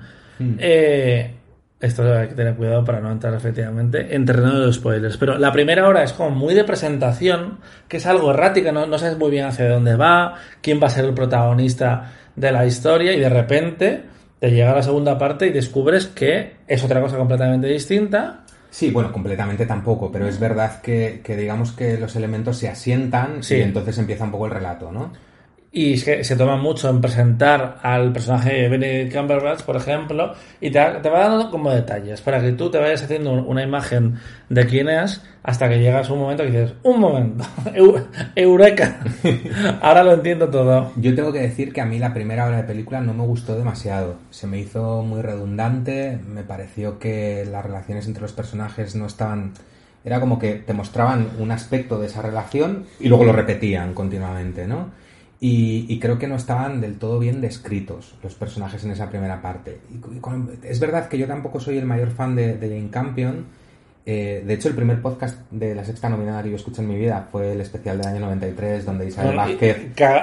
Eh, 0.59 1.31
esto 1.81 2.13
hay 2.13 2.29
que 2.29 2.35
tener 2.35 2.55
cuidado 2.55 2.85
para 2.85 3.01
no 3.01 3.11
entrar 3.13 3.35
efectivamente 3.35 4.15
en 4.15 4.25
terreno 4.25 4.59
de 4.59 4.67
los 4.67 4.77
spoilers. 4.77 5.17
Pero 5.17 5.39
la 5.39 5.53
primera 5.53 5.87
hora 5.87 6.03
es 6.03 6.13
como 6.13 6.31
muy 6.31 6.55
de 6.55 6.65
presentación, 6.65 7.59
que 7.87 7.99
es 7.99 8.07
algo 8.07 8.31
errática, 8.33 8.73
no, 8.73 8.87
no 8.87 8.99
sabes 8.99 9.17
muy 9.17 9.31
bien 9.31 9.45
hacia 9.47 9.69
dónde 9.69 9.95
va, 9.97 10.35
quién 10.61 10.81
va 10.83 10.89
a 10.89 10.91
ser 10.91 11.05
el 11.05 11.15
protagonista 11.15 12.13
de 12.35 12.51
la 12.53 12.67
historia 12.67 13.13
y 13.13 13.21
de 13.21 13.29
repente 13.29 14.03
te 14.41 14.51
llega 14.51 14.75
la 14.75 14.83
segunda 14.83 15.19
parte 15.19 15.47
y 15.47 15.51
descubres 15.51 16.07
que 16.07 16.55
es 16.67 16.83
otra 16.85 17.01
cosa 17.01 17.17
completamente 17.17 17.67
distinta. 17.69 18.41
Sí, 18.71 18.91
bueno, 18.91 19.11
completamente 19.13 19.65
tampoco, 19.65 20.13
pero 20.13 20.29
es 20.29 20.39
verdad 20.39 20.81
que, 20.83 21.21
que 21.25 21.37
digamos 21.37 21.73
que 21.73 21.99
los 21.99 22.15
elementos 22.17 22.59
se 22.59 22.69
asientan 22.69 23.43
Sí. 23.43 23.57
y 23.57 23.61
entonces 23.63 23.97
empieza 23.99 24.25
un 24.25 24.31
poco 24.31 24.47
el 24.47 24.53
relato, 24.53 24.93
¿no? 24.93 25.13
Y 25.71 25.93
es 25.93 26.05
que 26.05 26.25
se 26.25 26.35
toma 26.35 26.57
mucho 26.57 26.89
en 26.89 27.03
presentar 27.03 27.79
al 27.83 28.11
personaje 28.11 28.55
de 28.55 28.69
Benedict 28.71 29.15
Cumberbatch, 29.15 29.63
por 29.65 29.77
ejemplo, 29.77 30.33
y 30.63 30.71
te, 30.71 30.81
te 31.03 31.11
va 31.11 31.29
dando 31.29 31.51
como 31.51 31.71
detalles 31.71 32.23
para 32.23 32.41
que 32.41 32.53
tú 32.53 32.71
te 32.71 32.79
vayas 32.79 33.03
haciendo 33.03 33.33
una 33.35 33.63
imagen 33.63 34.15
de 34.49 34.67
quién 34.67 34.89
es 34.89 35.23
hasta 35.43 35.69
que 35.69 35.79
llegas 35.79 36.09
a 36.09 36.13
un 36.15 36.21
momento 36.21 36.43
que 36.45 36.51
dices, 36.51 36.73
un 36.83 37.01
momento, 37.01 37.45
eu- 37.75 38.03
eureka, 38.35 38.99
ahora 39.83 40.05
lo 40.05 40.15
entiendo 40.15 40.49
todo. 40.49 40.91
Yo 40.97 41.15
tengo 41.15 41.33
que 41.33 41.41
decir 41.41 41.73
que 41.73 41.83
a 41.83 41.85
mí 41.85 41.99
la 41.99 42.15
primera 42.15 42.47
hora 42.47 42.57
de 42.57 42.63
película 42.65 43.03
no 43.03 43.13
me 43.13 43.25
gustó 43.25 43.55
demasiado. 43.57 44.17
Se 44.31 44.47
me 44.47 44.59
hizo 44.59 45.03
muy 45.03 45.21
redundante, 45.21 46.19
me 46.27 46.45
pareció 46.45 46.99
que 46.99 47.47
las 47.51 47.65
relaciones 47.65 48.07
entre 48.07 48.23
los 48.23 48.33
personajes 48.33 48.95
no 48.95 49.05
estaban... 49.07 49.53
Era 50.03 50.19
como 50.21 50.39
que 50.39 50.55
te 50.55 50.73
mostraban 50.73 51.29
un 51.39 51.51
aspecto 51.51 51.99
de 51.99 52.07
esa 52.07 52.23
relación 52.23 52.87
y 53.01 53.09
luego 53.09 53.25
lo 53.25 53.33
repetían 53.33 53.93
continuamente, 53.93 54.67
¿no? 54.67 55.07
Y, 55.41 55.87
y 55.89 56.01
creo 56.01 56.19
que 56.19 56.27
no 56.27 56.35
estaban 56.35 56.81
del 56.81 56.99
todo 56.99 57.21
bien 57.21 57.41
descritos 57.41 58.15
los 58.25 58.35
personajes 58.35 58.83
en 58.85 58.91
esa 58.91 59.09
primera 59.09 59.41
parte. 59.41 59.79
Y 59.95 59.99
cu- 59.99 60.13
y 60.15 60.19
con- 60.19 60.51
es 60.65 60.81
verdad 60.81 61.09
que 61.09 61.17
yo 61.17 61.27
tampoco 61.29 61.61
soy 61.61 61.79
el 61.79 61.85
mayor 61.87 62.11
fan 62.11 62.35
de, 62.35 62.55
de 62.57 62.69
Jane 62.69 62.91
Campion, 62.91 63.45
Eh, 64.11 64.43
de 64.47 64.55
hecho, 64.55 64.69
el 64.69 64.75
primer 64.75 65.03
podcast 65.03 65.39
de 65.51 65.75
la 65.75 65.85
sexta 65.85 66.09
nominada 66.09 66.43
que 66.43 66.49
yo 66.49 66.57
escuché 66.57 66.81
en 66.81 66.89
mi 66.89 66.97
vida 66.97 67.29
fue 67.31 67.53
el 67.53 67.61
especial 67.61 67.99
del 67.99 68.07
año 68.07 68.21
93, 68.21 68.87
donde 68.87 69.07
Isabel 69.07 69.37
Vázquez 69.37 69.77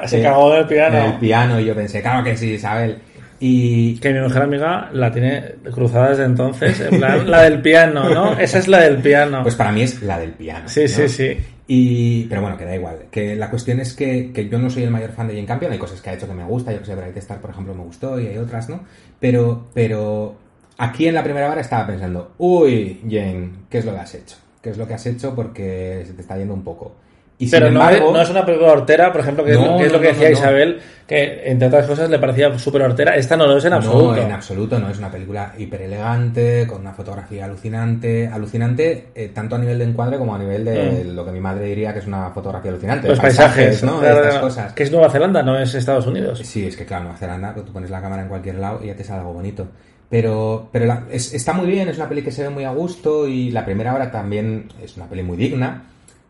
se 0.08 0.20
eh, 0.20 0.24
cagó 0.24 0.52
del 0.54 0.66
piano. 0.66 1.06
el 1.06 1.14
piano 1.20 1.60
y 1.60 1.66
yo 1.66 1.76
pensé, 1.76 2.02
claro 2.02 2.24
que 2.24 2.36
sí, 2.36 2.54
Isabel. 2.54 2.98
Y 3.40 4.00
Que 4.00 4.12
mi 4.12 4.22
mejor 4.22 4.42
amiga 4.42 4.90
la 4.92 5.12
tiene 5.12 5.44
cruzada 5.72 6.10
desde 6.10 6.24
entonces. 6.26 6.80
En 6.82 6.98
plan, 6.98 7.30
la 7.30 7.44
del 7.44 7.62
piano, 7.62 8.10
¿no? 8.10 8.40
Esa 8.40 8.58
es 8.58 8.68
la 8.68 8.80
del 8.82 8.98
piano. 9.04 9.44
pues 9.44 9.54
para 9.56 9.72
mí 9.72 9.84
es 9.84 10.02
la 10.02 10.18
del 10.18 10.32
piano. 10.32 10.68
sí, 10.68 10.82
¿no? 10.82 10.88
sí, 10.88 11.08
sí. 11.08 11.38
Y, 11.68 12.26
pero 12.26 12.42
bueno, 12.42 12.58
que 12.58 12.66
da 12.66 12.76
igual. 12.76 13.08
Que 13.10 13.36
la 13.36 13.50
cuestión 13.50 13.80
es 13.80 13.94
que, 13.94 14.32
que 14.32 14.48
yo 14.50 14.60
no 14.60 14.70
soy 14.70 14.84
el 14.84 14.92
mayor 14.92 15.12
fan 15.12 15.28
de 15.28 15.34
Jane 15.34 15.48
Campion. 15.48 15.72
Hay 15.72 15.80
cosas 15.80 16.02
que 16.02 16.10
ha 16.10 16.14
hecho 16.14 16.28
que 16.28 16.34
me 16.34 16.46
gusta. 16.46 16.72
Yo 16.72 16.80
que 16.80 16.86
sé, 16.86 16.96
Bright 16.96 17.18
Star, 17.18 17.42
por 17.42 17.50
ejemplo, 17.50 17.74
me 17.74 17.84
gustó 17.84 18.20
y 18.20 18.28
hay 18.28 18.38
otras, 18.38 18.70
¿no? 18.70 18.82
Pero, 19.20 19.68
pero 19.74 20.36
aquí 20.78 21.08
en 21.08 21.16
la 21.16 21.24
primera 21.24 21.50
hora 21.50 21.62
estaba 21.62 21.88
pensando, 21.88 22.34
uy, 22.38 23.02
Jane, 23.10 23.52
¿qué 23.70 23.80
es 23.80 23.86
lo 23.86 23.94
que 23.94 24.00
has 24.00 24.14
hecho? 24.14 24.38
¿Qué 24.62 24.70
es 24.70 24.78
lo 24.78 24.88
que 24.88 24.94
has 24.94 25.06
hecho? 25.06 25.34
Porque 25.36 26.04
se 26.06 26.14
te 26.14 26.22
está 26.22 26.38
yendo 26.38 26.54
un 26.54 26.64
poco. 26.64 26.96
Y 27.38 27.50
Pero 27.50 27.66
no, 27.70 27.82
embargo, 27.82 28.08
es, 28.08 28.14
no 28.14 28.22
es 28.22 28.30
una 28.30 28.46
película 28.46 28.72
hortera, 28.72 29.12
por 29.12 29.20
ejemplo, 29.20 29.44
que, 29.44 29.52
es, 29.52 29.58
lo- 29.58 29.76
que 29.78 29.86
es 29.88 29.92
no, 29.92 29.98
lo 29.98 30.02
que 30.02 30.08
no, 30.08 30.14
decía. 30.14 30.32
Isabel, 30.32 30.80
que 31.06 31.42
entre 31.52 31.68
otras 31.68 31.86
cosas 31.86 32.10
le 32.10 32.18
parecía 32.18 32.58
súper 32.58 32.82
hortera. 32.84 33.18
Esta 33.18 33.36
no 33.36 33.46
lo 33.46 33.58
es 33.58 33.66
en 33.66 33.74
absoluto. 33.74 34.16
No, 34.16 34.22
en 34.22 34.32
absoluto, 34.32 34.80
no. 34.80 34.90
Es 34.90 34.98
una 35.00 35.12
película 35.12 35.54
hiper 35.58 35.82
elegante, 35.82 36.66
con 36.66 36.80
una 36.80 36.94
fotografía 36.94 37.44
alucinante. 37.44 38.30
Alucinante 38.32 39.08
eh, 39.14 39.32
tanto 39.34 39.56
a 39.56 39.60
nivel 39.60 39.80
de 39.80 39.84
encuadre 39.84 40.18
como 40.18 40.34
a 40.34 40.40
nivel 40.40 40.64
de 40.64 41.04
Mm. 41.04 41.16
lo 41.16 41.26
que 41.26 41.32
mi 41.32 41.42
madre 41.42 41.66
diría 41.66 41.92
que 41.92 42.00
es 42.00 42.08
una 42.08 42.30
fotografía 42.32 42.72
alucinante. 42.72 43.10
Los 43.10 43.20
paisajes, 43.20 43.84
¿no? 43.84 44.00
claro, 44.00 44.22
Estas 44.24 44.38
cosas. 44.40 44.72
Que 44.74 44.84
es 44.84 44.92
Nueva 44.94 45.10
Zelanda, 45.10 45.44
no 45.44 45.60
es 45.60 45.76
Estados 45.76 46.08
Unidos. 46.08 46.40
Sí, 46.42 46.66
es 46.66 46.78
que 46.78 46.86
claro, 46.86 47.04
Nueva 47.04 47.18
Zelanda, 47.18 47.54
tú 47.54 47.66
pones 47.74 47.90
la 47.90 48.02
cámara 48.02 48.22
en 48.22 48.30
cualquier 48.30 48.56
lado 48.56 48.80
y 48.82 48.88
ya 48.88 48.96
te 48.96 49.04
sale 49.04 49.20
algo 49.20 49.34
bonito. 49.34 49.68
Pero, 50.10 50.70
pero 50.72 50.86
la- 50.86 51.04
es- 51.12 51.34
está 51.34 51.52
muy 51.52 51.68
bien, 51.68 51.90
es 51.90 51.98
una 51.98 52.08
peli 52.08 52.22
que 52.22 52.32
se 52.32 52.44
ve 52.44 52.50
muy 52.50 52.64
a 52.64 52.72
gusto 52.72 53.28
y 53.28 53.52
la 53.52 53.66
primera 53.66 53.94
hora 53.94 54.10
también 54.10 54.70
es 54.82 54.96
una 54.96 55.08
peli 55.08 55.24
muy 55.24 55.36
digna, 55.36 55.84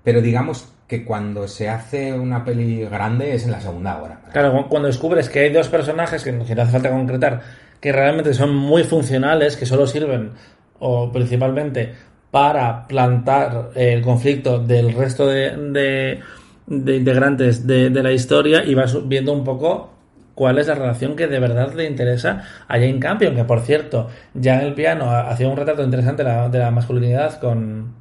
pero 0.04 0.22
digamos 0.22 0.70
que 0.88 1.04
cuando 1.04 1.48
se 1.48 1.68
hace 1.70 2.14
una 2.14 2.44
peli 2.46 2.86
grande 2.86 3.34
es 3.34 3.46
en 3.46 3.52
la 3.52 3.60
segunda 3.62 4.02
hora. 4.02 4.20
Claro, 4.32 4.52
cu- 4.54 4.70
cuando 4.70 4.88
descubres 4.88 5.30
que 5.30 5.40
hay 5.40 5.52
dos 5.52 5.68
personajes 5.70 6.24
que, 6.24 6.32
no 6.32 6.44
hace 6.44 6.56
falta 6.56 6.92
concretar, 6.92 7.42
que 7.80 7.92
realmente 7.92 8.34
son 8.34 8.56
muy 8.56 8.84
funcionales, 8.84 9.58
que 9.58 9.66
solo 9.66 9.88
sirven, 9.88 10.32
o 10.80 11.12
principalmente, 11.12 11.94
para 12.32 12.86
plantar 12.88 13.70
el 13.76 14.02
conflicto 14.02 14.60
del 14.60 14.94
resto 14.94 15.28
de, 15.28 15.52
de- 15.58 16.20
de 16.68 16.96
integrantes 16.96 17.66
de, 17.66 17.90
la 17.92 18.12
historia 18.12 18.64
y 18.64 18.74
vas 18.74 19.08
viendo 19.08 19.32
un 19.34 19.44
poco 19.44 19.92
cuál 20.34 20.58
es 20.60 20.68
la 20.68 20.76
relación 20.76 21.16
que 21.16 21.28
de 21.28 21.40
verdad 21.40 21.74
le 21.74 21.86
interesa 21.86 22.44
a 22.68 22.74
Jane 22.74 23.00
Campion, 23.00 23.36
que 23.36 23.44
por 23.46 23.62
cierto, 23.62 24.10
ya 24.34 24.56
en 24.60 24.68
el 24.68 24.74
piano 24.74 25.10
ha- 25.10 25.30
hacía 25.30 25.48
un 25.48 25.58
retrato 25.58 25.84
interesante 25.84 26.24
de 26.24 26.60
la 26.60 26.72
masculinidad 26.72 27.40
con 27.40 27.94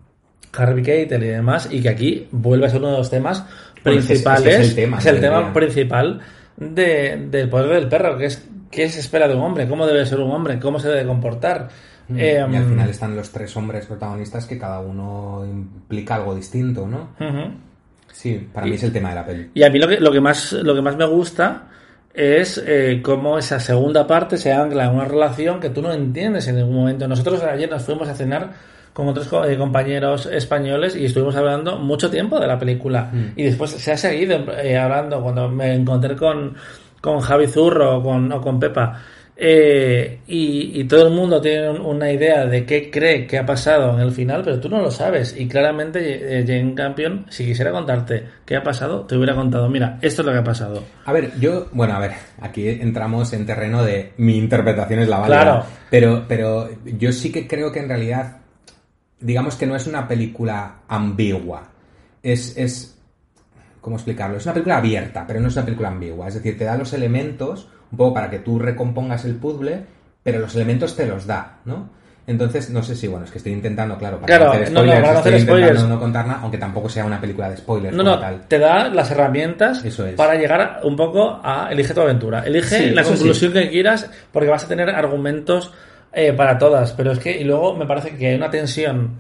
Harvey 0.57 0.83
Keitel 0.83 1.23
y 1.23 1.29
demás, 1.29 1.69
y 1.71 1.81
que 1.83 1.89
aquí 1.89 2.29
vuelve 2.31 2.67
a 2.67 2.71
ser 2.71 2.81
uno 2.81 2.91
de 2.93 2.99
los 2.99 3.11
temas 3.11 3.45
es- 3.77 3.83
principales. 3.83 4.55
es 4.61 4.69
el 4.71 4.75
tema, 4.75 4.99
es 4.99 5.07
el 5.07 5.21
tema 5.21 5.53
principal 5.53 6.21
de- 6.57 7.27
del 7.31 7.49
poder 7.49 7.75
del 7.81 7.89
perro, 7.89 8.17
que 8.17 8.27
es 8.27 8.47
qué 8.71 8.89
se 8.89 9.01
espera 9.01 9.29
de 9.29 9.35
un 9.35 9.43
hombre, 9.43 9.69
cómo 9.69 9.87
debe 9.87 10.05
ser 10.07 10.21
un 10.21 10.31
hombre, 10.31 10.59
cómo 10.59 10.79
se 10.79 10.89
debe 10.89 11.07
comportar. 11.07 11.69
Mm, 12.09 12.19
Eh, 12.19 12.47
y 12.53 12.57
al 12.57 12.65
final 12.65 12.91
están 12.91 13.17
los 13.17 13.31
tres 13.31 13.57
hombres 13.57 13.87
protagonistas 13.87 14.45
que 14.47 14.59
cada 14.59 14.81
uno 14.81 15.43
implica 15.49 16.17
algo 16.17 16.35
distinto, 16.35 16.87
¿no? 16.87 17.11
Sí, 18.13 18.47
para 18.53 18.67
mí 18.67 18.75
es 18.75 18.83
el 18.83 18.93
tema 18.93 19.09
de 19.11 19.15
la 19.15 19.25
peli. 19.27 19.51
Y 19.55 19.63
a 19.63 19.71
mí 19.71 19.79
lo 19.79 19.89
que, 19.89 19.99
lo 19.99 20.13
que 20.13 20.21
más 20.21 20.53
lo 20.53 20.75
que 20.75 20.83
más 20.83 20.97
me 20.97 21.07
gusta 21.07 21.69
es 22.13 22.63
eh, 22.65 23.01
cómo 23.03 23.39
esa 23.39 23.59
segunda 23.59 24.07
parte 24.07 24.37
se 24.37 24.53
ancla 24.53 24.85
en 24.85 24.95
una 24.95 25.05
relación 25.07 25.59
que 25.61 25.71
tú 25.71 25.83
no 25.83 25.93
entiendes 25.93 26.47
en 26.47 26.57
ningún 26.57 26.77
momento. 26.77 27.09
Nosotros 27.09 27.43
ayer 27.43 27.69
nos 27.71 27.83
fuimos 27.85 28.09
a 28.09 28.15
cenar 28.15 28.53
con 28.95 29.09
otros 29.09 29.29
eh, 29.47 29.57
compañeros 29.59 30.25
españoles 30.27 30.97
y 30.97 31.05
estuvimos 31.05 31.37
hablando 31.37 31.77
mucho 31.79 32.09
tiempo 32.11 32.41
de 32.41 32.47
la 32.47 32.59
película. 32.59 33.11
Y 33.37 33.43
después 33.43 33.73
se 33.73 33.93
ha 33.93 33.97
seguido 33.99 34.39
eh, 34.57 34.79
hablando 34.79 35.21
cuando 35.23 35.49
me 35.51 35.75
encontré 35.75 36.17
con, 36.17 36.55
con 37.03 37.21
Javi 37.21 37.47
Zurro 37.49 37.99
o 37.99 38.03
con, 38.03 38.33
o 38.33 38.41
con 38.41 38.59
Pepa. 38.59 39.03
eh, 39.37 40.21
y, 40.29 40.81
y 40.81 40.85
todo 40.85 41.09
el 41.09 41.13
mundo 41.13 41.41
tiene 41.41 41.69
un- 41.71 41.81
una 41.81 42.11
idea 42.13 42.47
de 42.47 42.65
qué 42.65 42.89
cree 42.89 43.27
que 43.27 43.37
ha 43.37 43.45
pasado 43.45 43.93
en 43.95 43.99
el 44.01 44.13
final, 44.13 44.43
pero 44.45 44.61
tú 44.61 44.69
no 44.69 44.81
lo 44.81 44.93
sabes. 44.93 45.35
Y 45.37 45.49
claramente 45.49 46.39
eh, 46.39 46.45
Jane 46.47 46.73
Campion, 46.77 47.27
si 47.31 47.45
quisiera 47.45 47.73
contarte 47.73 48.25
qué 48.47 48.55
ha 48.55 48.63
pasado, 48.63 49.01
te 49.01 49.17
hubiera 49.17 49.35
contado, 49.35 49.69
mira, 49.69 49.99
esto 50.03 50.23
es 50.23 50.27
lo 50.27 50.33
que 50.33 50.39
ha 50.39 50.45
pasado. 50.45 50.85
A 51.05 51.13
ver, 51.13 51.33
yo, 51.41 51.67
bueno, 51.73 51.95
a 51.95 51.99
ver, 51.99 52.13
aquí 52.41 52.69
entramos 52.69 53.33
en 53.33 53.45
terreno 53.45 53.83
de 53.85 54.13
mi 54.19 54.37
interpretación 54.39 55.01
es 55.01 55.09
la 55.09 55.19
válida. 55.19 55.43
Claro. 55.43 55.65
Pero, 55.91 56.25
pero 56.29 56.69
yo 56.85 57.11
sí 57.11 57.33
que 57.33 57.49
creo 57.49 57.73
que 57.73 57.81
en 57.81 57.89
realidad, 57.89 58.37
digamos 59.25 59.57
que 59.57 59.67
no 59.67 59.75
es 59.75 59.87
una 59.87 60.07
película 60.07 60.77
ambigua. 60.89 61.63
Es, 62.23 62.57
es, 62.57 62.97
¿cómo 63.81 63.97
explicarlo? 63.97 64.37
Es 64.37 64.45
una 64.45 64.53
película 64.55 64.77
abierta, 64.79 65.25
pero 65.27 65.41
no 65.41 65.49
es 65.49 65.57
una 65.57 65.65
película 65.65 65.89
ambigua. 65.89 66.29
Es 66.29 66.35
decir, 66.35 66.57
te 66.59 66.65
da 66.65 66.77
los 66.77 66.93
elementos 66.93 67.69
un 67.91 67.99
poco 67.99 68.15
para 68.15 68.31
que 68.31 68.39
tú 68.41 68.59
recompongas 68.59 69.25
el 69.25 69.37
puzzle, 69.37 69.85
pero 70.23 70.39
los 70.41 70.55
elementos 70.55 70.95
te 70.97 71.07
los 71.07 71.27
da, 71.27 71.59
¿no? 71.65 71.89
Entonces, 72.27 72.71
no 72.71 72.83
sé 72.83 72.97
si, 72.97 73.07
bueno, 73.07 73.27
es 73.27 73.31
que 73.31 73.37
estoy 73.37 73.53
intentando, 73.53 73.99
claro, 73.99 74.19
para 74.19 74.27
Claro, 74.27 74.45
no 74.47 74.51
hacer 74.53 74.73
no, 74.73 74.81
no, 74.81 74.87
spoilers, 74.87 75.01
para 75.03 75.13
no 75.13 75.19
hacer 75.21 75.35
estoy 75.35 75.61
intentando 75.61 75.95
no 75.95 76.01
contar 76.01 76.27
nada, 76.27 76.41
aunque 76.41 76.57
tampoco 76.59 76.89
sea 76.89 77.05
una 77.05 77.21
película 77.21 77.51
de 77.51 77.57
spoilers 77.59 77.95
No, 77.95 78.03
como 78.03 78.17
no, 78.17 78.21
tal. 78.23 78.49
te 78.49 78.59
da 78.59 78.89
las 78.89 79.11
herramientas 79.11 79.85
Eso 79.85 80.07
es. 80.07 80.15
para 80.15 80.35
llegar 80.35 80.81
un 80.85 80.97
poco 80.97 81.39
a 81.45 81.69
elige 81.71 81.93
tu 81.93 82.01
aventura. 82.01 82.41
Elige 82.41 82.79
Sí, 82.79 82.91
la 82.93 83.05
conclusión 83.05 83.53
que 83.53 83.69
quieras 83.69 84.11
porque 84.33 84.49
vas 84.49 84.65
a 84.65 84.69
tener 84.69 84.89
argumentos 84.89 85.71
eh, 86.15 86.33
para 86.33 86.59
todas. 86.59 86.93
Pero 86.93 87.13
es 87.13 87.19
que, 87.19 87.39
y 87.41 87.45
luego 87.45 87.75
me 87.75 87.87
parece 87.87 88.17
que 88.17 88.29
hay 88.29 88.35
una 88.35 88.51
tensión 88.51 89.19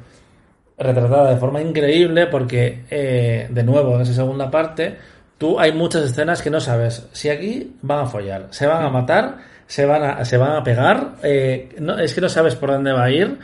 retratada 0.79 1.31
de 1.31 1.37
forma 1.37 1.61
increíble 1.63 2.27
porque, 2.27 2.85
eh, 2.91 3.47
de 3.51 3.63
nuevo, 3.63 3.95
en 3.97 4.03
esa 4.03 4.15
segunda 4.15 4.51
parte, 4.51 4.97
tú 5.39 5.59
hay 5.59 5.73
muchas 5.73 6.05
escenas 6.05 6.43
que 6.43 6.51
no 6.51 6.61
sabes 6.61 7.09
si 7.13 7.29
aquí 7.29 7.77
van 7.83 8.01
a 8.01 8.07
follar, 8.07 8.49
se 8.51 8.67
van 8.67 8.85
a 8.85 8.91
matar, 8.91 9.37
se 9.67 9.87
van 9.87 10.03
a, 10.03 10.25
se 10.25 10.37
van 10.37 10.53
a 10.53 10.65
pegar, 10.65 11.17
eh, 11.23 11.75
no, 11.79 11.99
es 11.99 12.15
que 12.15 12.21
no 12.21 12.29
sabes 12.29 12.55
por 12.55 12.71
dónde 12.71 12.93
va 12.93 13.05
a 13.05 13.11
ir. 13.11 13.39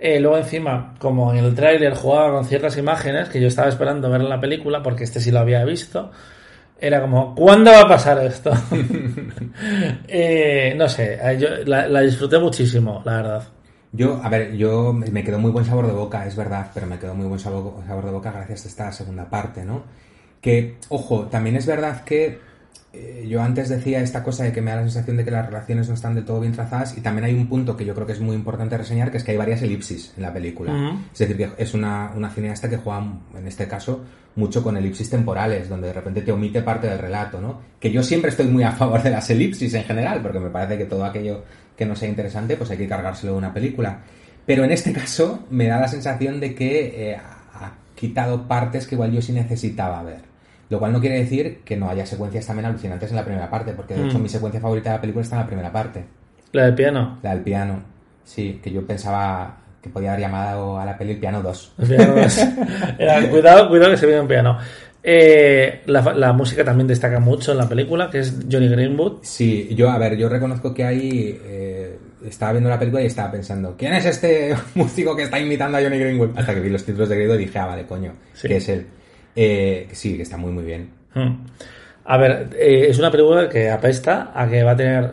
Eh, 0.00 0.20
luego 0.20 0.38
encima, 0.38 0.94
como 1.00 1.32
en 1.32 1.44
el 1.44 1.54
tráiler 1.56 1.94
jugaba 1.94 2.30
con 2.30 2.44
ciertas 2.44 2.76
imágenes 2.76 3.28
que 3.28 3.40
yo 3.40 3.48
estaba 3.48 3.68
esperando 3.68 4.08
ver 4.08 4.20
en 4.20 4.28
la 4.28 4.40
película, 4.40 4.80
porque 4.80 5.02
este 5.02 5.18
sí 5.18 5.32
lo 5.32 5.40
había 5.40 5.64
visto, 5.64 6.12
era 6.80 7.00
como, 7.00 7.34
¿cuándo 7.34 7.70
va 7.70 7.82
a 7.82 7.88
pasar 7.88 8.24
esto? 8.24 8.52
Eh, 10.06 10.74
no 10.76 10.88
sé, 10.88 11.18
eh, 11.20 11.36
yo 11.38 11.48
la, 11.66 11.88
la 11.88 12.00
disfruté 12.00 12.38
muchísimo, 12.38 13.02
la 13.04 13.16
verdad. 13.16 13.48
Yo, 13.92 14.20
a 14.22 14.28
ver, 14.28 14.56
yo 14.56 14.92
me 14.92 15.24
quedó 15.24 15.38
muy 15.38 15.50
buen 15.50 15.64
sabor 15.64 15.86
de 15.86 15.92
boca, 15.92 16.26
es 16.26 16.36
verdad, 16.36 16.70
pero 16.72 16.86
me 16.86 16.98
quedó 16.98 17.14
muy 17.14 17.26
buen 17.26 17.40
sabor, 17.40 17.82
sabor 17.86 18.04
de 18.04 18.12
boca 18.12 18.30
gracias 18.30 18.64
a 18.64 18.68
esta 18.68 18.92
segunda 18.92 19.28
parte, 19.28 19.64
¿no? 19.64 19.82
Que, 20.40 20.76
ojo, 20.88 21.26
también 21.26 21.56
es 21.56 21.66
verdad 21.66 22.04
que 22.04 22.38
eh, 22.92 23.26
yo 23.28 23.42
antes 23.42 23.68
decía 23.68 24.00
esta 24.00 24.22
cosa 24.22 24.44
de 24.44 24.52
que 24.52 24.60
me 24.60 24.70
da 24.70 24.78
la 24.78 24.82
sensación 24.82 25.16
de 25.16 25.24
que 25.24 25.30
las 25.30 25.46
relaciones 25.46 25.88
no 25.88 25.94
están 25.94 26.14
del 26.14 26.24
todo 26.24 26.40
bien 26.40 26.52
trazadas 26.52 26.96
y 26.96 27.00
también 27.00 27.24
hay 27.24 27.34
un 27.34 27.48
punto 27.48 27.76
que 27.76 27.84
yo 27.84 27.94
creo 27.94 28.06
que 28.06 28.12
es 28.12 28.20
muy 28.20 28.36
importante 28.36 28.76
reseñar, 28.78 29.10
que 29.10 29.18
es 29.18 29.24
que 29.24 29.32
hay 29.32 29.36
varias 29.36 29.62
elipsis 29.62 30.12
en 30.16 30.22
la 30.22 30.32
película. 30.32 30.72
Ujú. 30.72 31.00
Es 31.12 31.18
decir, 31.18 31.36
que 31.36 31.50
es 31.58 31.74
una, 31.74 32.12
una 32.14 32.30
cineasta 32.30 32.68
que 32.68 32.76
juega, 32.76 33.04
en 33.36 33.46
este 33.46 33.66
caso, 33.66 34.04
mucho 34.38 34.62
con 34.62 34.76
elipsis 34.76 35.10
temporales, 35.10 35.68
donde 35.68 35.88
de 35.88 35.92
repente 35.92 36.22
te 36.22 36.32
omite 36.32 36.62
parte 36.62 36.86
del 36.88 36.98
relato, 36.98 37.40
¿no? 37.40 37.60
Que 37.80 37.90
yo 37.90 38.02
siempre 38.02 38.30
estoy 38.30 38.46
muy 38.46 38.62
a 38.62 38.72
favor 38.72 39.02
de 39.02 39.10
las 39.10 39.28
elipsis 39.30 39.74
en 39.74 39.84
general, 39.84 40.20
porque 40.22 40.38
me 40.40 40.48
parece 40.50 40.78
que 40.78 40.84
todo 40.84 41.04
aquello 41.04 41.42
que 41.76 41.84
no 41.84 41.94
sea 41.96 42.08
interesante, 42.08 42.56
pues 42.56 42.70
hay 42.70 42.78
que 42.78 42.88
cargárselo 42.88 43.32
de 43.32 43.38
una 43.38 43.52
película. 43.52 43.98
Pero 44.46 44.64
en 44.64 44.70
este 44.72 44.92
caso 44.92 45.44
me 45.50 45.66
da 45.66 45.78
la 45.80 45.88
sensación 45.88 46.40
de 46.40 46.54
que 46.54 47.10
eh, 47.12 47.16
ha 47.16 47.72
quitado 47.94 48.46
partes 48.48 48.86
que 48.86 48.94
igual 48.94 49.12
yo 49.12 49.20
sí 49.20 49.32
necesitaba 49.32 50.02
ver. 50.02 50.20
Lo 50.70 50.78
cual 50.78 50.92
no 50.92 51.00
quiere 51.00 51.18
decir 51.18 51.60
que 51.64 51.76
no 51.76 51.88
haya 51.90 52.04
secuencias 52.06 52.46
también 52.46 52.66
alucinantes 52.66 53.10
en 53.10 53.16
la 53.16 53.24
primera 53.24 53.50
parte, 53.50 53.72
porque 53.72 53.94
de 53.94 54.06
hecho 54.06 54.18
Mm. 54.18 54.22
mi 54.22 54.28
secuencia 54.28 54.60
favorita 54.60 54.90
de 54.90 54.96
la 54.96 55.00
película 55.00 55.22
está 55.22 55.36
en 55.36 55.40
la 55.42 55.46
primera 55.46 55.72
parte, 55.72 56.04
La 56.52 56.64
del 56.66 56.74
piano. 56.74 57.18
la 57.22 57.30
del 57.34 57.42
piano. 57.42 57.82
Sí, 58.24 58.60
que 58.62 58.70
yo 58.70 58.86
pensaba 58.86 59.56
que 59.82 59.88
podía 59.90 60.10
haber 60.10 60.22
llamado 60.22 60.78
a 60.78 60.84
la 60.84 60.96
peli 60.98 61.12
el 61.12 61.18
piano 61.18 61.42
2. 61.42 61.72
El 61.78 61.88
piano 61.88 62.16
es- 62.18 62.48
era, 62.98 63.28
cuidado, 63.28 63.68
cuidado 63.68 63.90
que 63.92 63.96
se 63.96 64.06
viene 64.06 64.20
un 64.20 64.28
piano. 64.28 64.58
Eh, 65.02 65.82
la, 65.86 66.02
la 66.14 66.32
música 66.32 66.64
también 66.64 66.86
destaca 66.88 67.20
mucho 67.20 67.52
en 67.52 67.58
la 67.58 67.68
película, 67.68 68.10
que 68.10 68.18
es 68.18 68.34
Johnny 68.50 68.68
Greenwood. 68.68 69.18
Sí, 69.22 69.68
yo, 69.74 69.88
a 69.90 69.96
ver, 69.98 70.16
yo 70.16 70.28
reconozco 70.28 70.74
que 70.74 70.84
ahí 70.84 71.40
eh, 71.44 71.96
estaba 72.26 72.52
viendo 72.52 72.68
la 72.68 72.78
película 72.78 73.02
y 73.02 73.06
estaba 73.06 73.30
pensando, 73.30 73.74
¿quién 73.78 73.94
es 73.94 74.04
este 74.04 74.54
músico 74.74 75.14
que 75.16 75.22
está 75.22 75.38
imitando 75.38 75.78
a 75.78 75.82
Johnny 75.82 75.98
Greenwood? 75.98 76.30
Hasta 76.36 76.54
que 76.54 76.60
vi 76.60 76.68
los 76.70 76.84
títulos 76.84 77.08
de 77.08 77.14
crédito 77.14 77.36
y 77.36 77.38
dije, 77.38 77.58
ah, 77.58 77.66
vale, 77.66 77.86
coño, 77.86 78.12
Sí. 78.34 78.48
que 78.48 78.56
es 78.56 78.68
él. 78.68 78.86
Eh, 79.36 79.88
sí, 79.92 80.16
que 80.16 80.22
está 80.22 80.36
muy, 80.36 80.50
muy 80.50 80.64
bien. 80.64 80.90
Hmm. 81.14 81.46
A 82.04 82.16
ver, 82.18 82.48
eh, 82.58 82.86
es 82.90 82.98
una 82.98 83.10
película 83.10 83.48
que 83.48 83.70
apesta 83.70 84.32
a 84.34 84.48
que 84.48 84.62
va 84.64 84.72
a 84.72 84.76
tener 84.76 85.12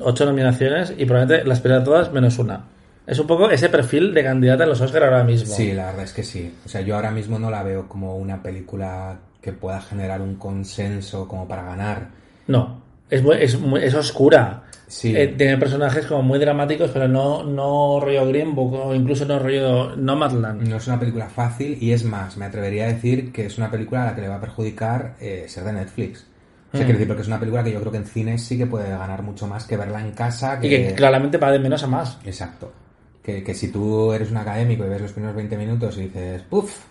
ocho 0.00 0.24
nominaciones 0.26 0.92
y 0.96 1.04
probablemente 1.06 1.48
las 1.48 1.60
pierda 1.60 1.82
todas 1.82 2.12
menos 2.12 2.38
una. 2.38 2.64
Es 3.06 3.18
un 3.18 3.26
poco 3.26 3.50
ese 3.50 3.68
perfil 3.68 4.14
de 4.14 4.22
candidata 4.22 4.62
en 4.64 4.70
los 4.70 4.80
Oscar 4.80 5.04
ahora 5.04 5.24
mismo. 5.24 5.52
Sí, 5.54 5.72
la 5.72 5.86
verdad 5.86 6.04
es 6.04 6.12
que 6.12 6.22
sí. 6.22 6.54
O 6.64 6.68
sea, 6.68 6.80
yo 6.82 6.94
ahora 6.96 7.10
mismo 7.10 7.38
no 7.38 7.50
la 7.50 7.62
veo 7.62 7.88
como 7.88 8.16
una 8.16 8.42
película 8.42 9.18
que 9.40 9.52
pueda 9.52 9.80
generar 9.80 10.20
un 10.20 10.36
consenso 10.36 11.26
como 11.26 11.48
para 11.48 11.62
ganar. 11.64 12.08
No. 12.46 12.80
Es, 13.10 13.22
muy- 13.22 13.36
es, 13.40 13.58
muy- 13.58 13.82
es 13.82 13.94
oscura. 13.94 14.62
Sí. 14.86 15.16
Eh, 15.16 15.34
tiene 15.36 15.56
personajes 15.58 16.06
como 16.06 16.22
muy 16.22 16.38
dramáticos, 16.38 16.90
pero 16.92 17.08
no, 17.08 17.42
no 17.42 17.98
rollo 18.00 18.26
Green 18.28 18.54
Book 18.54 18.74
o 18.74 18.94
incluso 18.94 19.24
no 19.24 19.38
rollo 19.38 19.96
Nomadland. 19.96 20.68
No 20.68 20.76
es 20.76 20.86
una 20.86 21.00
película 21.00 21.28
fácil 21.28 21.78
y 21.80 21.92
es 21.92 22.04
más, 22.04 22.36
me 22.36 22.44
atrevería 22.44 22.84
a 22.84 22.88
decir 22.88 23.32
que 23.32 23.46
es 23.46 23.56
una 23.58 23.70
película 23.70 24.02
a 24.02 24.06
la 24.06 24.14
que 24.14 24.20
le 24.20 24.28
va 24.28 24.36
a 24.36 24.40
perjudicar 24.40 25.14
eh, 25.20 25.46
ser 25.48 25.64
de 25.64 25.72
Netflix. 25.72 26.26
O 26.72 26.76
sea, 26.76 26.82
Mm. 26.82 26.84
quiero 26.84 26.92
decir, 26.92 27.06
porque 27.08 27.22
es 27.22 27.28
una 27.28 27.38
película 27.40 27.64
que 27.64 27.72
yo 27.72 27.80
creo 27.80 27.92
que 27.92 27.98
en 27.98 28.06
cines 28.06 28.42
sí 28.44 28.56
que 28.56 28.66
puede 28.66 28.88
ganar 28.90 29.22
mucho 29.22 29.46
más 29.46 29.64
que 29.64 29.76
verla 29.76 30.00
en 30.00 30.12
casa. 30.12 30.58
Y 30.62 30.68
que 30.68 30.94
claramente 30.94 31.36
va 31.38 31.50
de 31.50 31.58
menos 31.58 31.82
a 31.82 31.86
más. 31.86 32.18
Exacto. 32.24 32.72
Que, 33.22 33.42
que 33.44 33.54
si 33.54 33.70
tú 33.70 34.12
eres 34.12 34.30
un 34.30 34.36
académico 34.38 34.84
y 34.84 34.88
ves 34.88 35.00
los 35.00 35.12
primeros 35.12 35.36
20 35.36 35.56
minutos 35.56 35.96
y 35.98 36.02
dices, 36.02 36.42
puff, 36.42 36.84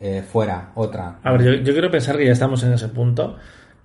eh, 0.00 0.22
fuera, 0.22 0.70
otra. 0.74 1.18
A 1.22 1.32
ver, 1.32 1.42
yo, 1.42 1.52
yo 1.54 1.72
quiero 1.72 1.90
pensar 1.90 2.16
que 2.16 2.24
ya 2.26 2.32
estamos 2.32 2.62
en 2.64 2.72
ese 2.72 2.88
punto 2.88 3.36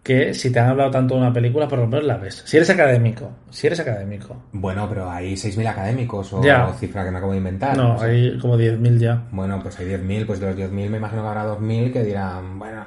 que 0.04 0.34
si 0.34 0.52
te 0.52 0.60
han 0.60 0.70
hablado 0.70 0.89
tanto 0.89 1.14
de 1.14 1.22
una 1.22 1.32
película, 1.32 1.68
por 1.68 1.78
lo 1.80 1.86
menos 1.88 2.06
la 2.06 2.18
ves. 2.18 2.42
Si 2.46 2.58
eres 2.58 2.70
académico, 2.72 3.30
si 3.52 3.68
eres 3.68 3.80
académico. 3.82 4.36
Bueno, 4.52 4.88
pero 4.89 5.12
hay 5.12 5.34
6.000 5.34 5.68
académicos 5.68 6.34
o 6.34 6.42
Ya. 6.44 6.74
cifra 6.74 7.04
que 7.06 7.12
me 7.12 7.18
acabo 7.20 7.34
de 7.34 7.38
inventar. 7.38 7.78
No, 7.78 8.00
hay 8.02 8.38
como 8.39 8.58
10.000 8.58 8.98
ya. 8.98 9.24
Bueno, 9.32 9.60
pues 9.62 9.78
hay 9.80 9.88
10.000, 9.88 10.26
pues 10.26 10.39
de 10.39 10.48
los 10.48 10.56
10.000 10.56 10.89
me 10.89 10.98
imagino 10.98 11.22
que 11.22 11.28
habrá 11.28 11.46
2.000 11.46 11.92
que 11.94 12.04
dirán, 12.04 12.58
bueno, 12.58 12.84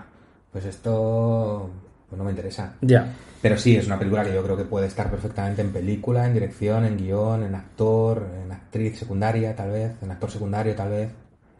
pues 0.51 0.65
esto 0.65 1.71
pues 2.09 2.19
no 2.19 2.25
me 2.25 2.31
interesa. 2.31 2.75
Ya. 2.81 3.07
Pero 3.43 3.59
sí, 3.59 3.77
es 3.77 3.87
una 3.87 3.99
película 3.99 4.25
que 4.25 4.33
yo 4.35 4.43
creo 4.43 4.57
que 4.57 4.65
puede 4.65 4.87
estar 4.87 5.11
perfectamente 5.11 5.61
en 5.63 5.71
película, 5.73 6.27
en 6.27 6.33
dirección, 6.35 6.85
en 6.85 6.97
guion, 6.97 7.43
en 7.43 7.55
actor, 7.55 8.27
en 8.45 8.51
actriz 8.53 8.99
secundaria 8.99 9.55
tal 9.55 9.71
vez, 9.71 9.93
en 10.03 10.11
actor 10.11 10.31
secundario 10.31 10.75
tal 10.75 10.89
vez. 10.91 11.11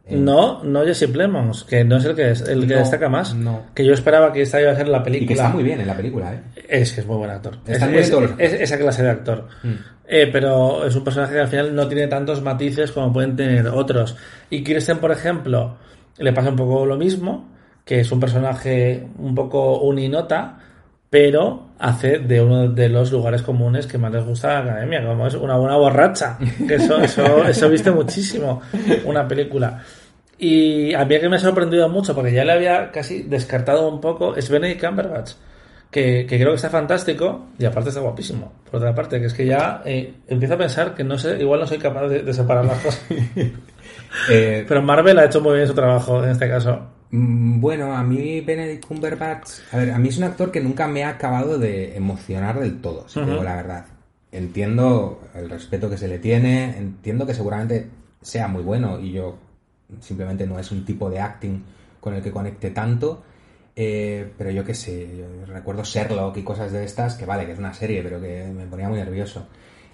En- 0.07 0.24
No, 0.24 0.62
no 0.64 0.84
Jesse 0.84 1.09
Plemons, 1.11 1.64
que 1.64 1.82
no 1.84 1.97
es 1.97 2.05
el 2.05 2.14
que, 2.14 2.30
es, 2.30 2.42
el 2.42 2.66
que 2.66 2.74
No, 2.74 2.80
destaca 2.80 3.09
más. 3.09 3.34
no. 3.34 3.62
Que 3.74 3.84
yo 3.86 3.92
esperaba 3.95 4.32
que 4.32 4.42
esta 4.42 4.61
iba 4.61 4.70
a 4.72 4.76
ser 4.76 4.88
la 4.88 5.03
película. 5.03 5.24
Y 5.24 5.26
que 5.28 5.32
está 5.34 5.49
muy 5.49 5.62
bien 5.62 5.80
en 5.80 5.86
la 5.86 5.97
película, 5.97 6.32
¿eh? 6.34 6.40
Es 6.68 6.92
que 6.92 7.01
es 7.03 7.07
muy 7.07 7.16
buen 7.16 7.30
actor. 7.30 7.57
Está 7.66 7.72
es, 7.72 7.80
muy 7.82 7.90
bien 7.90 8.03
es- 8.05 8.11
todos 8.11 8.22
los 8.30 8.40
es- 8.40 8.53
esa 8.61 8.78
clase 8.78 9.03
de 9.03 9.11
actor. 9.11 9.49
Eh, 10.07 10.28
pero 10.30 10.86
es 10.86 10.95
un 10.95 11.05
personaje 11.05 11.32
que 11.34 11.40
al 11.40 11.49
final 11.49 11.74
no 11.74 11.88
tiene 11.88 12.07
tantos 12.07 12.42
matices 12.42 12.92
como 12.92 13.12
pueden 13.14 13.34
tener 13.36 13.66
otros. 13.68 14.14
Y 14.51 14.62
Kirsten, 14.62 14.99
por 14.99 15.11
ejemplo, 15.11 15.76
le 16.18 16.32
pasa 16.34 16.51
un 16.51 16.57
poco 16.57 16.84
lo 16.84 16.97
mismo, 16.99 17.49
que 17.85 18.01
es 18.01 18.11
un 18.11 18.20
personaje 18.20 19.07
un 19.18 19.35
poco 19.35 19.80
uninota, 19.80 20.59
pero 21.11 21.68
hace 21.78 22.18
de 22.18 22.41
uno 22.41 22.68
de 22.68 22.89
los 22.89 23.12
lugares 23.12 23.43
comunes 23.43 23.87
que 23.87 23.99
más 23.99 24.12
les 24.12 24.24
gusta 24.24 24.59
a 24.59 24.64
la 24.64 24.72
academia, 24.72 25.07
como 25.07 25.26
es 25.26 25.35
una 25.35 25.57
buena 25.57 25.76
borracha. 25.76 26.39
Que 26.66 26.76
eso, 26.76 26.99
eso, 27.01 27.45
eso 27.49 27.68
viste 27.68 27.91
muchísimo 27.91 28.62
una 29.05 29.28
película. 29.28 29.82
Y 30.39 30.93
a 30.95 31.05
mí 31.05 31.20
que 31.20 31.28
me 31.28 31.37
ha 31.37 31.39
sorprendido 31.39 31.89
mucho, 31.89 32.14
porque 32.14 32.32
ya 32.32 32.45
le 32.45 32.53
había 32.53 32.91
casi 32.91 33.22
descartado 33.22 33.89
un 33.89 34.01
poco, 34.01 34.35
es 34.35 34.51
Benedict 34.51 34.85
Cumberbatch, 34.85 35.32
que, 35.91 36.26
que 36.26 36.37
creo 36.37 36.51
que 36.51 36.57
está 36.57 36.70
fantástico 36.70 37.47
y 37.59 37.64
aparte 37.64 37.91
está 37.91 38.01
guapísimo. 38.01 38.53
Por 38.68 38.80
otra 38.80 38.95
parte, 38.95 39.20
que 39.20 39.26
es 39.26 39.35
que 39.35 39.47
ya 39.47 39.82
eh, 39.85 40.14
empiezo 40.26 40.55
a 40.55 40.59
pensar 40.59 40.95
que 40.95 41.05
no 41.05 41.16
sé, 41.18 41.39
igual 41.41 41.61
no 41.61 41.66
soy 41.66 41.78
capaz 41.78 42.09
de, 42.09 42.22
de 42.22 42.35
separar 42.35 42.64
las 42.64 42.78
cosas. 42.80 43.05
Eh, 44.30 44.64
Pero 44.66 44.80
Marvel 44.80 45.18
ha 45.18 45.24
hecho 45.24 45.41
muy 45.41 45.57
bien 45.57 45.66
su 45.66 45.74
trabajo 45.74 46.22
en 46.22 46.30
este 46.30 46.49
caso. 46.49 46.87
Mm, 47.14 47.60
Bueno, 47.60 47.96
a 47.96 48.02
mí 48.02 48.40
Benedict 48.40 48.86
Cumberbatch, 48.86 49.48
a 49.70 49.76
ver, 49.76 49.92
a 49.92 49.98
mí 49.98 50.08
es 50.08 50.18
un 50.18 50.24
actor 50.24 50.50
que 50.50 50.60
nunca 50.60 50.88
me 50.88 51.04
ha 51.04 51.10
acabado 51.10 51.58
de 51.58 51.96
emocionar 51.96 52.58
del 52.58 52.80
todo, 52.80 53.08
si 53.08 53.20
digo 53.20 53.42
la 53.44 53.54
verdad. 53.54 53.86
Entiendo 54.32 55.20
el 55.34 55.48
respeto 55.48 55.88
que 55.88 55.96
se 55.96 56.08
le 56.08 56.18
tiene, 56.18 56.76
entiendo 56.76 57.24
que 57.24 57.34
seguramente 57.34 57.88
sea 58.20 58.48
muy 58.48 58.62
bueno 58.64 58.98
y 58.98 59.12
yo 59.12 59.38
simplemente 60.00 60.44
no 60.44 60.58
es 60.58 60.72
un 60.72 60.84
tipo 60.84 61.08
de 61.08 61.20
acting 61.20 61.62
con 62.00 62.14
el 62.14 62.22
que 62.22 62.32
conecte 62.32 62.70
tanto, 62.70 63.22
eh, 63.76 64.32
pero 64.36 64.50
yo 64.50 64.64
qué 64.64 64.74
sé, 64.74 65.16
yo 65.16 65.46
recuerdo 65.46 65.84
Sherlock 65.84 66.36
y 66.36 66.42
cosas 66.42 66.72
de 66.72 66.82
estas, 66.84 67.14
que 67.14 67.26
vale, 67.26 67.46
que 67.46 67.52
es 67.52 67.58
una 67.60 67.74
serie, 67.74 68.02
pero 68.02 68.20
que 68.20 68.44
me 68.52 68.66
ponía 68.66 68.88
muy 68.88 68.98
nervioso. 68.98 69.46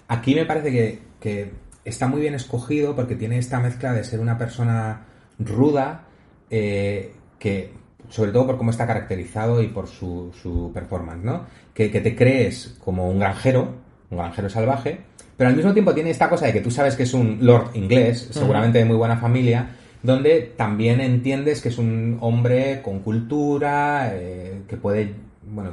Aquí 0.07 0.33
me 0.33 0.45
parece 0.45 0.71
que, 0.71 0.99
que 1.19 1.51
está 1.85 2.07
muy 2.07 2.19
bien 2.21 2.33
escogido 2.33 2.95
porque 2.95 3.15
tiene 3.15 3.37
esta 3.37 3.59
mezcla 3.59 3.93
de 3.93 4.03
ser 4.03 4.19
una 4.21 4.39
persona 4.39 5.01
ruda, 5.37 6.05
eh, 6.51 7.13
que 7.39 7.71
sobre 8.09 8.31
todo 8.31 8.45
por 8.45 8.57
cómo 8.57 8.71
está 8.71 8.85
caracterizado 8.85 9.63
y 9.63 9.67
por 9.67 9.87
su, 9.87 10.31
su 10.39 10.71
performance, 10.73 11.23
¿no? 11.23 11.45
Que, 11.73 11.89
que 11.89 12.01
te 12.01 12.15
crees 12.15 12.75
como 12.83 13.09
un 13.09 13.19
granjero, 13.19 13.73
un 14.09 14.17
granjero 14.17 14.49
salvaje, 14.49 14.99
pero 15.37 15.49
al 15.49 15.55
mismo 15.55 15.73
tiempo 15.73 15.93
tiene 15.93 16.11
esta 16.11 16.29
cosa 16.29 16.45
de 16.45 16.53
que 16.53 16.61
tú 16.61 16.69
sabes 16.69 16.95
que 16.95 17.03
es 17.03 17.13
un 17.13 17.39
lord 17.41 17.71
inglés, 17.73 18.27
seguramente 18.31 18.79
de 18.79 18.85
muy 18.85 18.97
buena 18.97 19.17
familia, 19.17 19.69
donde 20.03 20.53
también 20.57 20.99
entiendes 20.99 21.61
que 21.61 21.69
es 21.69 21.77
un 21.77 22.17
hombre 22.21 22.81
con 22.83 22.99
cultura, 22.99 24.11
eh, 24.13 24.61
que 24.67 24.77
puede, 24.77 25.13
bueno, 25.49 25.71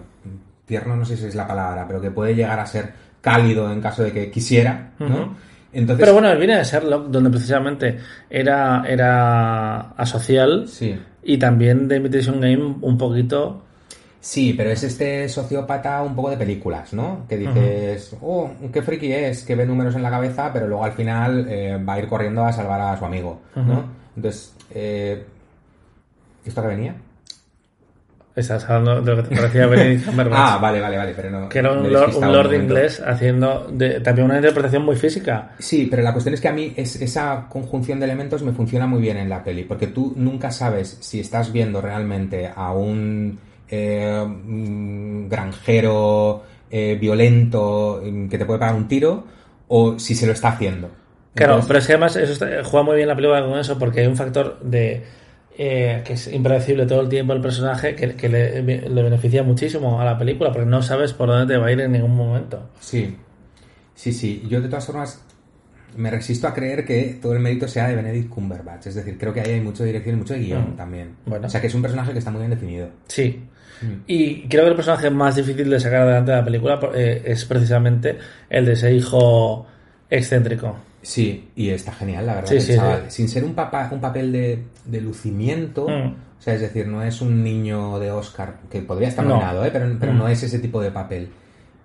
tierno 0.65 0.97
no 0.97 1.05
sé 1.05 1.17
si 1.17 1.27
es 1.27 1.35
la 1.35 1.47
palabra, 1.47 1.87
pero 1.87 2.01
que 2.01 2.11
puede 2.11 2.35
llegar 2.35 2.61
a 2.61 2.67
ser 2.67 2.93
cálido 3.21 3.71
en 3.73 3.81
caso 3.81 4.05
de 4.05 4.13
que 4.13 4.31
quisiera, 4.31 4.93
¿no? 4.99 5.37
Entonces, 5.73 6.01
Pero 6.01 6.15
bueno, 6.15 6.37
viene 6.39 6.57
de 6.57 6.65
Sherlock, 6.65 7.09
donde 7.09 7.31
precisamente 7.31 7.99
era, 8.31 8.85
era 8.89 9.91
asocial 9.91 10.67
sí. 10.67 10.99
y 11.23 11.39
también 11.39 11.89
de 11.89 11.97
Imitation 11.97 12.41
Game 12.41 12.77
un 12.81 12.97
poquito... 12.97 13.65
Sí, 14.21 14.53
pero 14.55 14.71
es 14.71 14.83
este 14.83 15.29
sociópata 15.29 16.03
un 16.03 16.15
poco 16.15 16.31
de 16.31 16.37
películas, 16.37 16.93
¿no? 16.93 17.25
Que 17.29 17.37
dices, 17.37 18.17
oh, 18.21 18.51
qué 18.73 18.83
friki 18.83 19.13
es, 19.13 19.45
que 19.45 19.55
ve 19.55 19.65
números 19.65 19.95
en 19.95 20.03
la 20.03 20.11
cabeza, 20.11 20.53
pero 20.53 20.67
luego 20.67 20.85
al 20.85 20.93
final 20.93 21.47
eh, 21.49 21.79
va 21.89 21.95
a 21.95 21.99
ir 22.01 22.09
corriendo 22.09 22.45
a 22.45 22.53
salvar 22.53 22.81
a 22.81 22.99
su 22.99 23.05
amigo, 23.05 23.41
¿no? 23.55 23.85
Entonces, 24.17 24.55
eh, 24.75 25.25
¿esto 26.45 26.63
que 26.63 26.69
venía? 26.69 26.97
Estás 28.39 28.65
hablando 28.71 29.01
de 29.03 29.17
lo 29.17 29.23
que 29.23 29.29
te 29.31 29.37
parecía 29.37 29.67
Benedict 29.69 30.07
Cumberbatch. 30.07 30.39
Ah, 30.41 30.59
vale, 30.59 30.81
vale, 30.81 30.97
vale, 30.97 31.13
pero 31.17 31.31
no. 31.31 31.49
que 31.49 31.59
era 31.59 31.73
un 31.73 31.93
lord, 31.93 32.15
un 32.17 32.33
lord 32.33 32.53
inglés 32.55 33.03
haciendo 33.05 33.67
de- 33.73 34.01
también 34.01 34.27
una 34.27 34.37
interpretación 34.37 34.85
muy 34.85 34.97
física. 34.97 35.53
Sí, 35.59 35.87
pero 35.91 36.03
la 36.03 36.13
cuestión 36.13 36.35
es 36.35 36.41
que 36.41 36.49
a 36.49 36.53
mí 36.53 36.73
es, 36.77 37.01
esa 37.03 37.47
conjunción 37.49 37.99
de 38.01 38.07
elementos 38.07 38.43
me 38.43 38.53
funciona 38.53 38.87
muy 38.87 39.01
bien 39.01 39.17
en 39.17 39.29
la 39.29 39.43
peli, 39.43 39.65
porque 39.65 39.89
tú 39.89 40.13
nunca 40.17 40.51
sabes 40.51 40.99
si 41.01 41.21
estás 41.21 41.53
viendo 41.53 41.81
realmente 41.81 42.51
a 42.55 42.73
un 42.73 43.39
eh, 43.69 44.25
granjero 45.29 46.43
eh, 46.71 46.97
violento 47.01 48.01
mm, 48.05 48.29
que 48.29 48.39
te 48.39 48.45
puede 48.45 48.59
pagar 48.61 48.75
un 48.75 48.89
tiro 48.89 49.25
o 49.69 49.99
si 49.99 50.15
se 50.15 50.27
lo 50.27 50.33
está 50.33 50.49
haciendo. 50.49 50.91
Claro, 51.35 51.55
Entonces, 51.55 51.69
pero 51.69 51.79
es 51.79 51.87
que 51.87 51.93
además 51.93 52.17
eso 52.17 52.33
está- 52.33 52.65
juega 52.65 52.85
muy 52.85 52.97
bien 52.97 53.09
la 53.09 53.15
película 53.15 53.45
con 53.45 53.59
eso 53.59 53.79
porque 53.79 54.01
hay 54.01 54.07
un 54.07 54.17
factor 54.17 54.59
de 54.61 55.05
eh, 55.59 56.03
que 56.05 56.13
es 56.15 56.33
impredecible 56.33 56.87
todo 56.87 57.01
el 57.01 57.09
tiempo 57.09 57.33
el 57.33 57.41
personaje 57.41 57.95
que, 57.97 58.15
que 58.15 58.29
le, 58.29 58.63
le 58.63 59.03
beneficia 59.03 59.43
muchísimo 59.43 60.01
a 60.01 60.05
la 60.05 60.17
película 60.17 60.53
porque 60.53 60.67
no 60.67 60.81
sabes 60.83 61.13
por 61.13 61.29
dónde 61.29 61.53
te 61.53 61.59
va 61.59 61.67
a 61.67 61.73
ir 61.73 61.81
en 61.81 61.93
ningún 61.93 62.15
momento. 62.17 62.71
Sí, 62.81 63.17
sí, 63.95 64.13
sí. 64.13 64.45
Yo 64.49 64.61
de 64.61 64.69
todas 64.69 64.87
formas 64.87 65.25
me 65.97 66.11
resisto 66.11 66.47
a 66.47 66.55
creer 66.55 66.85
que 66.85 67.19
todo 67.21 67.33
el 67.33 67.41
mérito 67.41 67.67
sea 67.67 67.89
de 67.89 67.97
Benedict 67.97 68.29
Cumberbatch. 68.29 68.87
Es 68.87 68.95
decir, 68.95 69.19
creo 69.19 69.33
que 69.35 69.41
ahí 69.41 69.53
hay 69.55 69.61
mucho 69.61 69.83
dirección 69.83 70.15
y 70.15 70.19
mucho 70.19 70.35
guion 70.35 70.75
Mm. 70.75 70.77
también. 70.77 71.17
Bueno. 71.27 71.47
O 71.49 71.51
sea, 71.51 71.61
que 71.61 71.67
es 71.67 71.75
un 71.75 71.83
personaje 71.83 72.13
que 72.13 72.19
está 72.21 72.31
muy 72.31 72.41
bien 72.41 72.51
definido. 72.51 72.89
Sí. 73.09 73.43
Y 74.07 74.43
creo 74.49 74.65
que 74.65 74.71
el 74.71 74.77
personaje 74.77 75.09
más 75.11 75.37
difícil 75.37 75.71
de 75.71 75.79
sacar 75.81 76.03
adelante 76.03 76.33
de 76.33 76.37
la 76.37 76.45
película 76.45 76.81
eh, 76.95 77.23
es 77.25 77.45
precisamente 77.45 78.19
el 78.51 78.67
de 78.67 78.73
ese 78.73 78.93
hijo 78.93 79.67
excéntrico. 80.11 80.77
Sí, 81.09 81.49
y 81.57 81.71
está 81.71 81.93
genial, 81.93 82.27
la 82.27 82.35
verdad. 82.35 82.49
Sí, 82.51 82.57
el 82.57 82.61
sí, 82.61 82.75
chaval. 82.77 83.03
sí. 83.09 83.17
Sin 83.17 83.29
ser 83.31 83.45
un, 83.45 83.55
papa, 83.55 83.89
un 83.91 84.01
papel 84.01 84.31
de, 84.31 84.63
de 84.85 85.01
lucimiento, 85.01 85.89
Mm. 85.89 86.09
o 86.39 86.43
sea, 86.43 86.53
es 86.55 86.61
decir, 86.61 86.87
no 86.87 87.03
es 87.03 87.23
un 87.23 87.43
niño 87.43 87.99
de 87.99 88.11
Oscar, 88.11 88.57
que 88.71 88.83
podría 88.83 89.09
estar 89.09 89.25
No. 89.25 89.37
nominado, 89.37 89.65
¿eh? 89.65 89.71
pero, 89.73 89.87
pero 89.99 90.13
Mm. 90.13 90.19
no 90.19 90.29
es 90.29 90.43
ese 90.43 90.59
tipo 90.59 90.83
de 90.83 90.91
papel. 90.91 91.31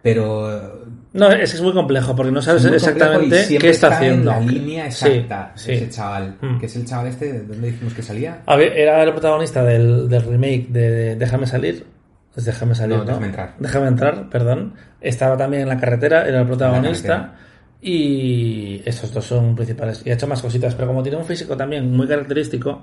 Pero 0.01 0.81
No, 1.13 1.31
es 1.31 1.51
que 1.51 1.55
es 1.57 1.61
muy 1.61 1.71
complejo 1.71 2.13
porque 2.13 2.33
no 2.33 2.41
sabes 2.41 2.65
exactamente 2.65 3.45
qué 3.57 3.69
está, 3.69 3.95
haciendo. 3.95 4.31
en 4.33 4.37
la 4.45 4.51
línea 4.51 4.85
exacta 4.87 5.53
ese 5.55 5.87
chaval, 5.89 6.35
Mm. 6.41 6.59
que 6.59 6.65
es 6.65 6.75
el 6.75 6.85
chaval 6.85 7.07
este, 7.07 7.31
¿de 7.31 7.43
dónde 7.43 7.71
dijimos 7.71 7.93
que 7.93 8.01
salía? 8.01 8.41
A 8.45 8.57
ver, 8.57 8.77
era 8.77 9.01
el 9.01 9.11
protagonista 9.11 9.63
del, 9.63 10.09
del 10.09 10.21
remake 10.23 10.67
de 10.67 11.15
Déjame 11.15 11.47
salir. 11.47 11.85
Es 12.35 12.43
Déjame 12.43 12.75
salir, 12.75 12.97
No, 12.97 13.03
¿no? 13.03 13.07
Déjame 13.11 13.27
entrar. 13.27 13.53
Déjame 13.59 13.87
entrar, 13.87 14.29
perdón. 14.29 14.73
Estaba 14.99 15.37
también 15.37 15.63
en 15.63 15.69
la 15.69 15.79
carretera, 15.79 16.27
era 16.27 16.41
el 16.41 16.47
protagonista. 16.47 17.35
Y 17.85 18.81
estos 18.85 19.13
dos 19.13 19.25
son 19.25 19.55
principales. 19.55 20.01
Y 20.05 20.09
ha 20.09 20.13
hecho 20.13 20.25
más 20.25 20.41
cositas, 20.41 20.73
pero 20.73 20.87
como 20.87 21.03
tiene 21.03 21.17
un 21.17 21.25
físico 21.25 21.57
también 21.57 21.91
muy 21.91 22.07
característico, 22.07 22.81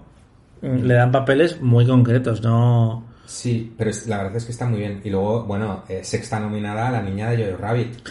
mm, 0.61 0.83
le 0.85 0.95
dan 0.95 1.11
papeles 1.11 1.61
muy 1.63 1.87
concretos, 1.87 2.43
¿no? 2.43 3.07
Sí, 3.25 3.73
pero 3.79 3.91
la 4.09 4.19
verdad 4.19 4.37
es 4.37 4.45
que 4.45 4.53
está 4.53 4.67
muy 4.67 4.81
bien. 4.81 5.01
Y 5.03 5.09
luego, 5.09 5.45
bueno, 5.45 5.85
eh, 5.89 6.01
sexta 6.03 6.39
nominada 6.39 6.89
a 6.89 6.91
la 6.91 7.03
niña 7.03 7.31
de 7.31 7.47
Jojo 7.47 7.63
Rabbit. 7.63 8.09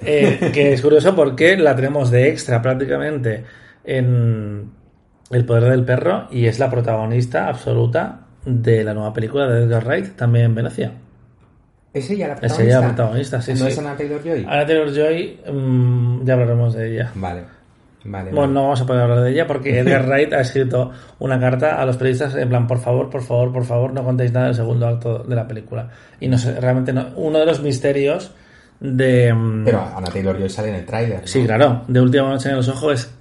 Eh, 0.00 0.50
que 0.52 0.72
es 0.72 0.82
curioso 0.82 1.14
porque 1.14 1.56
la 1.56 1.76
tenemos 1.76 2.10
de 2.10 2.28
extra 2.28 2.60
prácticamente 2.60 3.44
en 3.84 4.72
El 5.30 5.44
poder 5.44 5.70
del 5.70 5.84
perro 5.84 6.26
y 6.32 6.46
es 6.46 6.58
la 6.58 6.68
protagonista 6.68 7.48
absoluta 7.48 8.26
de 8.44 8.82
la 8.82 8.94
nueva 8.94 9.12
película 9.12 9.46
de 9.48 9.62
Edgar 9.64 9.84
Wright, 9.86 10.16
también 10.16 10.46
en 10.46 10.54
Venecia. 10.56 10.92
¿Es 11.94 12.08
ella 12.10 12.28
la 12.28 12.34
Es 12.34 12.40
protagonista? 12.40 12.62
ella 12.76 12.80
la 12.80 12.86
protagonista, 12.94 13.42
sí, 13.42 13.50
¿No 13.52 13.56
sí. 13.58 13.66
es 13.66 13.78
Anna 13.78 13.96
Taylor-Joy? 13.96 14.44
Anna 14.48 14.66
Taylor-Joy, 14.66 15.40
mm, 15.52 16.24
ya 16.24 16.32
hablaremos 16.34 16.74
de 16.74 16.94
ella. 16.94 17.12
Vale. 17.14 17.44
Vale, 18.04 18.30
Bueno, 18.32 18.40
vale. 18.40 18.52
no 18.54 18.62
vamos 18.64 18.80
a 18.80 18.86
poder 18.86 19.02
hablar 19.02 19.20
de 19.20 19.30
ella 19.30 19.46
porque 19.46 19.78
Edgar 19.78 20.06
Wright 20.08 20.32
ha 20.32 20.40
escrito 20.40 20.90
una 21.20 21.38
carta 21.38 21.80
a 21.80 21.86
los 21.86 21.96
periodistas 21.96 22.34
en 22.34 22.48
plan, 22.48 22.66
por 22.66 22.80
favor, 22.80 23.08
por 23.10 23.22
favor, 23.22 23.52
por 23.52 23.64
favor, 23.64 23.92
no 23.92 24.02
contéis 24.02 24.32
nada 24.32 24.46
del 24.46 24.54
segundo 24.56 24.88
acto 24.88 25.18
de 25.20 25.36
la 25.36 25.46
película. 25.46 25.88
Y 26.18 26.26
no 26.28 26.36
sé, 26.38 26.58
realmente 26.60 26.92
no. 26.92 27.08
Uno 27.14 27.38
de 27.38 27.46
los 27.46 27.62
misterios 27.62 28.32
de... 28.80 29.32
mm, 29.32 29.64
Pero 29.66 29.82
Anna 29.96 30.08
Taylor-Joy 30.08 30.48
sale 30.50 30.70
en 30.70 30.74
el 30.76 30.84
tráiler. 30.86 31.20
¿no? 31.20 31.26
Sí, 31.28 31.44
claro, 31.44 31.82
de 31.86 32.00
Última 32.00 32.28
Noche 32.28 32.48
en 32.48 32.56
los 32.56 32.68
Ojos 32.68 32.94
es 32.94 33.14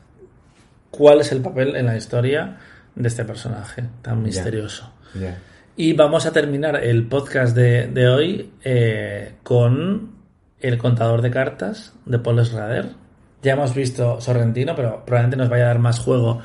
cuál 0.90 1.22
es 1.22 1.32
el 1.32 1.42
papel 1.42 1.76
en 1.76 1.86
la 1.86 1.96
historia 1.96 2.58
de 2.96 3.08
este 3.08 3.24
personaje 3.24 3.84
tan 4.02 4.24
misterioso. 4.24 4.92
Ya. 5.14 5.38
Y 5.76 5.94
vamos 5.94 6.26
a 6.26 6.34
terminar 6.34 6.84
el 6.84 7.08
podcast 7.08 7.56
de, 7.56 7.88
de 7.88 8.08
hoy 8.10 8.52
eh, 8.64 9.36
con 9.42 10.12
el 10.60 10.78
contador 10.78 11.22
de 11.22 11.32
cartas 11.32 11.94
de 12.06 12.20
Paul 12.20 12.46
Schrader. 12.46 12.90
Ya 13.42 13.54
hemos 13.54 13.74
visto 13.74 14.20
Sorrentino, 14.20 14.76
pero 14.76 15.06
probablemente 15.06 15.38
nos 15.38 15.50
vaya 15.50 15.64
a 15.64 15.68
dar 15.68 15.80
más 15.80 16.00
juego 16.00 16.42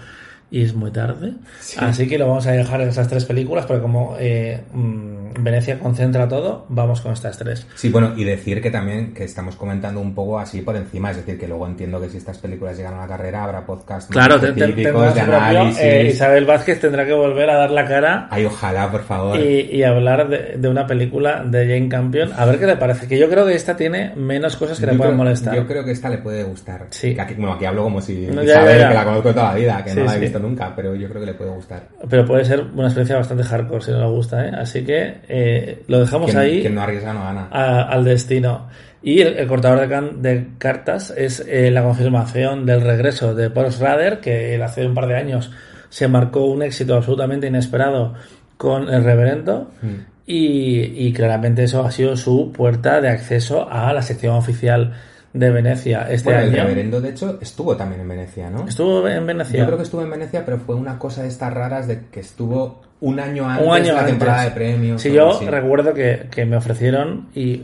y 0.51 0.62
es 0.62 0.74
muy 0.74 0.90
tarde. 0.92 1.32
Así 1.78 2.07
que 2.09 2.18
lo 2.18 2.28
vamos 2.28 2.47
a 2.47 2.53
dejar 2.53 2.80
en 2.80 2.88
esas 2.88 3.09
tres 3.09 3.24
películas, 3.24 3.66
porque 3.66 3.82
como 3.82 4.16
eh, 4.20 4.61
mm, 4.72 5.42
Venecia 5.42 5.78
concentra 5.78 6.28
todo, 6.28 6.66
vamos 6.68 7.01
con 7.01 7.12
estas 7.12 7.36
tres. 7.36 7.66
Sí, 7.74 7.88
bueno, 7.90 8.12
y 8.16 8.24
decir 8.24 8.62
que 8.62 8.70
también 8.70 9.12
que 9.12 9.24
estamos 9.24 9.57
comentando 9.57 10.01
un 10.01 10.14
poco 10.14 10.38
así 10.38 10.62
por 10.62 10.76
encima, 10.76 11.11
es 11.11 11.16
decir, 11.18 11.38
que 11.38 11.49
luego 11.49 11.66
entiendo 11.66 12.01
que 12.01 12.09
si 12.09 12.16
estas 12.18 12.38
películas 12.38 12.76
llegan 12.76 12.94
a 12.94 12.99
la 13.01 13.07
carrera 13.09 13.44
habrá 13.44 13.66
podcast 13.66 14.11
Claro, 14.11 14.34
más 14.36 14.42
tendrá 14.42 14.66
de 14.68 14.72
propio, 14.92 15.22
análisis. 15.34 15.80
eh, 15.82 16.07
Isabel 16.11 16.44
Vázquez 16.47 16.80
tendrá 16.80 17.05
que 17.05 17.12
volver 17.12 17.51
a 17.51 17.57
dar 17.57 17.70
la 17.72 17.84
cara 17.84 18.28
Ay, 18.30 18.44
ojalá, 18.47 18.90
por 18.90 19.03
favor. 19.03 19.38
y, 19.40 19.68
y 19.72 19.82
hablar 19.82 20.28
de, 20.28 20.57
de 20.57 20.68
una 20.68 20.86
película 20.86 21.42
de 21.44 21.66
Jane 21.66 21.88
Campion. 21.88 22.32
A 22.36 22.44
ver 22.47 22.59
qué 22.59 22.66
le 22.66 22.76
parece, 22.76 23.07
que 23.09 23.18
yo 23.18 23.28
creo 23.28 23.44
que 23.47 23.55
esta 23.55 23.76
tiene 23.76 24.14
menos 24.14 24.57
cosas 24.57 24.78
que 24.78 24.86
le 24.86 24.97
creo- 24.97 25.12
molestar. 25.12 25.55
Yo 25.55 25.66
creo 25.66 25.84
que 25.84 25.90
esta 25.90 26.09
le 26.09 26.18
puede 26.18 26.44
gustar. 26.44 26.86
Sí. 26.90 27.14
Que 27.14 27.20
Aquí, 27.20 27.34
bueno, 27.34 27.55
aquí 27.55 27.64
hablo 27.64 27.82
como 27.82 28.01
si 28.01 28.26
No, 28.28 28.42
Isabel, 28.42 28.78
ya, 28.78 28.78
ya. 28.78 28.88
que 28.88 28.94
la 28.94 29.05
conozco 29.05 29.30
toda 29.34 29.49
la 29.49 29.55
vida, 29.55 29.82
que 29.84 29.90
Sí, 29.90 29.99
no 29.99 30.05
la 30.05 30.12
he 30.12 30.14
sí. 30.14 30.20
Visto 30.37 30.49
nunca, 30.49 30.72
pero 30.74 30.95
yo 30.95 31.09
creo 31.09 31.20
que 31.20 31.26
le 31.26 31.34
puede 31.34 31.51
gustar. 31.51 31.89
Pero 32.09 32.24
puede 32.24 32.45
ser 32.45 32.61
una 32.74 32.84
experiencia 32.84 33.16
bastante 33.16 33.45
hardcore 33.45 33.80
si 33.84 33.91
no 33.91 34.01
le 34.01 34.07
gusta, 34.09 34.47
¿eh? 34.47 34.53
Así 34.57 34.84
que 34.84 35.16
eh, 35.28 35.82
lo 35.89 36.01
dejamos 36.01 36.26
Quien, 36.30 36.39
ahí 36.43 36.61
quien 36.61 36.74
no 36.74 36.82
arriesga 36.82 37.12
no 37.12 37.20
gana. 37.24 37.49
a- 37.51 37.82
al 37.82 38.05
destino. 38.05 38.68
Y 39.03 39.20
el, 39.20 39.37
el 39.39 39.47
cortador 39.47 39.80
de, 39.80 39.89
can- 39.89 40.22
de 40.22 40.47
cartas 40.59 41.12
es 41.16 41.45
eh, 41.49 41.70
la 41.70 41.82
confirmación 41.82 42.66
del 42.66 42.80
regreso 42.80 43.34
de 43.34 43.51
Paul 43.51 43.70
Schrader, 43.72 44.20
que 44.20 44.55
él 44.55 44.62
hace 44.62 44.84
un 44.87 44.95
par 44.95 45.07
de 45.07 45.16
años 45.16 45.53
se 45.89 46.09
marcó 46.09 46.45
un 46.47 46.62
éxito 46.62 46.95
absolutamente 46.97 47.47
inesperado 47.47 48.14
con 48.57 48.89
el 48.93 49.05
reverendo. 49.05 49.70
Mm. 49.82 50.16
Y, 50.28 51.07
y 51.07 51.12
claramente 51.12 51.62
eso 51.62 51.84
ha 51.84 51.91
sido 51.93 52.16
su 52.16 52.51
puerta 52.53 53.01
de 53.01 53.09
acceso 53.11 53.68
a 53.70 53.93
la 53.93 54.03
sección 54.03 54.34
oficial 54.34 54.95
de 55.39 55.51
Venecia 55.51 56.07
este 56.11 56.30
bueno, 56.30 56.41
el 56.41 56.49
año. 56.55 56.62
reverendo, 56.62 57.01
de 57.01 57.11
hecho, 57.11 57.39
estuvo 57.41 57.76
también 57.76 58.01
en 58.01 58.09
Venecia, 58.09 58.51
¿no? 58.51 58.66
Estuvo 58.66 59.07
en 59.09 59.26
Venecia. 59.26 59.59
Yo 59.61 59.66
creo 59.66 59.76
que 59.76 59.84
estuvo 59.84 60.03
en 60.03 60.11
Venecia, 60.11 60.45
pero 60.45 60.59
fue 60.59 60.74
una 60.74 60.99
cosa 60.99 61.22
de 61.22 61.28
estas 61.28 61.53
raras 61.53 61.87
de 61.87 62.07
que 62.11 62.20
estuvo 62.20 62.80
un 63.01 63.20
año 63.20 63.49
antes 63.49 63.66
un 63.66 63.74
año 63.74 63.84
de 63.87 63.93
la 63.93 63.99
antes. 64.01 64.12
temporada 64.12 64.45
de 64.45 64.51
premios. 64.53 65.03
Sí, 65.03 65.12
yo 65.12 65.30
así. 65.30 65.47
recuerdo 65.47 65.93
que, 65.93 66.26
que 66.30 66.45
me 66.47 66.57
ofrecieron 66.57 67.28
y 67.34 67.62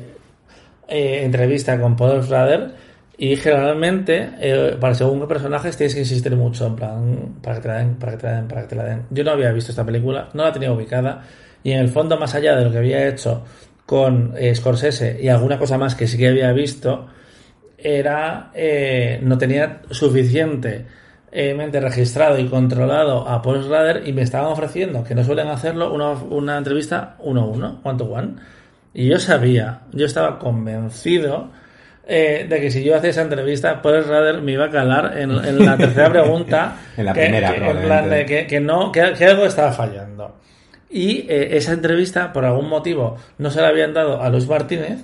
eh, 0.89 1.25
entrevista 1.25 1.81
con 1.81 1.97
Paul 1.97 2.23
Schrader 2.23 2.73
y 3.17 3.37
generalmente 3.37 4.31
eh, 4.41 4.77
para 4.81 4.95
según 4.95 5.21
qué 5.21 5.27
personajes 5.27 5.77
tienes 5.77 5.95
que 5.95 6.01
insistir 6.01 6.35
mucho 6.37 6.67
en 6.67 6.77
plan 6.77 7.35
para 7.43 7.57
que 7.57 7.63
te 7.63 7.69
la 7.69 7.75
den, 7.79 7.95
para 7.95 8.13
que 8.13 8.19
te 8.19 8.27
la 8.27 8.33
den, 8.35 8.49
para 8.49 8.63
que 8.63 8.69
te 8.69 8.75
la 8.77 8.85
den. 8.85 9.03
Yo 9.11 9.25
no 9.25 9.31
había 9.31 9.53
visto 9.53 9.71
esta 9.73 9.85
película, 9.85 10.29
no 10.35 10.45
la 10.45 10.53
tenía 10.53 10.73
ubicada 10.73 11.23
y 11.63 11.73
en 11.73 11.79
el 11.79 11.89
fondo 11.89 12.19
más 12.19 12.35
allá 12.35 12.57
de 12.57 12.65
lo 12.65 12.73
que 12.73 12.79
había 12.79 13.07
hecho 13.09 13.43
con 13.87 14.35
eh, 14.37 14.55
Scorsese 14.55 15.19
y 15.23 15.29
alguna 15.29 15.59
cosa 15.59 15.79
más 15.79 15.95
que 15.95 16.07
sí 16.07 16.19
que 16.19 16.29
había 16.29 16.53
visto 16.53 17.07
era 17.85 18.51
eh, 18.55 19.19
no 19.23 19.37
tenía 19.39 19.81
suficiente 19.91 20.87
eh, 21.31 21.55
mente 21.55 21.81
registrado 21.81 22.39
y 22.39 22.47
controlado 22.49 23.27
a 23.29 23.41
Paul 23.43 23.63
Schrader 23.65 24.07
y 24.07 24.13
me 24.13 24.23
estaban 24.23 24.53
ofreciendo, 24.53 25.03
que 25.03 25.15
no 25.15 25.25
suelen 25.25 25.49
hacerlo, 25.49 25.93
una, 25.93 26.11
una 26.11 26.59
entrevista 26.59 27.17
uno 27.21 27.43
a 27.43 27.47
uno, 27.47 27.81
one 27.83 27.99
to 27.99 28.05
one. 28.05 28.35
Y 28.95 29.09
yo 29.09 29.19
sabía, 29.19 29.81
yo 29.93 30.05
estaba 30.05 30.39
convencido 30.39 31.51
eh, 32.07 32.47
de 32.49 32.61
que 32.61 32.71
si 32.71 32.85
yo 32.85 32.97
hacía 32.97 33.11
esa 33.11 33.23
entrevista, 33.23 33.81
Paul 33.81 34.03
Schrader 34.03 34.43
me 34.43 34.53
iba 34.53 34.67
a 34.67 34.71
calar 34.71 35.17
en, 35.19 35.31
en 35.31 35.65
la 35.65 35.77
tercera 35.79 36.11
pregunta. 36.13 36.77
En 36.97 37.07
la 37.07 37.13
que- 37.15 37.21
primera, 37.23 37.55
que- 37.55 37.71
en 37.71 37.81
plan 37.83 38.11
de 38.11 38.27
que, 38.27 38.47
que 38.47 38.61
no, 38.61 38.93
que, 38.93 39.13
que 39.17 39.25
algo 39.25 39.47
estaba 39.47 39.73
fallando. 39.73 40.37
Y 40.91 41.21
eh, 41.31 41.57
esa 41.57 41.73
entrevista, 41.73 42.31
por 42.35 42.45
algún 42.45 42.69
motivo, 42.69 43.17
no 43.39 43.51
se 43.51 43.63
la 43.63 43.69
habían 43.69 43.95
dado 43.95 44.21
a 44.21 44.29
Luis 44.29 44.47
Martínez, 44.47 45.03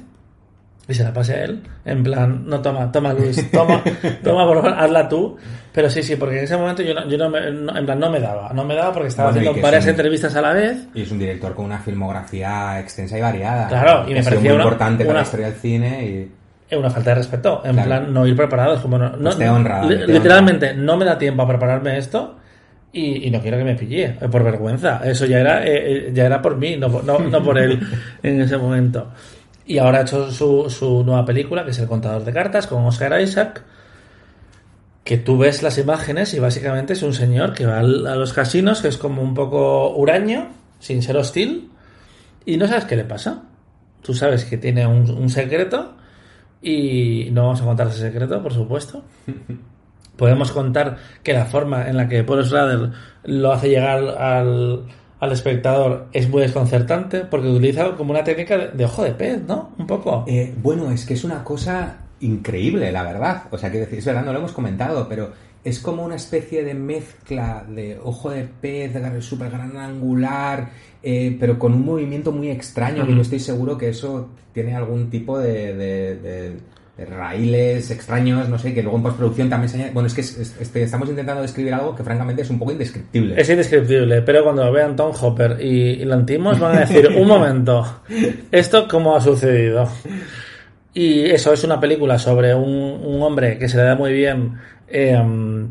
y 0.89 0.95
se 0.95 1.05
la 1.05 1.13
pasé 1.13 1.35
a 1.35 1.45
él, 1.45 1.63
en 1.85 2.03
plan, 2.03 2.45
no 2.47 2.61
toma, 2.63 2.91
toma 2.91 3.13
Luis, 3.13 3.51
toma, 3.51 3.83
toma 4.25 4.47
por 4.47 4.63
favor, 4.63 4.75
hazla 4.79 5.09
tú. 5.09 5.37
Pero 5.71 5.91
sí, 5.91 6.03
sí, 6.03 6.17
porque 6.17 6.39
en 6.39 6.45
ese 6.45 6.57
momento 6.57 6.83
yo 6.83 6.95
no, 6.95 7.07
yo 7.09 7.19
no 7.19 7.29
me, 7.31 7.51
no- 7.53 7.77
en 7.77 7.85
plan, 7.85 8.01
no 8.01 8.11
me 8.11 8.19
daba, 8.19 8.53
no 8.55 8.65
me 8.65 8.75
daba 8.75 8.93
porque 8.93 9.09
estaba 9.09 9.31
Bueno, 9.31 9.51
haciendo 9.51 9.63
varias 9.63 9.85
son- 9.85 9.91
entrevistas 9.91 10.35
a 10.35 10.41
la 10.41 10.53
vez. 10.55 10.89
Y 10.95 11.03
es 11.03 11.11
un 11.13 11.19
director 11.19 11.55
con 11.55 11.67
una 11.67 11.79
filmografía 11.79 12.81
extensa 12.81 13.17
y 13.19 13.21
variada. 13.21 13.69
Claro, 13.69 14.05
y 14.11 14.15
me 14.15 14.23
parecía 14.23 14.51
muy 14.51 14.55
una- 14.57 14.65
importante 14.65 15.05
para 15.05 15.11
una- 15.11 15.21
la 15.21 15.25
historia 15.25 15.47
del 15.47 15.55
cine 15.57 16.05
y... 16.07 16.33
Es 16.71 16.79
una 16.79 16.91
falta 16.91 17.11
de 17.11 17.17
respeto, 17.17 17.63
en 17.65 17.73
Claro. 17.75 17.87
plan, 17.87 18.13
no 18.13 18.27
ir 18.27 18.35
preparados, 18.37 18.81
como 18.81 18.99
no, 18.99 19.11
no- 19.11 19.19
Pues 19.25 19.39
te 19.39 19.49
honra, 19.49 19.85
li- 19.85 19.99
te 19.99 20.07
literalmente 20.09 20.75
no 20.75 20.97
me 20.97 21.05
da 21.05 21.17
tiempo 21.17 21.43
a 21.43 21.49
prepararme 21.49 21.97
esto 21.97 22.37
y, 22.93 23.27
y 23.27 23.31
no 23.31 23.41
quiero 23.41 23.57
que 23.59 23.65
me 23.65 23.75
pille, 23.75 24.17
por 24.31 24.43
vergüenza. 24.43 25.01
Eso 25.05 25.27
ya 25.27 25.39
era, 25.39 25.65
eh, 25.65 26.09
eh, 26.09 26.11
ya 26.13 26.25
era 26.27 26.43
por 26.43 26.57
mí, 26.57 26.77
no, 26.77 26.89
no, 27.03 27.19
no 27.21 27.43
por 27.43 27.59
él 27.59 27.79
en 28.23 28.41
ese 28.41 28.57
momento. 28.57 29.13
Y 29.69 29.77
ahora 29.79 29.99
ha 29.99 30.03
hecho 30.03 30.31
su, 30.33 30.69
su 30.71 31.05
nueva 31.05 31.25
película, 31.27 31.63
que 31.65 31.71
es 31.73 31.79
El 31.79 31.87
contador 31.89 32.25
de 32.25 32.33
cartas, 32.33 32.67
con 32.67 32.85
Oscar 32.87 33.21
Isaac, 33.21 33.63
que 35.05 35.19
tú 35.19 35.37
ves 35.39 35.63
las 35.63 35.77
imágenes 35.79 36.33
y 36.35 36.39
básicamente 36.41 36.95
es 36.95 37.03
un 37.03 37.13
señor 37.15 37.53
que 37.55 37.67
va 37.67 37.79
al- 37.79 38.07
a 38.07 38.15
los 38.17 38.33
casinos, 38.33 38.81
que 38.81 38.89
es 38.89 38.97
como 38.97 39.23
un 39.23 39.35
poco 39.35 39.91
huraño, 39.95 40.49
sin 40.79 41.03
ser 41.03 41.17
hostil, 41.19 41.71
y 42.47 42.57
no 42.57 42.67
sabes 42.67 42.87
qué 42.87 42.97
le 42.97 43.05
pasa. 43.05 43.43
Tú 44.03 44.15
sabes 44.15 44.45
que 44.47 44.57
tiene 44.57 44.87
un, 44.87 45.11
un 45.11 45.29
secreto 45.29 45.95
y 46.63 47.29
no 47.33 47.43
vamos 47.45 47.61
a 47.61 47.65
contar 47.65 47.89
ese 47.89 48.01
secreto, 48.01 48.43
por 48.43 48.55
supuesto. 48.55 49.05
Podemos 50.17 50.51
contar 50.51 50.97
que 51.23 51.33
la 51.35 51.45
forma 51.45 51.89
en 51.89 51.97
la 51.97 52.09
que 52.09 52.25
Paul 52.25 52.45
Schrader 52.45 52.91
lo 53.25 53.53
hace 53.53 53.69
llegar 53.69 53.99
al, 54.19 54.85
al 55.21 55.33
espectador 55.33 56.07
es 56.13 56.29
muy 56.29 56.43
desconcertante 56.43 57.21
porque 57.21 57.49
utiliza 57.49 57.97
como 57.97 58.13
una 58.13 58.25
técnica 58.25 58.57
de, 58.59 58.85
ojo 58.85 59.03
de 59.03 59.13
pez, 59.13 59.41
¿no? 59.47 59.71
Un 59.79 59.87
poco. 59.87 60.25
Eh, 60.27 60.55
bueno, 60.63 60.91
es 60.91 61.05
que 61.05 61.15
es 61.15 61.25
una 61.25 61.43
cosa 61.45 61.97
increíble, 62.21 62.93
la 62.93 63.03
verdad. 63.03 63.43
O 63.51 63.59
sea, 63.59 63.71
que 63.73 63.83
es 63.83 64.05
verdad, 64.05 64.25
no 64.25 64.33
lo 64.33 64.39
hemos 64.39 64.53
comentado, 64.53 65.09
pero 65.09 65.33
es 65.65 65.81
como 65.81 66.05
una 66.05 66.15
especie 66.15 66.63
de 66.65 66.75
mezcla 66.75 67.65
de 67.69 67.99
ojo 68.03 68.31
de 68.31 68.45
pez, 68.61 68.93
súper 69.21 69.51
gran 69.51 69.77
angular, 69.77 70.71
eh, 71.03 71.37
pero 71.39 71.59
con 71.59 71.75
un 71.75 71.85
movimiento 71.85 72.33
muy 72.33 72.51
extraño, 72.51 73.07
que 73.07 73.15
yo 73.15 73.23
estoy 73.23 73.41
seguro 73.41 73.77
que 73.77 73.89
eso 73.89 74.29
tiene 74.53 74.75
algún 74.75 75.11
tipo 75.11 75.39
de- 75.39 75.75
de 76.17 76.53
raíles 77.07 77.91
extraños, 77.91 78.49
no 78.49 78.59
sé, 78.59 78.75
que 78.75 78.83
luego 78.83 78.97
en 78.97 79.03
postproducción 79.05 79.49
también 79.49 79.69
se 79.69 79.77
añade... 79.77 79.93
Bueno, 79.93 80.07
es 80.09 80.15
que 80.15 80.21
es- 80.23 80.37
es- 80.61 80.75
estamos 80.77 81.09
intentando 81.09 81.43
describir 81.43 81.73
algo 81.75 81.95
que 81.95 82.03
francamente 82.03 82.43
es 82.43 82.51
un 82.51 82.59
poco 82.59 82.73
indescriptible. 82.73 83.41
Es 83.41 83.49
indescriptible, 83.49 84.23
pero 84.23 84.43
cuando 84.43 84.71
vean 84.73 84.97
Tom 84.97 85.13
Hopper 85.21 85.59
y, 85.61 85.91
y 86.01 86.05
Lantimos 86.05 86.59
van 86.59 86.77
a 86.77 86.81
decir, 86.81 87.09
un 87.17 87.29
momento, 87.29 88.01
¿esto 88.51 88.89
cómo 88.89 89.17
ha 89.17 89.21
sucedido? 89.21 89.89
Y 90.95 91.27
eso 91.27 91.53
es 91.53 91.63
una 91.65 91.79
película 91.79 92.19
sobre 92.19 92.55
un, 92.55 92.69
un 93.05 93.23
hombre 93.23 93.59
que 93.59 93.69
se 93.69 93.77
le 93.77 93.85
da 93.85 93.95
muy 93.95 94.13
bien 94.13 94.55
em, 94.89 95.69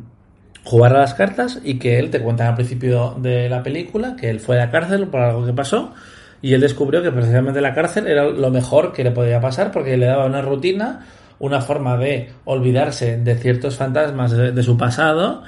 jugar 0.63 0.95
a 0.95 0.99
las 0.99 1.13
cartas 1.13 1.59
y 1.63 1.79
que 1.79 1.99
él 1.99 2.09
te 2.09 2.21
cuenta 2.21 2.47
al 2.47 2.55
principio 2.55 3.15
de 3.19 3.49
la 3.49 3.63
película 3.63 4.15
que 4.19 4.29
él 4.29 4.39
fue 4.39 4.55
a 4.61 4.65
la 4.65 4.71
cárcel 4.71 5.07
por 5.07 5.21
algo 5.21 5.45
que 5.45 5.53
pasó 5.53 5.93
y 6.41 6.53
él 6.53 6.61
descubrió 6.61 7.01
que 7.01 7.11
precisamente 7.11 7.59
la 7.61 7.73
cárcel 7.73 8.07
era 8.07 8.23
lo 8.25 8.51
mejor 8.51 8.93
que 8.93 9.03
le 9.03 9.11
podía 9.11 9.41
pasar 9.41 9.71
porque 9.71 9.97
le 9.97 10.05
daba 10.05 10.25
una 10.27 10.41
rutina, 10.41 11.05
una 11.39 11.61
forma 11.61 11.97
de 11.97 12.29
olvidarse 12.45 13.17
de 13.17 13.35
ciertos 13.35 13.75
fantasmas 13.75 14.31
de, 14.31 14.51
de 14.51 14.63
su 14.63 14.77
pasado 14.77 15.43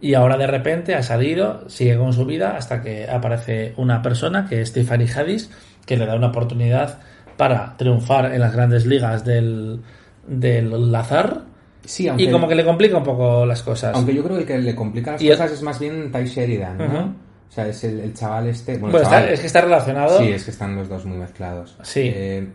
y 0.00 0.14
ahora 0.14 0.36
de 0.36 0.46
repente 0.46 0.94
ha 0.94 1.02
salido, 1.02 1.68
sigue 1.68 1.96
con 1.96 2.12
su 2.12 2.24
vida 2.24 2.56
hasta 2.56 2.80
que 2.82 3.08
aparece 3.08 3.74
una 3.76 4.00
persona 4.02 4.46
que 4.48 4.60
es 4.60 4.72
Tiffany 4.72 5.06
Haddish 5.08 5.48
que 5.86 5.96
le 5.96 6.06
da 6.06 6.14
una 6.16 6.28
oportunidad 6.28 6.98
para 7.36 7.76
triunfar 7.76 8.32
en 8.32 8.40
las 8.40 8.52
grandes 8.54 8.84
ligas 8.86 9.24
del, 9.24 9.80
del 10.26 10.94
azar 10.94 11.42
Sí, 11.84 12.06
aunque, 12.06 12.24
y 12.24 12.30
como 12.30 12.46
que 12.46 12.54
le 12.54 12.64
complica 12.64 12.98
un 12.98 13.04
poco 13.04 13.46
las 13.46 13.62
cosas. 13.62 13.94
aunque 13.94 14.12
yo 14.14 14.22
creo 14.22 14.36
que 14.36 14.42
el 14.42 14.46
que 14.46 14.58
le 14.58 14.74
complica 14.74 15.12
las 15.12 15.22
Y 15.22 15.28
el- 15.30 15.36
cosas 15.38 15.52
es 15.52 15.62
más 15.62 15.78
bien 15.78 16.12
Ty 16.12 16.24
Sheridan, 16.24 16.76
¿no? 16.76 17.14
O 17.48 17.50
sea, 17.50 17.66
es 17.66 17.82
el, 17.84 18.00
el 18.00 18.12
chaval 18.12 18.46
este... 18.48 18.76
Bueno, 18.76 18.98
chaval, 19.00 19.20
está- 19.22 19.32
es 19.32 19.40
que 19.40 19.46
está 19.46 19.60
relacionado. 19.62 20.18
Sí, 20.18 20.28
es 20.32 20.44
que 20.44 20.50
están 20.50 20.76
los 20.76 20.86
dos 20.88 21.06
muy 21.06 21.16
mezclados. 21.16 21.76
Sí. 21.82 22.02
Eh, 22.14 22.46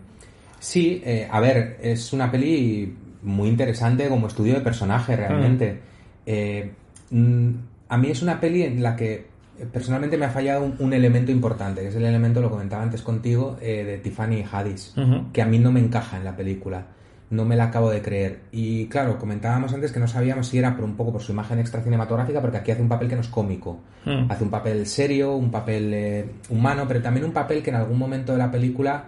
sí, 0.63 1.01
eh, 1.05 1.27
a 1.29 1.39
ver, 1.39 1.77
es 1.81 2.13
una 2.13 2.31
peli 2.31 2.95
muy 3.21 3.49
interesante 3.49 4.07
como 4.07 4.27
estudio 4.27 4.53
de 4.53 4.61
personaje 4.61 5.15
realmente. 5.15 5.79
Eh, 6.25 6.71
mm, 7.09 7.49
a 7.89 7.97
mí 7.97 8.09
es 8.09 8.21
una 8.21 8.39
peli 8.39 8.63
en 8.63 8.81
la 8.81 8.95
que 8.95 9.13
eh, 9.59 9.67
personalmente 9.71 10.17
me 10.17 10.25
ha 10.25 10.29
fallado 10.29 10.63
un, 10.63 10.75
un 10.79 10.93
elemento 10.93 11.31
importante, 11.31 11.81
que 11.81 11.87
es 11.87 11.95
el 11.95 12.05
elemento, 12.05 12.41
lo 12.41 12.49
comentaba 12.49 12.83
antes 12.83 13.01
contigo, 13.01 13.57
eh, 13.61 13.83
de 13.83 13.97
Tiffany 13.97 14.43
Haddish, 14.49 14.93
que 15.31 15.41
a 15.41 15.45
mí 15.45 15.59
no 15.59 15.71
me 15.71 15.79
encaja 15.79 16.17
en 16.17 16.25
la 16.25 16.35
película. 16.35 16.87
no 17.29 17.45
me 17.45 17.55
la 17.55 17.65
acabo 17.65 17.89
de 17.89 18.01
creer. 18.01 18.41
Y 18.51 18.85
claro, 18.87 19.17
comentábamos 19.17 19.73
antes 19.73 19.91
que 19.91 19.99
no 19.99 20.07
sabíamos 20.07 20.47
si 20.47 20.59
era 20.59 20.75
por 20.75 20.85
un 20.85 20.95
poco 20.95 21.11
por 21.13 21.21
su 21.21 21.31
imagen 21.31 21.57
extra 21.57 21.81
cinematográfica, 21.81 22.39
porque 22.41 22.57
aquí 22.57 22.71
hace 22.71 22.81
un 22.83 22.89
papel 22.89 23.09
que 23.09 23.15
no 23.15 23.21
es 23.21 23.27
cómico. 23.27 23.79
Mm. 24.05 24.31
Hace 24.31 24.43
un 24.43 24.51
papel 24.51 24.85
serio, 24.85 25.35
un 25.35 25.49
papel 25.49 25.91
eh, 25.93 26.25
humano, 26.49 26.85
pero 26.87 27.01
también 27.01 27.25
un 27.25 27.31
papel 27.31 27.63
que 27.63 27.71
en 27.71 27.77
algún 27.77 27.97
momento 27.97 28.33
de 28.33 28.37
la 28.37 28.51
película 28.51 29.05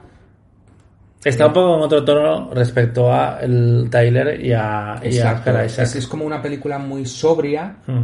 Está 1.26 1.48
un 1.48 1.54
poco 1.54 1.76
en 1.76 1.82
otro 1.82 2.04
tono 2.06 2.50
respecto 2.54 3.12
a 3.12 3.40
el 3.42 3.88
Tyler 3.90 4.40
y 4.40 4.54
a, 4.54 4.96
y 5.02 5.08
a 5.08 5.10
Exacto, 5.10 5.50
Oscar 5.50 5.66
Isaac. 5.66 5.86
es, 5.86 5.96
es 5.96 6.08
como 6.08 6.24
una 6.26 6.42
película 6.42 6.78
muy 6.78 7.06
sobria 7.06 7.78
Mm. 7.88 8.02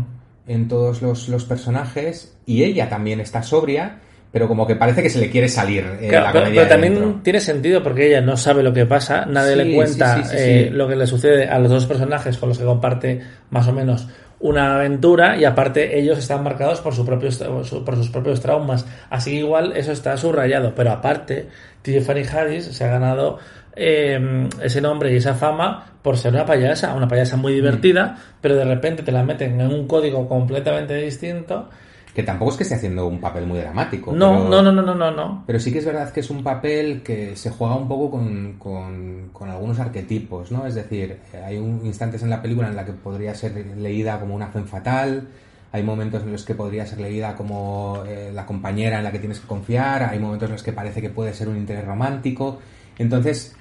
en 0.48 0.68
todos 0.68 1.02
los, 1.02 1.30
los 1.30 1.46
personajes 1.46 2.36
y 2.46 2.64
ella 2.64 2.90
también 2.90 3.20
está 3.20 3.44
sobria, 3.44 4.00
pero 4.32 4.48
como 4.48 4.66
que 4.66 4.76
parece 4.76 5.04
que 5.04 5.10
se 5.10 5.20
le 5.20 5.30
quiere 5.30 5.48
salir 5.48 5.86
eh, 6.02 6.08
Claro, 6.10 6.26
la 6.26 6.32
pero, 6.32 6.44
comedia 6.46 6.62
pero 6.64 6.74
también 6.74 6.94
dentro. 6.96 7.20
tiene 7.24 7.40
sentido 7.42 7.84
porque 7.84 8.08
ella 8.08 8.22
no 8.22 8.36
sabe 8.38 8.64
lo 8.64 8.74
que 8.74 8.86
pasa, 8.86 9.26
nadie 9.26 9.54
Sí, 9.56 9.64
le 9.64 9.76
cuenta 9.76 10.16
sí, 10.18 10.24
sí, 10.24 10.30
sí, 10.30 10.36
eh, 10.38 10.70
lo 10.72 10.88
que 10.88 10.96
le 10.96 11.06
sucede 11.08 11.48
a 11.48 11.60
los 11.60 11.70
dos 11.70 11.86
personajes 11.86 12.38
con 12.38 12.50
los 12.50 12.58
que 12.58 12.66
comparte 12.66 13.22
más 13.52 13.68
o 13.68 13.74
menos 13.74 14.08
una 14.40 14.74
aventura 14.78 15.38
y 15.38 15.46
aparte 15.46 16.00
ellos 16.00 16.18
están 16.18 16.42
marcados 16.44 16.82
por, 16.82 16.96
su 16.96 17.06
propios, 17.06 17.38
por 17.38 17.96
sus 17.96 18.10
propios 18.10 18.42
traumas. 18.42 18.88
Así 19.12 19.30
que 19.32 19.38
igual 19.38 19.74
eso 19.76 19.92
está 19.92 20.18
subrayado, 20.18 20.74
pero 20.74 20.92
aparte 20.92 21.48
Tiffany 21.82 22.24
Harris 22.32 22.66
se 22.66 22.84
ha 22.84 22.88
ganado 22.88 23.40
eh, 23.76 24.48
ese 24.62 24.82
nombre 24.82 25.14
y 25.14 25.18
esa 25.18 25.34
fama 25.36 25.86
por 26.02 26.18
ser 26.18 26.34
una 26.34 26.46
payasa, 26.46 26.94
una 26.94 27.08
payasa 27.08 27.38
muy 27.38 27.54
divertida, 27.54 28.18
pero 28.42 28.56
de 28.56 28.66
repente 28.66 29.04
te 29.04 29.12
la 29.12 29.24
meten 29.24 29.60
en 29.62 29.68
un 29.74 29.88
código 29.88 30.28
completamente 30.28 30.96
distinto. 30.96 31.70
Que 32.14 32.24
tampoco 32.24 32.52
es 32.52 32.58
que 32.58 32.64
esté 32.64 32.76
haciendo 32.76 33.08
un 33.08 33.22
papel 33.22 33.46
muy 33.48 33.60
dramático. 33.60 34.12
No, 34.12 34.34
pero- 34.50 34.50
no, 34.50 34.62
no, 34.62 34.72
no, 34.74 34.82
no, 34.82 34.96
no, 34.96 35.12
no. 35.12 35.44
Pero 35.48 35.60
sí 35.62 35.72
que 35.72 35.80
es 35.80 35.86
verdad 35.86 36.12
que 36.12 36.20
es 36.20 36.30
un 36.30 36.44
papel 36.44 37.04
que 37.04 37.38
se 37.38 37.50
juega 37.52 37.76
un 37.76 37.88
poco 37.88 38.12
con, 38.12 38.54
con- 38.60 39.30
con 39.32 39.50
algunos 39.50 39.80
arquetipos, 39.80 40.52
¿no? 40.52 40.68
Es 40.68 40.76
decir, 40.76 41.20
eh, 41.34 41.42
hay 41.46 41.58
un, 41.58 41.86
instantes 41.86 42.22
en 42.24 42.30
la 42.30 42.42
película 42.42 42.68
en 42.68 42.76
la 42.76 42.84
que 42.84 42.92
podría 42.92 43.34
ser 43.34 43.54
leída 43.78 44.20
como 44.20 44.36
una 44.36 44.48
fe 44.48 44.62
fatal, 44.64 45.30
hay 45.72 45.84
momentos 45.84 46.24
en 46.24 46.32
los 46.32 46.44
que 46.44 46.56
podría 46.56 46.86
ser 46.86 47.00
leída 47.00 47.36
como 47.36 48.04
eh, 48.06 48.32
la 48.34 48.46
compañera 48.46 48.98
en 48.98 49.04
la 49.04 49.12
que 49.12 49.20
tienes 49.20 49.40
que 49.40 49.48
confiar, 49.48 50.04
hay 50.04 50.20
momentos 50.20 50.50
en 50.50 50.54
los 50.54 50.64
que 50.64 50.74
parece 50.74 51.02
que 51.02 51.10
puede 51.10 51.34
ser 51.34 51.48
un 51.48 51.58
interés 51.58 51.86
romántico. 51.86 52.60
Entonces, 52.98 53.56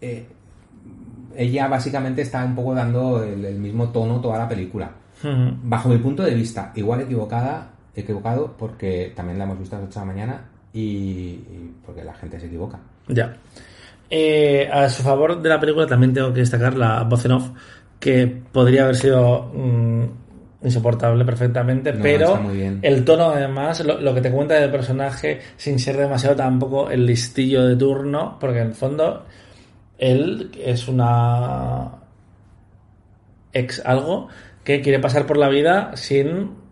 eh, 0.00 0.26
ella 1.36 1.68
básicamente 1.68 2.22
está 2.22 2.44
un 2.44 2.54
poco 2.54 2.74
dando 2.74 3.22
el, 3.22 3.44
el 3.44 3.58
mismo 3.58 3.88
tono 3.88 4.20
toda 4.20 4.38
la 4.38 4.48
película. 4.48 4.90
Bajo 5.62 5.88
mi 5.88 5.96
punto 5.96 6.22
de 6.22 6.34
vista, 6.34 6.70
igual 6.74 7.00
equivocada, 7.00 7.70
equivocado 7.96 8.54
porque 8.58 9.12
también 9.16 9.38
la 9.38 9.44
hemos 9.44 9.58
visto 9.58 9.76
a 9.76 9.78
las 9.78 9.88
8 9.88 10.00
de 10.00 10.06
la 10.06 10.12
mañana 10.12 10.44
y, 10.72 10.80
y 10.80 11.74
porque 11.84 12.04
la 12.04 12.12
gente 12.14 12.38
se 12.38 12.46
equivoca. 12.46 12.78
Ya. 13.08 13.34
Eh, 14.10 14.68
a 14.70 14.88
su 14.90 15.02
favor 15.02 15.40
de 15.40 15.48
la 15.48 15.58
película 15.58 15.86
también 15.86 16.12
tengo 16.12 16.32
que 16.32 16.40
destacar 16.40 16.76
la 16.76 17.02
voz 17.04 17.24
en 17.24 17.32
off, 17.32 17.50
que 17.98 18.26
podría 18.52 18.84
haber 18.84 18.96
sido 18.96 19.50
mm, 19.54 20.04
insoportable 20.64 21.24
perfectamente, 21.24 21.92
No, 21.92 22.02
pero 22.02 22.40
el 22.82 23.04
tono 23.04 23.30
además, 23.30 23.84
lo, 23.84 24.00
lo 24.00 24.14
que 24.14 24.20
te 24.20 24.30
cuenta 24.30 24.54
del 24.54 24.70
personaje, 24.70 25.40
sin 25.56 25.78
ser 25.78 25.96
demasiado 25.96 26.34
tampoco 26.34 26.90
el 26.90 27.06
listillo 27.06 27.64
de 27.66 27.76
turno, 27.76 28.38
porque 28.40 28.60
en 28.60 28.68
el 28.68 28.74
fondo 28.74 29.26
él 29.98 30.50
es 30.58 30.88
una 30.88 31.92
ex 33.52 33.80
algo 33.84 34.28
que 34.64 34.80
quiere 34.80 34.98
pasar 34.98 35.26
por 35.26 35.36
la 35.36 35.48
vida 35.48 35.92
sin 35.94 36.64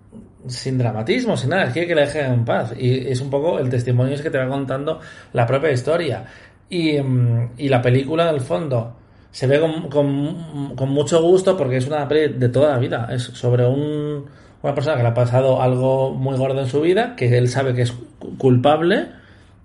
sin 0.49 0.77
dramatismo, 0.77 1.37
sin 1.37 1.51
nada, 1.51 1.71
quiere 1.71 1.87
que 1.87 1.95
le 1.95 2.01
dejen 2.01 2.33
en 2.33 2.45
paz. 2.45 2.75
Y 2.77 3.09
es 3.09 3.21
un 3.21 3.31
poco 3.31 3.59
el 3.61 3.69
testimonio 3.69 4.15
ese 4.15 4.25
que 4.25 4.31
te 4.31 4.39
va 4.39 4.49
contando 4.49 4.99
la 5.33 5.47
propia 5.47 5.71
historia. 5.71 6.25
Y, 6.69 7.01
mm, 7.01 7.51
y 7.59 7.69
la 7.69 7.81
película, 7.81 8.29
en 8.29 8.35
el 8.35 8.41
fondo, 8.41 8.97
se 9.33 9.47
ve 9.49 9.59
con, 9.59 9.89
con- 9.89 10.77
con 10.77 10.91
mucho 10.91 11.21
gusto 11.23 11.57
porque 11.57 11.79
es 11.79 11.87
una 11.89 12.07
peli 12.07 12.35
de 12.39 12.49
toda 12.49 12.73
la 12.73 12.79
vida. 12.79 13.09
Es 13.11 13.23
sobre 13.25 13.67
un, 13.67 14.27
una 14.63 14.75
persona 14.75 14.97
que 14.97 15.03
le 15.03 15.09
ha 15.09 15.15
pasado 15.15 15.61
algo 15.61 16.13
muy 16.13 16.37
gordo 16.39 16.61
en 16.61 16.69
su 16.69 16.81
vida, 16.81 17.17
que 17.17 17.37
él 17.37 17.49
sabe 17.49 17.75
que 17.75 17.83
es 17.83 17.93
cu- 18.19 18.37
culpable 18.39 19.09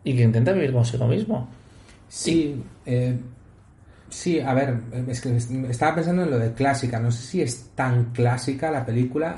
y 0.04 0.16
que 0.16 0.24
intenta 0.24 0.52
vivir 0.54 0.72
consigo 0.74 1.06
mismo. 1.06 1.50
Sí, 2.08 2.64
eh, 2.86 3.18
sí, 4.10 4.40
a 4.40 4.54
ver, 4.54 4.78
es 5.10 5.20
que 5.22 5.36
estaba 5.70 5.96
pensando 5.96 6.24
en 6.24 6.32
lo 6.32 6.40
de 6.40 6.54
clásica, 6.54 7.00
no 7.00 7.12
sé 7.12 7.22
si 7.24 7.42
es 7.42 7.72
tan 7.76 8.06
clásica 8.14 8.72
la 8.72 8.86
película. 8.86 9.38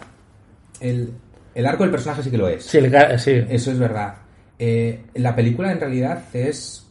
El, 0.80 1.11
el 1.55 1.65
arco 1.65 1.84
del 1.84 1.91
personaje 1.91 2.21
sí 2.23 2.30
que 2.30 2.38
lo 2.38 2.47
es. 2.47 2.63
Sí, 2.65 2.77
el 2.77 2.91
ca- 2.91 3.17
sí. 3.17 3.32
Eso 3.49 3.71
es 3.71 3.80
verdad. 3.80 4.13
Eh, 4.59 5.05
la 5.15 5.36
película 5.36 5.71
en 5.71 5.80
realidad 5.80 6.21
es. 6.34 6.86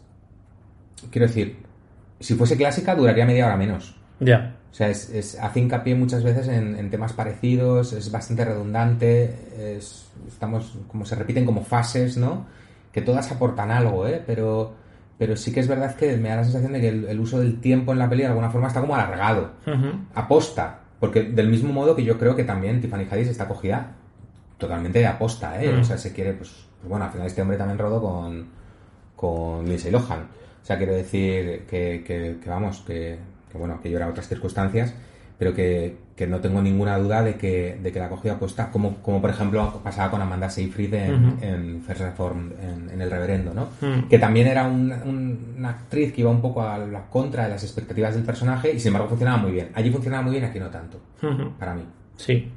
Quiero 1.13 1.29
decir, 1.29 1.57
si 2.21 2.35
fuese 2.35 2.57
clásica 2.57 2.95
duraría 2.95 3.27
media 3.27 3.47
hora 3.47 3.57
menos. 3.57 3.97
Ya. 4.21 4.55
O 4.71 4.75
sea, 4.75 4.89
es, 4.89 5.09
es- 5.11 5.39
hace 5.41 5.61
hincapié 5.61 5.95
muchas 5.95 6.23
veces 6.23 6.49
en, 6.49 6.77
en 6.77 6.91
temas 6.91 7.13
parecidos, 7.13 7.93
es 7.93 8.11
bastante 8.11 8.45
redundante, 8.45 9.77
es- 9.77 10.11
estamos 10.27 10.77
como 10.89 11.05
se 11.05 11.15
repiten 11.15 11.45
como 11.45 11.63
fases, 11.65 12.17
¿no? 12.17 12.47
Que 12.93 13.01
todas 13.03 13.31
aportan 13.33 13.71
algo, 13.71 14.07
¿eh? 14.07 14.23
Pero, 14.27 14.75
pero 15.19 15.37
sí 15.37 15.53
que 15.53 15.61
es 15.61 15.69
verdad 15.69 15.95
que 15.97 16.17
me 16.17 16.29
da 16.29 16.37
la 16.37 16.45
sensación 16.45 16.73
de 16.73 16.81
que 16.81 16.89
el, 16.89 17.05
el 17.07 17.21
uso 17.21 17.39
del 17.39 17.61
tiempo 17.61 17.93
en 17.93 17.99
la 17.99 18.09
peli 18.09 18.23
de 18.23 18.29
alguna 18.29 18.51
forma 18.51 18.69
está 18.69 18.81
como 18.81 18.95
alargado, 18.95 19.53
Ujú. 19.67 19.99
aposta, 20.15 20.81
porque 21.01 21.23
del 21.23 21.49
mismo 21.49 21.73
modo 21.73 21.95
que 21.97 22.05
yo 22.05 22.19
creo 22.19 22.35
que 22.37 22.45
también 22.45 22.81
Tiffany 22.81 23.07
Haddish 23.11 23.29
está 23.29 23.47
cogida 23.49 23.93
totalmente 24.59 24.99
de 24.99 25.07
aposta, 25.07 25.63
¿eh? 25.63 25.73
Mm. 25.73 25.81
O 25.81 25.85
sea, 25.85 25.97
se 25.99 26.13
quiere, 26.13 26.33
pues, 26.35 26.51
pues 26.81 26.89
bueno, 26.89 27.05
al 27.05 27.11
final 27.13 27.27
este 27.27 27.41
hombre 27.43 27.57
también 27.57 27.79
rodó 27.79 28.01
con, 28.03 28.47
con 29.17 29.65
Lindsay 29.67 29.91
Lohan. 29.93 30.27
O 30.63 30.67
sea, 30.67 30.77
quiero 30.79 30.95
decir 30.95 31.63
que, 31.69 32.05
que- 32.07 32.37
que 32.43 32.51
vamos, 32.51 32.81
que, 32.87 33.19
que 33.51 33.59
bueno, 33.59 33.81
que 33.83 33.91
yo 33.91 33.97
era 33.97 34.09
otras 34.09 34.29
circunstancias, 34.29 34.93
pero 35.39 35.55
que, 35.55 35.97
no 36.29 36.41
tengo 36.41 36.61
ninguna 36.61 36.99
duda 36.99 37.23
de 37.23 37.37
que, 37.37 37.79
de 37.81 37.93
que 37.93 38.01
la 38.01 38.09
cogida 38.09 38.33
apuesta, 38.33 38.71
como, 38.73 38.97
como 39.03 39.21
por 39.21 39.31
ejemplo 39.31 39.81
pasaba 39.85 40.11
con 40.11 40.21
Amanda 40.21 40.51
Seyfried 40.51 40.93
en, 40.95 41.39
en 41.41 41.83
First 41.83 42.01
Reform, 42.01 42.51
en, 42.61 42.91
en 42.91 43.01
El 43.01 43.09
Reverendo, 43.09 43.55
¿no? 43.55 43.69
Que 44.09 44.19
también 44.19 44.49
era 44.49 44.65
un- 44.67 44.91
un- 44.93 45.55
una 45.59 45.71
actriz 45.71 46.13
que 46.13 46.23
iba 46.23 46.31
un 46.31 46.43
poco 46.43 46.63
a 46.63 46.77
la 46.79 47.03
contra 47.07 47.45
de 47.45 47.51
las 47.51 47.63
expectativas 47.63 48.17
del 48.17 48.25
personaje 48.25 48.73
y 48.73 48.81
sin 48.81 48.89
embargo 48.89 49.09
funcionaba 49.09 49.39
muy 49.39 49.53
bien. 49.53 49.69
Allí 49.75 49.91
funcionaba 49.93 50.25
muy 50.25 50.33
bien, 50.33 50.45
aquí 50.45 50.59
no 50.59 50.71
tanto, 50.71 51.01
para 51.57 51.75
mí. 51.75 51.85
Sí. 52.17 52.51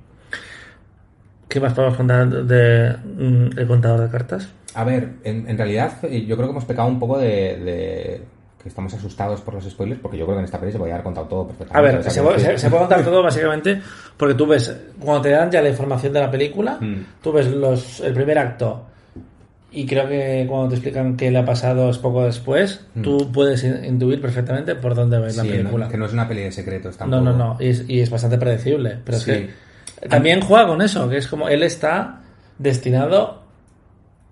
¿Qué 1.47 1.60
más 1.60 1.74
podemos 1.74 1.97
contar 1.97 2.28
de, 2.30 2.95
mm, 2.97 3.60
El 3.60 3.68
contador 3.68 3.99
de 4.02 4.10
cartas? 4.10 4.49
A 4.74 4.84
ver, 4.84 5.09
en, 5.24 5.47
en 5.49 5.57
realidad 5.57 5.93
eh, 6.03 6.26
yo 6.26 6.36
creo 6.36 6.47
que 6.47 6.51
hemos 6.51 6.65
pecado 6.65 6.88
un 6.88 6.99
poco 6.99 7.17
de, 7.17 7.28
de 7.57 8.22
que 8.61 8.69
estamos 8.69 8.93
asustados 8.93 9.41
por 9.41 9.55
los 9.55 9.65
spoilers, 9.69 9.99
porque 9.99 10.17
yo 10.17 10.26
creo 10.26 10.36
que 10.36 10.39
en 10.41 10.45
esta 10.45 10.59
peli 10.59 10.72
se 10.72 10.78
podía 10.78 10.93
haber 10.93 11.03
contado 11.03 11.28
todo 11.28 11.41
A 11.41 11.47
perfectamente. 11.47 11.91
ver, 11.91 11.99
O 11.99 12.03
sea, 12.03 12.11
se, 12.11 12.22
puede- 12.22 12.39
se- 12.39 12.57
se 12.57 12.69
puede 12.69 12.82
contar 12.84 13.03
todo 13.03 13.24
básicamente 13.24 13.82
porque 14.17 14.36
tú 14.36 14.45
ves, 14.45 14.76
cuando 14.99 15.22
te 15.24 15.30
dan 15.30 15.49
ya 15.51 15.61
la 15.61 15.69
información 15.69 16.13
de 16.13 16.19
la 16.19 16.30
película, 16.32 16.78
Mm. 16.80 17.05
tú 17.24 17.32
ves 17.32 17.47
los, 17.51 17.99
el 18.01 18.13
primer 18.13 18.38
acto 18.38 18.86
y 19.74 19.86
creo 19.88 20.07
que 20.07 20.45
cuando 20.47 20.69
te 20.69 20.76
explican 20.76 21.17
qué 21.17 21.32
le 21.32 21.39
ha 21.39 21.45
pasado 21.45 21.89
es 21.89 21.97
poco 21.97 22.24
después, 22.24 22.86
tú 23.01 23.32
puedes 23.32 23.63
in- 23.63 23.84
intuir 23.84 24.22
perfectamente 24.22 24.76
por 24.76 24.93
dónde 24.95 25.17
va 25.17 25.26
a 25.26 25.30
ir 25.30 25.36
la 25.36 25.43
Mm. 25.43 25.45
Sí, 25.47 25.51
película. 25.53 25.86
no, 25.86 25.91
que 25.91 25.97
no 25.97 26.05
es 26.05 26.13
una 26.13 26.28
peli 26.28 26.41
de 26.43 26.51
secretos 26.51 26.93
No, 26.99 26.99
tampoco. 27.09 27.22
no, 27.24 27.34
no, 27.38 27.57
y 27.59 27.67
es, 27.69 27.89
y 27.89 27.99
es 27.99 28.09
bastante 28.09 28.38
predecible, 28.38 28.97
pero 29.03 29.17
Sí. 29.17 29.32
es 29.32 29.38
que 30.01 30.07
también 30.07 30.39
juega 30.41 30.67
con 30.67 30.82
eso, 30.82 31.09
que 31.09 31.17
es 31.17 31.28
como 31.28 31.49
él 31.49 31.63
está 31.63 32.22
destinado 32.59 33.41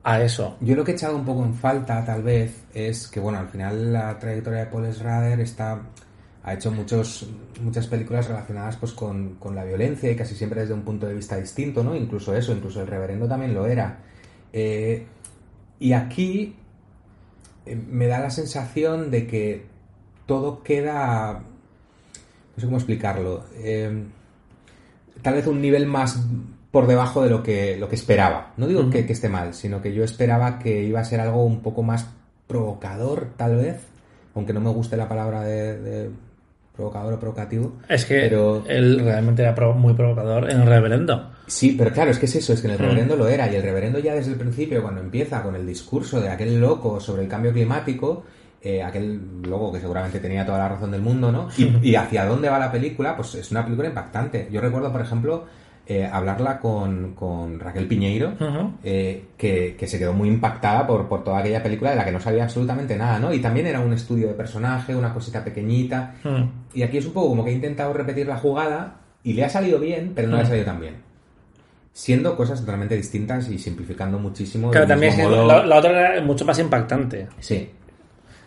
a 0.09 0.23
eso. 0.23 0.57
Yo 0.61 0.75
lo 0.75 0.83
que 0.83 0.91
he 0.91 0.95
echado 0.95 1.15
un 1.15 1.23
poco 1.23 1.43
en 1.43 1.53
falta, 1.53 2.03
tal 2.03 2.23
vez, 2.23 2.63
es 2.73 3.07
que, 3.07 3.19
bueno, 3.19 3.37
al 3.37 3.47
final 3.47 3.93
la 3.93 4.17
trayectoria 4.17 4.61
de 4.61 4.65
Paul 4.65 4.91
Schrader 4.91 5.39
está, 5.39 5.81
ha 6.43 6.53
hecho 6.53 6.71
muchos, 6.71 7.27
muchas 7.61 7.85
películas 7.85 8.27
relacionadas 8.27 8.75
pues 8.77 8.93
con, 8.93 9.35
con 9.35 9.53
la 9.55 9.63
violencia 9.63 10.11
y 10.11 10.15
casi 10.15 10.33
siempre 10.33 10.61
desde 10.61 10.73
un 10.73 10.81
punto 10.81 11.05
de 11.05 11.13
vista 11.13 11.37
distinto, 11.37 11.83
¿no? 11.83 11.95
Incluso 11.95 12.35
eso, 12.35 12.51
incluso 12.53 12.81
El 12.81 12.87
Reverendo 12.87 13.27
también 13.27 13.53
lo 13.53 13.67
era. 13.67 13.99
Eh, 14.51 15.05
y 15.79 15.93
aquí 15.93 16.55
eh, 17.67 17.75
me 17.75 18.07
da 18.07 18.19
la 18.19 18.31
sensación 18.31 19.11
de 19.11 19.27
que 19.27 19.65
todo 20.25 20.63
queda... 20.63 21.43
No 22.55 22.61
sé 22.61 22.65
cómo 22.65 22.77
explicarlo. 22.77 23.45
eh, 23.57 24.05
tal 25.21 25.33
vez 25.35 25.47
un 25.47 25.61
nivel 25.61 25.85
más 25.85 26.19
por 26.71 26.85
debajo 26.87 27.23
de 27.23 27.29
lo 27.29 27.41
que, 27.43 27.77
lo 27.77 27.89
que 27.89 27.95
esperaba. 27.95 28.53
No 28.57 28.67
digo 28.67 28.89
que, 28.89 29.05
que 29.05 29.13
esté 29.13 29.29
mal, 29.29 29.53
sino 29.53 29.81
que 29.81 29.93
yo 29.93 30.03
esperaba 30.03 30.59
que 30.59 30.83
iba 30.83 30.99
a 30.99 31.03
ser 31.05 31.19
algo 31.19 31.43
un 31.45 31.61
poco 31.61 31.81
más 31.83 32.07
provocador, 32.47 33.27
tal 33.37 33.55
vez, 33.55 33.77
aunque 34.35 34.53
no 34.53 34.59
me 34.59 34.69
guste 34.71 34.97
la 34.97 35.07
palabra 35.07 35.41
de, 35.43 35.79
de 35.79 36.09
provocador 36.75 37.13
o 37.13 37.19
provocativo. 37.19 37.73
Es 37.87 38.05
que 38.05 38.21
Pero- 38.21 38.63
él 38.67 38.99
realmente 39.03 39.41
era 39.41 39.53
muy 39.73 39.93
provocador 39.93 40.49
en 40.51 40.61
el 40.61 40.67
reverendo. 40.67 41.31
Sí, 41.47 41.75
pero 41.77 41.91
claro, 41.91 42.11
es 42.11 42.19
que 42.19 42.25
es 42.25 42.35
eso, 42.35 42.53
es 42.53 42.61
que 42.61 42.67
en 42.67 42.73
el 42.73 42.79
reverendo 42.79 43.15
lo 43.15 43.27
era, 43.27 43.51
y 43.51 43.55
el 43.55 43.63
reverendo 43.63 43.99
ya 43.99 44.13
desde 44.13 44.31
el 44.31 44.37
principio, 44.37 44.81
cuando 44.81 45.01
empieza 45.01 45.41
con 45.41 45.55
el 45.55 45.65
discurso 45.65 46.21
de 46.21 46.29
aquel 46.29 46.59
loco 46.59 46.99
sobre 46.99 47.23
el 47.23 47.27
cambio 47.27 47.51
climático, 47.53 48.23
eh, 48.61 48.83
aquel 48.83 49.41
loco 49.43 49.71
que 49.71 49.79
seguramente 49.79 50.19
tenía 50.19 50.45
toda 50.45 50.59
la 50.59 50.69
razón 50.69 50.91
del 50.91 51.01
mundo, 51.01 51.31
¿no? 51.31 51.47
Y, 51.57 51.89
y 51.91 51.95
hacia 51.95 52.25
dónde 52.25 52.49
va 52.49 52.59
la 52.59 52.71
película, 52.71 53.15
pues 53.15 53.33
es 53.35 53.49
una 53.51 53.63
película 53.63 53.87
impactante. 53.87 54.47
Yo 54.51 54.59
recuerdo, 54.61 54.91
por 54.91 55.01
ejemplo, 55.01 55.45
eh, 55.91 56.05
hablarla 56.05 56.59
con, 56.59 57.15
con 57.15 57.59
Raquel 57.59 57.87
Piñeiro, 57.87 58.33
eh, 58.83 59.25
que, 59.35 59.75
que 59.75 59.87
se 59.87 59.97
quedó 59.97 60.13
muy 60.13 60.29
impactada 60.29 60.85
por, 60.85 61.07
por 61.09 61.23
toda 61.23 61.39
aquella 61.39 61.63
película 61.63 61.89
de 61.89 61.95
la 61.95 62.05
que 62.05 62.11
no 62.11 62.19
sabía 62.19 62.43
absolutamente 62.43 62.95
nada, 62.95 63.17
¿no? 63.17 63.33
Y 63.33 63.39
también 63.39 63.65
era 63.65 63.79
un 63.79 63.91
estudio 63.91 64.27
de 64.27 64.35
personaje, 64.35 64.95
una 64.95 65.11
cosita 65.11 65.43
pequeñita. 65.43 66.13
Y 66.75 66.83
aquí 66.83 66.99
es 66.99 67.07
un 67.07 67.13
poco 67.13 67.29
como 67.29 67.43
que 67.43 67.49
he 67.49 67.55
intentado 67.55 67.91
repetir 67.91 68.27
la 68.27 68.37
jugada 68.37 68.97
y 69.23 69.33
le 69.33 69.43
ha 69.43 69.49
salido 69.49 69.79
bien, 69.79 70.11
pero 70.13 70.27
no 70.27 70.35
le 70.37 70.43
ha 70.43 70.45
salido 70.45 70.65
tan 70.65 70.79
bien. 70.79 70.97
Siendo 71.91 72.35
cosas 72.37 72.59
totalmente 72.59 72.95
distintas 72.95 73.49
y 73.49 73.57
simplificando 73.57 74.19
muchísimo. 74.19 74.69
Claro, 74.69 74.85
también 74.85 75.11
es 75.13 75.17
mismo 75.17 75.31
que 75.31 75.35
modo. 75.37 75.47
la, 75.47 75.65
la 75.65 75.77
otra 75.79 76.13
era 76.13 76.21
mucho 76.23 76.45
más 76.45 76.59
impactante. 76.59 77.27
Sí, 77.39 77.67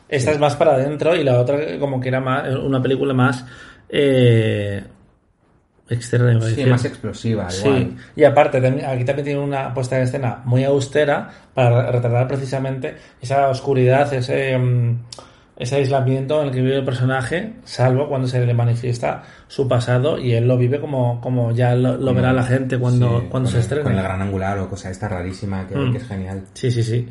Esta 0.08 0.30
es 0.30 0.38
más 0.38 0.54
para 0.54 0.74
adentro 0.74 1.16
y 1.16 1.24
la 1.24 1.40
otra 1.40 1.58
como 1.80 2.00
que 2.00 2.06
era 2.08 2.20
más, 2.20 2.48
una 2.54 2.80
película 2.80 3.12
más 3.14 3.44
eh, 3.88 4.84
externa. 5.88 6.40
sí, 6.40 6.64
más 6.66 6.84
explosiva, 6.84 7.50
Sí, 7.50 7.66
igual. 7.68 7.96
y 8.16 8.24
aparte 8.24 8.58
aquí 8.58 9.04
también 9.04 9.24
tiene 9.24 9.40
una 9.40 9.74
puesta 9.74 9.96
en 9.96 10.04
escena 10.04 10.40
muy 10.44 10.64
austera 10.64 11.28
para 11.54 11.82
re- 11.86 11.92
retratar 11.92 12.28
precisamente 12.28 12.94
esa 13.20 13.48
oscuridad, 13.48 14.12
ese, 14.14 14.56
mm, 14.56 14.98
ese 15.56 15.76
aislamiento 15.76 16.40
en 16.40 16.48
el 16.48 16.54
que 16.54 16.62
vive 16.62 16.76
el 16.78 16.84
personaje, 16.84 17.54
salvo 17.64 18.08
cuando 18.08 18.26
se 18.26 18.44
le 18.44 18.54
manifiesta 18.54 19.22
su 19.48 19.68
pasado 19.68 20.18
y 20.18 20.32
él 20.32 20.48
lo 20.48 20.56
vive 20.56 20.80
como, 20.80 21.20
como 21.20 21.52
ya 21.52 21.74
lo, 21.74 21.96
lo 21.98 22.14
verá 22.14 22.32
la 22.32 22.42
gente 22.44 22.78
cuando, 22.78 23.20
Sí, 23.20 23.26
cuando 23.30 23.50
se 23.50 23.56
el- 23.56 23.62
estrene. 23.62 23.84
Con 23.84 23.92
el 23.94 24.02
gran 24.02 24.22
angular 24.22 24.58
o 24.58 24.68
cosa 24.68 24.90
esta 24.90 25.08
rarísima 25.08 25.66
que, 25.68 25.76
Mm. 25.76 25.92
que 25.92 25.98
es 25.98 26.08
genial. 26.08 26.42
Sí, 26.54 26.70
sí, 26.70 26.82
sí. 26.82 27.08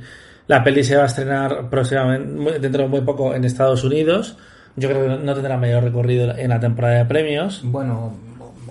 La 0.47 0.63
peli 0.63 0.83
se 0.83 0.97
va 0.97 1.03
a 1.03 1.05
estrenar 1.05 1.69
próximamente, 1.69 2.59
dentro 2.59 2.81
de 2.83 2.87
muy 2.89 3.01
poco 3.01 3.33
en 3.35 3.45
Estados 3.45 3.83
Unidos. 3.83 4.37
Yo 4.75 4.89
creo 4.89 5.03
que 5.17 5.23
no 5.23 5.33
tendrá 5.33 5.55
mayor 5.57 5.83
recorrido 5.83 6.35
en 6.35 6.49
la 6.49 6.59
temporada 6.59 6.95
de 6.97 7.05
premios. 7.05 7.61
Bueno, 7.63 8.13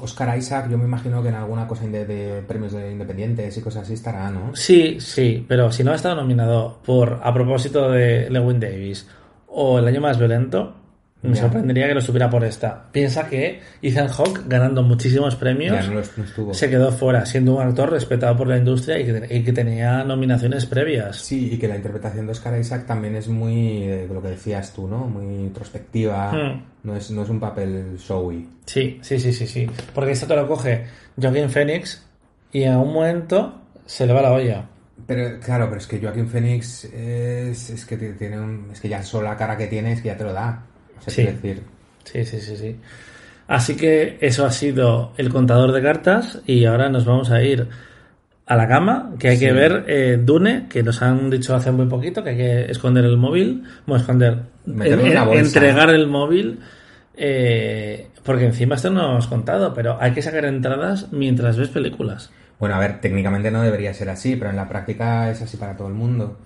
Oscar 0.03 0.37
Isaac, 0.37 0.69
yo 0.71 0.79
me 0.79 0.85
imagino 0.85 1.23
que 1.23 1.29
en 1.29 1.35
alguna 1.35 1.67
cosa 1.67 1.87
de 1.87 2.43
premios 2.47 2.73
de 2.73 2.93
independientes 2.93 3.57
y 3.57 3.61
cosas 3.61 3.83
así 3.83 3.95
estará, 3.95 4.31
¿no? 4.31 4.55
Sí, 4.55 4.99
sí, 5.01 5.45
pero 5.49 5.71
si 5.71 5.85
no 5.85 5.93
ha 5.93 5.95
estado 5.95 6.17
nominado 6.17 6.79
por 6.85 7.21
A 7.23 7.33
propósito 7.33 7.91
de 7.91 8.29
Lewin 8.31 8.61
Davis 8.61 9.07
o 9.47 9.79
El 9.79 9.89
año 9.89 10.01
más 10.01 10.19
violento, 10.19 10.75
me 11.23 11.35
Ya. 11.35 11.43
sorprendería 11.43 11.87
que 11.87 11.95
lo 11.95 12.01
supiera 12.01 12.31
por 12.31 12.45
esta. 12.45 12.85
Piensa 12.91 13.29
que 13.29 13.61
Ethan 13.83 14.09
Hawke, 14.09 14.43
ganando 14.47 14.83
muchísimos 14.83 15.37
premios, 15.37 15.87
no, 15.89 16.01
lo- 16.47 16.55
se 16.55 16.71
quedó 16.71 16.91
fuera, 16.93 17.27
siendo 17.27 17.57
un 17.57 17.63
actor 17.63 17.91
respetado 17.91 18.37
por 18.37 18.47
la 18.49 18.57
industria 18.57 18.99
y 18.99 19.05
que, 19.05 19.37
y 19.37 19.43
que 19.45 19.53
tenía 19.53 20.03
nominaciones 20.05 20.65
previas. 20.67 21.17
Sí, 21.19 21.51
y 21.53 21.59
que 21.59 21.69
la 21.69 21.77
interpretación 21.77 22.25
de 22.27 22.33
Oscar 22.33 22.59
Isaac 22.59 22.87
también 22.87 23.17
es 23.17 23.29
muy, 23.29 23.83
eh, 23.83 24.09
lo 24.11 24.23
que 24.23 24.29
decías 24.29 24.73
tú, 24.73 24.89
¿no? 24.89 25.07
Muy 25.07 25.27
introspectiva, 25.35 26.33
Mm. 26.33 26.63
no, 26.85 26.97
es, 26.97 27.11
no 27.11 27.23
es 27.23 27.29
un 27.29 27.39
papel 27.41 27.97
showy. 27.99 28.49
Sí, 28.65 28.99
sí, 29.03 29.19
sí, 29.21 29.33
sí, 29.33 29.47
sí. 29.47 29.67
Porque 29.95 30.13
esto 30.13 30.27
te 30.27 30.37
lo 30.37 30.47
coge 30.49 30.85
Joaquin 31.21 31.51
Phoenix 31.51 32.03
y 32.53 32.63
en 32.63 32.77
un 32.77 32.93
momento 32.93 33.61
se 33.85 34.07
le 34.07 34.13
va 34.13 34.23
la 34.23 34.33
olla. 34.33 34.65
Pero 35.07 35.41
claro, 35.41 35.67
pero 35.69 35.81
es 35.81 35.87
que 35.87 35.99
Joaquin 36.01 36.29
Phoenix 36.29 36.85
es, 36.85 37.71
es 37.71 37.85
que 37.85 37.97
tiene 37.97 38.39
un, 38.41 38.69
es 38.73 38.81
que 38.81 38.89
ya 38.89 39.03
solo 39.03 39.29
la 39.29 39.37
cara 39.37 39.57
que 39.57 39.67
tiene 39.67 39.93
es 39.93 40.01
que 40.03 40.09
ya 40.09 40.17
te 40.17 40.25
lo 40.25 40.33
da. 40.33 40.67
O 41.01 41.11
sea, 41.11 41.13
Sí. 41.13 41.23
decir, 41.25 41.63
Sí, 42.05 42.25
sí, 42.25 42.41
sí, 42.41 42.57
sí. 42.57 42.77
Así 43.47 43.77
que 43.77 44.17
eso 44.21 44.47
ha 44.47 44.53
sido 44.53 45.13
el 45.17 45.29
contador 45.29 45.73
de 45.73 45.83
cartas 45.83 46.41
y 46.47 46.65
ahora 46.65 46.89
nos 46.89 47.05
vamos 47.05 47.31
a 47.31 47.43
ir 47.43 47.67
a 48.47 48.57
la 48.57 48.67
cama, 48.67 49.13
que 49.19 49.29
hay 49.29 49.39
que 49.39 49.53
ver 49.53 49.85
eh, 49.87 50.19
Dune, 50.21 50.67
que 50.69 50.83
nos 50.83 51.03
han 51.03 51.31
dicho 51.31 51.55
hace 51.55 51.71
muy 51.71 51.87
poquito 51.87 52.25
que 52.25 52.31
hay 52.31 52.37
que 52.37 52.71
esconder 52.71 53.05
el 53.05 53.17
móvil, 53.17 53.63
bueno, 53.87 54.01
esconder, 54.01 54.39
en 54.67 54.79
bolsa. 54.79 55.35
entregar 55.35 55.91
el 55.91 56.07
móvil, 56.09 56.59
eh, 57.17 58.09
porque 58.25 58.47
encima 58.47 58.75
esto 58.75 58.91
no 58.91 59.03
lo 59.03 59.11
hemos 59.13 59.27
contado, 59.29 59.73
pero 59.73 59.99
hay 60.01 60.13
que 60.13 60.23
sacar 60.23 60.45
entradas 60.47 61.13
mientras 61.13 61.57
ves 61.57 61.69
películas. 61.69 62.31
Bueno, 62.59 62.75
a 62.75 62.79
ver, 62.79 63.01
técnicamente 63.01 63.51
no 63.51 63.63
debería 63.63 63.95
ser 63.95 64.11
así, 64.11 64.37
pero 64.37 64.51
en 64.51 64.57
la 64.57 64.69
práctica 64.69 65.31
es 65.31 65.41
así 65.43 65.57
para 65.57 65.77
todo 65.77 65.89
el 65.89 65.95
mundo. 65.95 66.37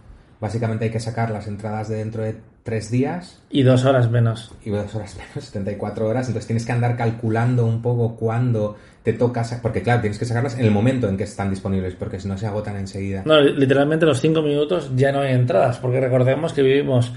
Básicamente 0.40 0.84
hay 0.86 0.90
que 0.90 1.00
sacar 1.00 1.30
las 1.30 1.46
entradas 1.48 1.88
de 1.88 1.96
dentro 1.96 2.22
de 2.22 2.36
tres 2.64 2.90
días 2.90 3.40
Y 3.50 3.62
dos 3.62 3.84
horas 3.84 4.10
menos. 4.10 4.50
y 4.64 4.70
dos 4.70 4.92
horas 4.96 5.16
menos, 5.16 5.44
74 5.44 6.08
horas, 6.08 6.26
entonces 6.26 6.46
tienes 6.48 6.66
que 6.66 6.72
andar 6.72 6.96
calculando 6.96 7.64
un 7.66 7.80
poco 7.82 8.16
cuándo 8.16 8.76
te 9.04 9.12
toca, 9.12 9.44
sa- 9.44 9.60
porque 9.62 9.82
claro, 9.82 10.00
tienes 10.00 10.18
que 10.18 10.24
sacarlas 10.24 10.58
en 10.58 10.64
el 10.64 10.70
momento 10.72 11.08
en 11.08 11.16
que 11.16 11.24
están 11.24 11.50
disponibles, 11.50 11.94
porque 11.94 12.18
si 12.18 12.26
no 12.26 12.36
se 12.38 12.46
agotan 12.46 12.76
enseguida. 12.76 13.22
No, 13.26 13.38
literalmente 13.40 14.06
los 14.06 14.20
cinco 14.20 14.42
minutos 14.42 14.90
ya 14.96 15.12
no 15.12 15.20
hay 15.20 15.34
entradas, 15.34 15.78
porque 15.78 16.00
recordemos 16.00 16.52
que 16.52 16.62
vivimos 16.62 17.12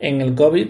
en 0.00 0.20
el 0.20 0.34
COVID 0.34 0.68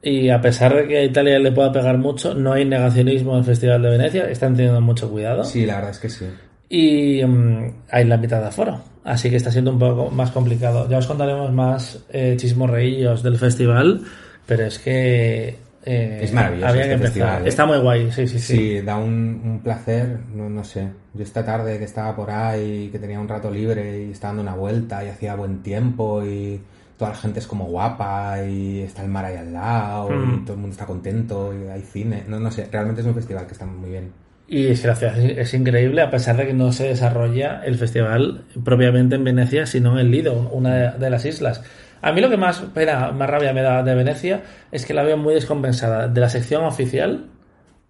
y 0.00 0.30
a 0.30 0.40
pesar 0.40 0.74
de 0.74 0.88
que 0.88 0.96
a 0.98 1.04
Italia 1.04 1.38
le 1.38 1.52
pueda 1.52 1.70
pegar 1.72 1.98
mucho, 1.98 2.32
no 2.34 2.52
hay 2.54 2.64
negacionismo 2.64 3.32
en 3.32 3.38
el 3.40 3.44
Festival 3.44 3.82
de 3.82 3.90
Venecia, 3.90 4.30
están 4.30 4.56
teniendo 4.56 4.80
mucho 4.80 5.10
cuidado 5.10 5.44
Sí, 5.44 5.66
la 5.66 5.74
verdad 5.76 5.90
es 5.90 5.98
que 5.98 6.08
sí. 6.08 6.24
y 6.70 7.22
mm, 7.24 7.72
hay 7.90 8.04
la 8.04 8.16
mitad 8.16 8.40
de 8.40 8.46
aforo, 8.46 8.80
así 9.08 9.30
que 9.30 9.36
está 9.36 9.50
siendo 9.50 9.70
un 9.72 9.78
poco 9.78 10.10
más 10.10 10.30
complicado. 10.30 10.88
Ya 10.88 10.98
os 10.98 11.06
contaremos 11.06 11.52
más 11.52 12.04
eh, 12.10 12.34
chismorreillos 12.38 13.22
del 13.22 13.38
festival, 13.38 14.02
pero 14.46 14.64
es 14.66 14.78
que 14.78 15.56
eh, 15.84 16.20
Es 16.22 16.32
maravilloso 16.32 16.68
había 16.68 16.82
este 16.82 16.88
que 16.88 16.94
empezar. 16.94 17.12
festival, 17.12 17.44
¿eh? 17.46 17.48
Está 17.48 17.66
muy 17.66 17.78
guay, 17.78 18.12
sí, 18.12 18.26
sí, 18.26 18.38
sí. 18.38 18.56
Sí, 18.56 18.80
da 18.82 18.96
un, 18.96 19.40
un 19.44 19.60
placer, 19.62 20.18
no, 20.34 20.48
no 20.50 20.62
sé. 20.64 20.88
Yo 21.14 21.22
esta 21.22 21.44
tarde 21.44 21.78
que 21.78 21.84
estaba 21.84 22.14
por 22.14 22.30
ahí, 22.30 22.88
que 22.92 22.98
tenía 22.98 23.18
un 23.18 23.28
rato 23.28 23.50
libre 23.50 24.04
y 24.06 24.10
estaba 24.12 24.34
dando 24.34 24.42
una 24.50 24.54
vuelta 24.60 25.04
y 25.04 25.08
hacía 25.08 25.34
buen 25.34 25.62
tiempo 25.62 26.22
y 26.24 26.60
toda 26.98 27.12
la 27.12 27.16
gente 27.16 27.38
es 27.38 27.46
como 27.46 27.66
guapa 27.66 28.42
y 28.44 28.80
está 28.80 29.02
el 29.02 29.08
mar 29.08 29.24
ahí 29.24 29.36
al 29.36 29.52
lado 29.52 30.08
y 30.12 30.16
Mm. 30.16 30.44
todo 30.44 30.54
el 30.54 30.60
mundo 30.60 30.72
está 30.74 30.84
contento 30.86 31.54
y 31.54 31.68
hay 31.68 31.80
cine. 31.82 32.24
No, 32.28 32.38
no 32.40 32.50
sé, 32.50 32.68
realmente 32.70 33.00
es 33.00 33.06
un 33.06 33.14
festival 33.14 33.46
que 33.46 33.52
está 33.52 33.64
muy 33.66 33.88
bien. 33.90 34.10
Y 34.50 34.68
es 34.68 34.80
que 34.80 34.88
la 34.88 34.96
ciudad 34.96 35.18
es 35.18 35.52
increíble, 35.52 36.00
a 36.00 36.10
pesar 36.10 36.38
de 36.38 36.46
que 36.46 36.54
no 36.54 36.72
se 36.72 36.88
desarrolla 36.88 37.60
el 37.66 37.76
festival 37.76 38.44
propiamente 38.64 39.16
en 39.16 39.24
Venecia, 39.24 39.66
sino 39.66 39.92
en 39.92 39.98
el 39.98 40.10
Lido, 40.10 40.48
una 40.50 40.92
de, 40.92 41.10
las 41.10 41.26
islas. 41.26 41.62
A 42.00 42.12
mí 42.12 42.22
lo 42.22 42.30
que 42.30 42.38
más 42.38 42.60
pena, 42.72 43.12
más 43.12 43.28
rabia 43.28 43.52
me 43.52 43.60
da 43.60 43.82
de 43.82 43.94
Venecia 43.94 44.42
es 44.72 44.86
que 44.86 44.94
la 44.94 45.02
veo 45.02 45.18
muy 45.18 45.34
descompensada 45.34 46.08
de 46.08 46.18
la 46.18 46.30
sección 46.30 46.64
oficial 46.64 47.26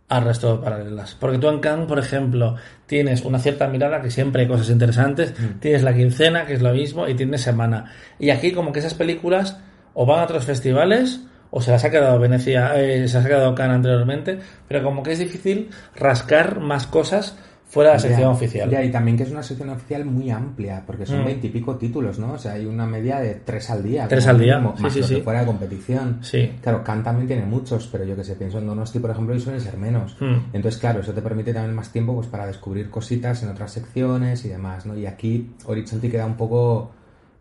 al 0.08 0.24
resto 0.24 0.56
de 0.56 0.64
paralelas. 0.64 1.14
Porque 1.14 1.38
tú 1.38 1.48
en 1.48 1.60
Cannes, 1.60 1.86
por 1.86 2.00
ejemplo, 2.00 2.56
tienes 2.86 3.24
una 3.24 3.38
cierta 3.38 3.68
mirada 3.68 4.02
que 4.02 4.10
siempre 4.10 4.42
hay 4.42 4.48
cosas 4.48 4.68
interesantes, 4.70 5.34
tienes 5.60 5.84
la 5.84 5.94
quincena, 5.94 6.44
que 6.44 6.54
es 6.54 6.62
lo 6.62 6.72
mismo, 6.72 7.06
y 7.06 7.14
tienes 7.14 7.42
semana. 7.42 7.92
Y 8.18 8.30
aquí 8.30 8.50
como 8.50 8.72
que 8.72 8.80
esas 8.80 8.94
películas 8.94 9.60
o 9.94 10.06
van 10.06 10.20
a 10.20 10.24
otros 10.24 10.44
festivales 10.44 11.20
o 11.50 11.60
se 11.60 11.70
las 11.70 11.84
ha 11.84 11.90
quedado 11.90 12.18
Venecia, 12.18 12.72
eh, 12.80 13.08
se 13.08 13.16
las 13.16 13.24
ha 13.24 13.28
quedado 13.28 13.54
Cannes 13.54 13.76
anteriormente, 13.76 14.38
pero 14.66 14.82
como 14.82 15.02
que 15.02 15.12
es 15.12 15.18
difícil 15.18 15.70
rascar 15.96 16.60
más 16.60 16.86
cosas 16.86 17.36
fuera 17.70 17.90
de 17.90 17.96
la 17.96 18.00
sección 18.00 18.22
Ya, 18.22 18.30
oficial. 18.30 18.70
Ya, 18.70 18.82
y 18.82 18.90
también 18.90 19.14
que 19.18 19.24
es 19.24 19.30
una 19.30 19.42
sección 19.42 19.68
oficial 19.68 20.06
muy 20.06 20.30
amplia, 20.30 20.82
porque 20.86 21.04
son 21.04 21.20
Mm. 21.20 21.26
veintipico 21.26 21.76
títulos, 21.76 22.18
¿no? 22.18 22.32
O 22.32 22.38
sea, 22.38 22.52
hay 22.52 22.64
una 22.64 22.86
media 22.86 23.20
de 23.20 23.34
tres 23.44 23.68
al 23.68 23.82
día. 23.82 24.08
Tres 24.08 24.26
al 24.26 24.38
día, 24.40 24.56
sí, 24.74 24.82
más 24.82 24.92
sí, 24.94 25.00
lo 25.00 25.06
que 25.06 25.14
sí. 25.16 25.20
fuera 25.20 25.40
de 25.40 25.46
competición. 25.46 26.18
Sí. 26.22 26.50
Claro, 26.62 26.82
Kant 26.82 27.04
también 27.04 27.26
tiene 27.26 27.44
muchos, 27.44 27.86
pero 27.92 28.04
yo 28.04 28.16
que 28.16 28.24
sé, 28.24 28.36
pienso 28.36 28.58
en 28.58 28.66
Donosti, 28.66 28.98
por 29.00 29.10
ejemplo, 29.10 29.34
y 29.34 29.40
suelen 29.40 29.60
ser 29.60 29.76
menos. 29.76 30.16
Mm. 30.18 30.54
Entonces, 30.54 30.80
claro, 30.80 31.00
eso 31.00 31.12
te 31.12 31.20
permite 31.20 31.52
también 31.52 31.74
más 31.74 31.92
tiempo 31.92 32.14
pues 32.14 32.26
para 32.28 32.46
descubrir 32.46 32.88
cositas 32.88 33.42
en 33.42 33.50
otras 33.50 33.70
secciones 33.70 34.46
y 34.46 34.48
demás, 34.48 34.86
¿no? 34.86 34.96
Y 34.96 35.04
aquí 35.04 35.50
Horizonte 35.66 36.10
queda 36.10 36.24
un 36.24 36.36
poco 36.38 36.90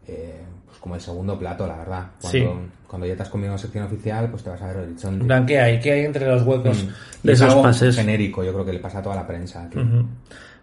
eh, 0.09 0.41
como 0.87 0.95
el 0.95 1.01
segundo 1.01 1.37
plato, 1.37 1.67
la 1.67 1.75
verdad. 1.77 2.03
Cuando, 2.21 2.39
Sí. 2.39 2.47
cuando 2.87 3.05
ya 3.07 3.15
te 3.17 3.21
has 3.23 3.29
comido 3.29 3.49
una 3.51 3.57
sección 3.57 3.83
oficial, 3.83 4.29
pues 4.31 4.41
te 4.43 4.49
vas 4.49 4.61
a 4.61 4.67
ver 4.67 4.77
Horizonte. 4.77 5.19
En 5.21 5.27
plan, 5.27 5.45
¿qué 5.45 5.59
hay? 5.59 5.79
¿Qué 5.81 5.91
hay 5.91 6.05
entre 6.05 6.25
los 6.25 6.43
huecos 6.43 6.81
Mm. 6.83 6.87
De 7.27 7.33
es 7.33 7.39
esos 7.39 7.49
algo 7.51 7.63
pases? 7.63 7.95
genérico, 7.97 8.41
yo 8.43 8.53
creo 8.53 8.65
que 8.65 8.71
le 8.73 8.79
pasa 8.79 8.99
a 8.99 9.01
toda 9.01 9.15
la 9.17 9.27
prensa 9.27 9.63
aquí. 9.63 9.77
Ujú. 9.77 10.05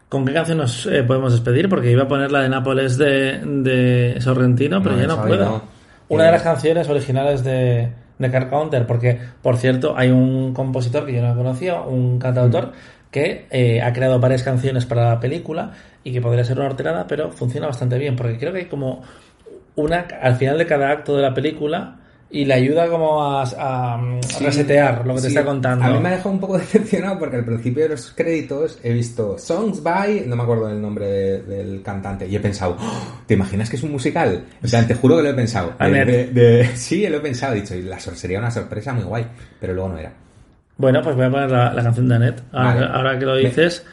¿Con 0.09 0.25
qué 0.25 0.33
canción 0.33 0.59
nos 0.59 0.87
eh, 0.87 1.03
podemos 1.03 1.33
despedir? 1.33 1.69
Porque 1.69 1.91
iba 1.91 2.05
a 2.05 2.09
poner 2.09 2.33
la 2.33 2.41
de 2.41 2.49
Nápoles 2.49 2.97
de, 2.97 3.41
de 3.45 4.17
Sorrentino, 4.21 4.83
pero 4.83 4.95
No, 4.97 5.01
ya 5.03 5.07
no 5.09 5.23
puedo. 5.23 5.45
no. 5.45 5.63
Una 6.09 6.23
Eh, 6.23 6.27
de 6.27 6.33
las 6.33 6.43
canciones 6.43 6.89
originales 6.89 7.45
de, 7.45 7.91
de 8.19 8.31
Car 8.31 8.49
Counter, 8.49 8.87
porque, 8.87 9.19
por 9.43 9.57
cierto, 9.59 9.95
hay 9.97 10.11
un 10.11 10.55
compositor 10.55 11.05
que 11.05 11.13
yo 11.15 11.23
no 11.23 11.35
conocía, 11.37 11.81
un 11.83 12.19
cantautor, 12.19 12.73
que 13.11 13.47
eh, 13.51 13.81
ha 13.83 13.93
creado 13.93 14.19
varias 14.21 14.43
canciones 14.43 14.87
para 14.87 15.09
la 15.09 15.21
película 15.21 15.73
y 16.03 16.13
que 16.13 16.21
podría 16.21 16.45
ser 16.45 16.59
una 16.59 16.67
horterada, 16.69 17.07
pero 17.07 17.31
funciona 17.31 17.67
bastante 17.67 17.97
bien, 17.99 18.15
porque 18.17 18.39
creo 18.39 18.53
que 18.53 18.59
hay 18.61 18.65
como 18.67 19.03
una 19.77 20.07
al 20.21 20.37
final 20.37 20.59
de 20.59 20.67
cada 20.67 20.91
acto 20.91 21.17
de 21.17 21.23
la 21.23 21.35
película 21.35 21.97
y 22.31 22.45
le 22.47 22.55
ayuda 22.55 22.89
como 22.89 23.23
a, 23.23 23.43
a, 23.43 24.01
Sí, 24.27 24.45
resetear 24.45 25.07
lo 25.07 25.15
que 25.15 25.21
te 25.21 25.29
está 25.29 25.45
contando. 25.45 25.85
A 25.85 25.91
mí 25.91 26.01
me 26.01 26.09
ha 26.09 26.13
dejado 26.13 26.31
un 26.31 26.41
poco 26.41 26.59
decepcionado 26.59 27.17
porque 27.19 27.37
al 27.37 27.45
principio 27.45 27.85
de 27.85 27.91
los 27.91 28.11
créditos 28.11 28.79
he 28.83 28.93
visto 28.93 29.39
Songs 29.39 29.83
by, 29.85 30.25
no 30.27 30.35
me 30.35 30.43
acuerdo 30.43 30.67
del 30.67 30.83
nombre 30.83 31.07
de- 31.07 31.43
del 31.43 31.83
cantante, 31.83 32.27
y 32.27 32.35
he 32.35 32.41
pensado, 32.41 32.77
"Oh, 32.81 33.21
¿te 33.27 33.35
imaginas 33.35 33.71
que 33.71 33.77
es 33.77 33.83
un 33.85 33.93
musical? 33.93 34.45
En 34.63 34.69
plan, 34.71 34.87
te 34.89 34.95
juro 34.97 35.17
que 35.19 35.23
lo 35.23 35.29
he 35.31 35.35
pensado. 35.35 35.75
De- 35.79 36.71
sí, 36.75 37.07
lo 37.07 37.19
he 37.19 37.21
pensado, 37.21 37.53
he 37.55 37.61
dicho, 37.61 37.77
y 37.77 37.83
la 37.83 38.01
sería 38.01 38.39
una 38.41 38.51
sorpresa 38.51 38.93
muy 38.93 39.05
guay, 39.05 39.27
pero 39.61 39.73
luego 39.75 39.91
no 39.91 39.99
era. 39.99 40.13
Bueno, 40.77 41.03
pues 41.03 41.15
voy 41.15 41.27
a 41.27 41.31
poner 41.31 41.51
la, 41.53 41.73
la 41.73 41.83
canción 41.85 42.09
de 42.09 42.15
Annette. 42.17 42.43
Ahora, 42.51 42.75
Vale. 42.75 42.87
ahora 42.93 43.19
que 43.19 43.25
lo 43.27 43.35
¿De- 43.37 43.45
dices. 43.45 43.87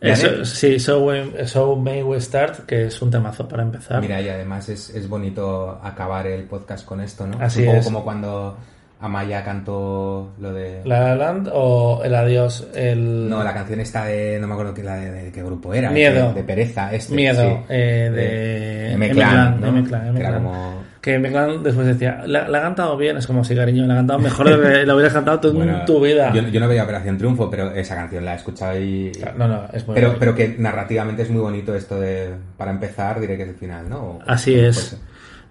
Eso- 0.00 0.44
sí, 0.44 0.78
so, 0.78 1.04
We- 1.04 1.46
so 1.46 1.76
May 1.76 2.02
We 2.02 2.20
Start, 2.20 2.66
que 2.66 2.86
es 2.86 3.00
un 3.02 3.10
temazo 3.10 3.48
para 3.48 3.62
empezar. 3.62 4.00
Mira, 4.00 4.20
y 4.20 4.28
además 4.28 4.68
es, 4.68 4.90
es 4.90 5.08
bonito 5.08 5.80
acabar 5.82 6.26
el 6.26 6.44
podcast 6.44 6.84
con 6.86 7.00
esto, 7.00 7.26
¿no? 7.26 7.38
Así 7.40 7.60
un 7.60 7.66
poco 7.66 7.78
es. 7.78 7.84
como 7.84 8.04
cuando 8.04 8.56
Amaya 9.00 9.44
cantó 9.44 10.32
lo 10.40 10.52
de... 10.54 10.80
La 10.84 11.00
La 11.00 11.16
Land 11.16 11.50
o 11.52 12.00
El 12.02 12.14
Adiós, 12.14 12.66
el... 12.74 13.28
No, 13.28 13.44
la 13.44 13.52
canción 13.52 13.80
esta 13.80 14.06
de... 14.06 14.38
No 14.40 14.46
me 14.46 14.54
acuerdo 14.54 14.72
qué, 14.72 14.82
la 14.82 14.96
de, 14.96 15.10
de 15.10 15.32
qué 15.32 15.42
grupo 15.42 15.74
era. 15.74 15.90
Miedo. 15.90 16.28
De, 16.28 16.34
de 16.34 16.44
Pereza, 16.44 16.92
este. 16.94 17.14
Miedo, 17.14 17.42
sí. 17.42 17.64
eh, 17.68 18.10
de 18.14 18.92
M-Clan, 18.92 19.60
¿no? 19.60 19.66
M-Clan, 19.68 20.16
era 20.16 20.34
como... 20.34 20.85
Que 21.06 21.14
M-Clan 21.14 21.62
después 21.62 21.86
decía, 21.86 22.24
la, 22.26 22.48
la 22.48 22.58
ha 22.58 22.62
cantado 22.62 22.96
bien, 22.96 23.16
es 23.16 23.28
como 23.28 23.44
si 23.44 23.54
cariño, 23.54 23.86
la 23.86 23.94
ha 23.94 23.96
cantado 23.98 24.18
mejor 24.18 24.48
de 24.58 24.80
que 24.80 24.84
la 24.86 24.92
hubieras 24.92 25.12
cantado 25.12 25.52
Bueno, 25.52 25.78
en 25.78 25.84
tu 25.84 26.00
vida. 26.00 26.32
Yo, 26.32 26.42
yo 26.48 26.58
no 26.58 26.66
veía 26.66 26.82
Operación 26.82 27.16
Triunfo, 27.16 27.48
pero 27.48 27.70
esa 27.70 27.94
canción 27.94 28.24
la 28.24 28.32
he 28.32 28.36
escuchado 28.38 28.76
y... 28.76 29.12
No, 29.38 29.46
no, 29.46 29.68
es 29.72 29.86
muy 29.86 29.94
Pero, 29.94 30.16
pero 30.18 30.34
que 30.34 30.56
narrativamente 30.58 31.22
es 31.22 31.30
muy 31.30 31.40
bonito 31.40 31.76
esto 31.76 32.00
de... 32.00 32.34
Para 32.56 32.72
empezar, 32.72 33.20
diré 33.20 33.36
que 33.36 33.44
es 33.44 33.48
el 33.50 33.54
final, 33.54 33.88
¿no? 33.88 33.98
O- 33.98 34.18
Así 34.26 34.52
es. 34.56 35.00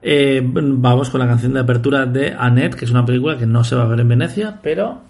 Eh, 0.02 0.42
vamos 0.44 1.10
con 1.10 1.22
la 1.22 1.26
canción 1.28 1.54
de 1.54 1.62
apertura 1.62 2.06
de 2.06 2.36
Annette, 2.38 2.76
que 2.76 2.84
es 2.84 2.92
una 2.92 3.06
película 3.06 3.38
que 3.38 3.46
no 3.46 3.64
se 3.64 3.76
va 3.78 3.84
a 3.84 3.88
ver 3.88 4.02
en 4.02 4.10
Venecia, 4.10 4.60
pero 4.62 5.04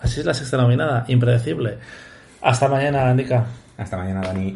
así 0.00 0.18
es 0.18 0.26
la 0.26 0.34
sexta 0.34 0.56
nominada, 0.56 1.04
impredecible. 1.06 1.78
Hasta 2.40 2.66
mañana, 2.66 3.14
Nika. 3.14 3.44
Hasta 3.78 3.96
mañana, 3.98 4.20
Dani. 4.22 4.52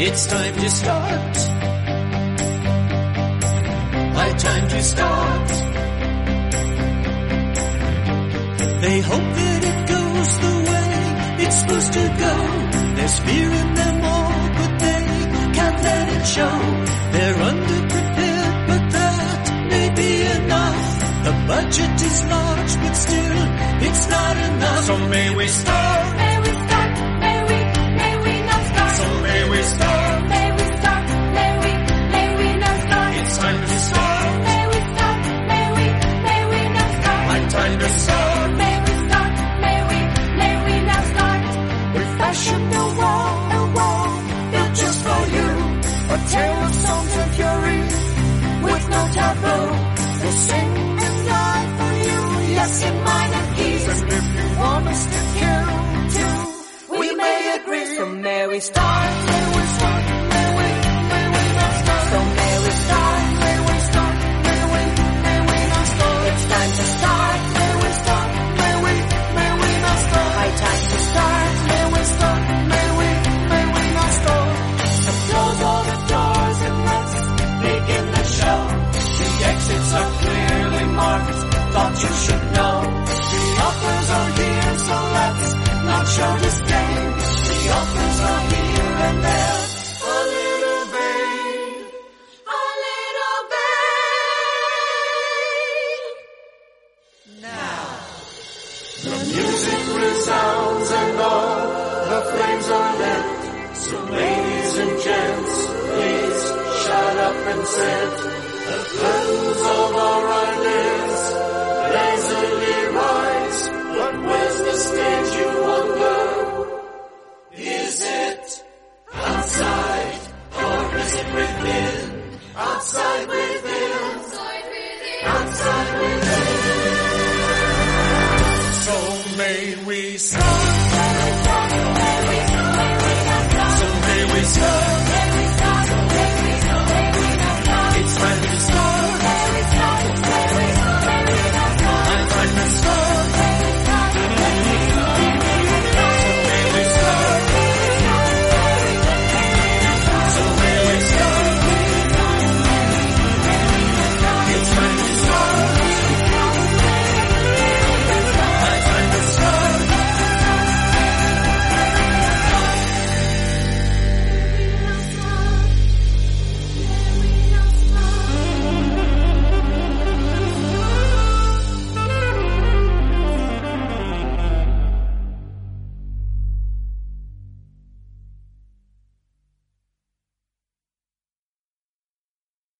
It's 0.00 0.26
time 0.28 0.54
to 0.54 0.70
start. 0.70 1.36
High 4.14 4.34
time 4.38 4.68
to 4.68 4.80
start. 4.80 5.48
They 8.80 9.00
hope 9.00 9.28
that 9.38 9.60
it 9.70 9.78
goes 9.94 10.30
the 10.44 10.54
way 10.70 10.88
it's 11.44 11.56
supposed 11.60 11.92
to 11.94 12.04
go. 12.24 12.34
There's 12.94 13.18
fear 13.26 13.50
in 13.50 13.74
them 13.74 14.04
all, 14.04 14.48
but 14.58 14.72
they 14.78 15.04
can't 15.56 15.82
let 15.82 16.08
it 16.16 16.26
show. 16.26 16.58
They're 17.14 17.40
underprepared, 17.50 18.66
but 18.68 18.84
that 18.98 19.42
may 19.68 19.88
be 19.98 20.10
enough. 20.38 20.84
The 21.26 21.34
budget 21.48 22.02
is 22.08 22.24
large, 22.24 22.72
but 22.82 22.94
still, 22.94 23.38
it's 23.82 24.08
not 24.08 24.36
enough. 24.36 24.84
So. 24.84 24.98
May 25.08 25.34
we 25.34 25.48
start? 25.48 26.17
bless 52.68 52.82
my 52.82 52.90
mind 53.04 53.57